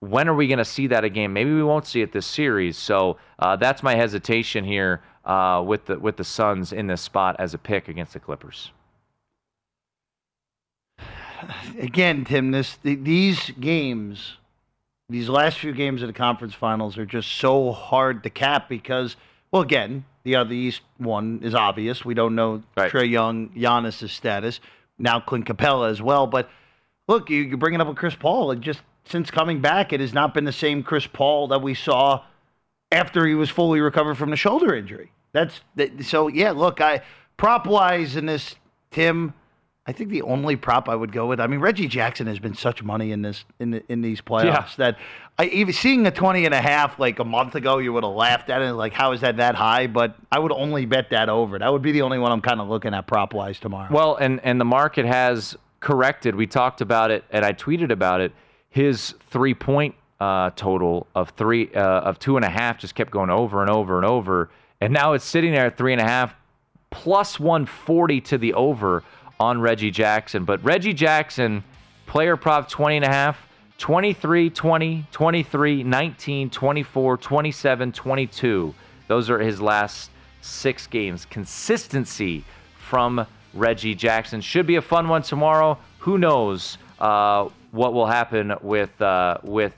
When 0.00 0.28
are 0.28 0.34
we 0.34 0.46
going 0.46 0.58
to 0.58 0.64
see 0.64 0.88
that 0.88 1.04
again? 1.04 1.32
Maybe 1.32 1.52
we 1.52 1.62
won't 1.62 1.86
see 1.86 2.02
it 2.02 2.12
this 2.12 2.26
series. 2.26 2.76
So 2.76 3.18
uh, 3.38 3.56
that's 3.56 3.82
my 3.82 3.94
hesitation 3.94 4.64
here 4.64 5.02
uh, 5.24 5.62
with 5.66 5.86
the 5.86 5.98
with 5.98 6.16
the 6.16 6.24
Suns 6.24 6.72
in 6.72 6.86
this 6.86 7.00
spot 7.00 7.36
as 7.38 7.54
a 7.54 7.58
pick 7.58 7.88
against 7.88 8.12
the 8.12 8.20
Clippers. 8.20 8.72
Again, 11.78 12.24
Tim, 12.24 12.50
this 12.50 12.78
these 12.82 13.50
games, 13.50 14.36
these 15.08 15.28
last 15.28 15.58
few 15.58 15.72
games 15.72 16.02
of 16.02 16.08
the 16.08 16.12
conference 16.12 16.54
finals 16.54 16.98
are 16.98 17.06
just 17.06 17.30
so 17.32 17.72
hard 17.72 18.22
to 18.22 18.30
cap 18.30 18.68
because, 18.68 19.16
well, 19.50 19.62
again, 19.62 20.04
the 20.26 20.34
other 20.34 20.52
East 20.52 20.82
one 20.98 21.38
is 21.44 21.54
obvious. 21.54 22.04
We 22.04 22.14
don't 22.14 22.34
know 22.34 22.60
right. 22.76 22.90
Trae 22.90 23.08
Young, 23.08 23.50
Giannis' 23.50 24.10
status. 24.10 24.58
Now 24.98 25.20
Clint 25.20 25.46
Capela 25.46 25.88
as 25.88 26.02
well. 26.02 26.26
But 26.26 26.50
look, 27.06 27.30
you, 27.30 27.54
are 27.54 27.56
bringing 27.56 27.80
up 27.80 27.86
with 27.86 27.96
Chris 27.96 28.16
Paul. 28.16 28.50
And 28.50 28.60
just 28.60 28.80
since 29.04 29.30
coming 29.30 29.60
back, 29.60 29.92
it 29.92 30.00
has 30.00 30.12
not 30.12 30.34
been 30.34 30.44
the 30.44 30.52
same 30.52 30.82
Chris 30.82 31.06
Paul 31.06 31.46
that 31.48 31.62
we 31.62 31.74
saw 31.74 32.24
after 32.90 33.24
he 33.24 33.36
was 33.36 33.50
fully 33.50 33.80
recovered 33.80 34.16
from 34.16 34.30
the 34.30 34.36
shoulder 34.36 34.74
injury. 34.74 35.12
That's 35.32 35.60
so. 36.00 36.26
Yeah, 36.26 36.50
look, 36.50 36.80
I 36.80 37.02
prop 37.36 37.64
wise 37.64 38.16
in 38.16 38.26
this, 38.26 38.56
Tim. 38.90 39.32
I 39.88 39.92
think 39.92 40.10
the 40.10 40.22
only 40.22 40.56
prop 40.56 40.88
I 40.88 40.96
would 40.96 41.12
go 41.12 41.26
with. 41.26 41.38
I 41.38 41.46
mean, 41.46 41.60
Reggie 41.60 41.86
Jackson 41.86 42.26
has 42.26 42.40
been 42.40 42.54
such 42.54 42.82
money 42.82 43.12
in 43.12 43.22
this 43.22 43.44
in 43.60 43.70
the, 43.70 43.84
in 43.88 44.02
these 44.02 44.20
playoffs 44.20 44.76
yeah. 44.78 44.90
that 44.90 44.98
I 45.38 45.46
even 45.46 45.72
seeing 45.72 46.06
a 46.06 46.10
20 46.10 46.44
and 46.44 46.52
a 46.52 46.60
half 46.60 46.98
like 46.98 47.20
a 47.20 47.24
month 47.24 47.54
ago, 47.54 47.78
you 47.78 47.92
would 47.92 48.02
have 48.02 48.12
laughed 48.12 48.50
at 48.50 48.62
it. 48.62 48.72
Like, 48.72 48.92
how 48.92 49.12
is 49.12 49.20
that 49.20 49.36
that 49.36 49.54
high? 49.54 49.86
But 49.86 50.16
I 50.32 50.40
would 50.40 50.50
only 50.50 50.86
bet 50.86 51.10
that 51.10 51.28
over. 51.28 51.58
That 51.58 51.72
would 51.72 51.82
be 51.82 51.92
the 51.92 52.02
only 52.02 52.18
one 52.18 52.32
I'm 52.32 52.40
kind 52.40 52.60
of 52.60 52.68
looking 52.68 52.94
at 52.94 53.06
prop 53.06 53.32
wise 53.32 53.60
tomorrow. 53.60 53.88
Well, 53.92 54.16
and 54.16 54.40
and 54.42 54.60
the 54.60 54.64
market 54.64 55.06
has 55.06 55.56
corrected. 55.78 56.34
We 56.34 56.48
talked 56.48 56.80
about 56.80 57.12
it, 57.12 57.24
and 57.30 57.44
I 57.44 57.52
tweeted 57.52 57.92
about 57.92 58.20
it. 58.20 58.32
His 58.68 59.14
three 59.30 59.54
point 59.54 59.94
uh, 60.18 60.50
total 60.56 61.06
of 61.14 61.30
three 61.30 61.72
uh, 61.74 62.00
of 62.00 62.18
two 62.18 62.34
and 62.36 62.44
a 62.44 62.50
half 62.50 62.78
just 62.78 62.96
kept 62.96 63.12
going 63.12 63.30
over 63.30 63.60
and 63.60 63.70
over 63.70 63.98
and 63.98 64.04
over, 64.04 64.50
and 64.80 64.92
now 64.92 65.12
it's 65.12 65.24
sitting 65.24 65.52
there 65.52 65.66
at 65.66 65.78
three 65.78 65.92
and 65.92 66.00
a 66.00 66.06
half 66.06 66.34
plus 66.90 67.38
140 67.38 68.20
to 68.22 68.38
the 68.38 68.54
over 68.54 69.02
on 69.38 69.60
Reggie 69.60 69.90
Jackson. 69.90 70.44
But 70.44 70.62
Reggie 70.64 70.94
Jackson, 70.94 71.62
player 72.06 72.36
prop 72.36 72.68
20 72.68 72.96
and 72.96 73.04
a 73.04 73.08
half, 73.08 73.46
23, 73.78 74.50
20, 74.50 75.04
23, 75.12 75.82
19, 75.82 76.50
24, 76.50 77.16
27, 77.16 77.92
22. 77.92 78.74
Those 79.08 79.30
are 79.30 79.38
his 79.38 79.60
last 79.60 80.10
six 80.40 80.86
games. 80.86 81.26
Consistency 81.26 82.44
from 82.78 83.26
Reggie 83.52 83.94
Jackson. 83.94 84.40
Should 84.40 84.66
be 84.66 84.76
a 84.76 84.82
fun 84.82 85.08
one 85.08 85.22
tomorrow. 85.22 85.78
Who 86.00 86.18
knows 86.18 86.78
uh, 86.98 87.48
what 87.72 87.92
will 87.92 88.06
happen 88.06 88.54
with 88.62 89.00
uh, 89.02 89.38
with 89.42 89.74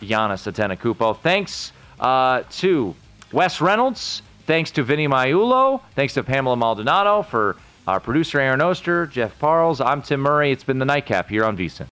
Giannis 0.00 0.50
Antetokounmpo. 0.50 1.18
Thanks 1.20 1.72
uh, 1.98 2.42
to 2.50 2.94
Wes 3.32 3.60
Reynolds. 3.60 4.22
Thanks 4.46 4.70
to 4.72 4.82
Vinny 4.82 5.08
Magliulo. 5.08 5.80
Thanks 5.94 6.14
to 6.14 6.22
Pamela 6.22 6.56
Maldonado 6.56 7.22
for 7.22 7.56
our 7.86 8.00
producer, 8.00 8.40
Aaron 8.40 8.60
Oster, 8.60 9.06
Jeff 9.06 9.38
Parles, 9.38 9.80
I'm 9.80 10.02
Tim 10.02 10.20
Murray. 10.20 10.52
It's 10.52 10.64
been 10.64 10.78
the 10.78 10.84
Nightcap 10.84 11.28
here 11.28 11.44
on 11.44 11.56
VSIN. 11.56 11.86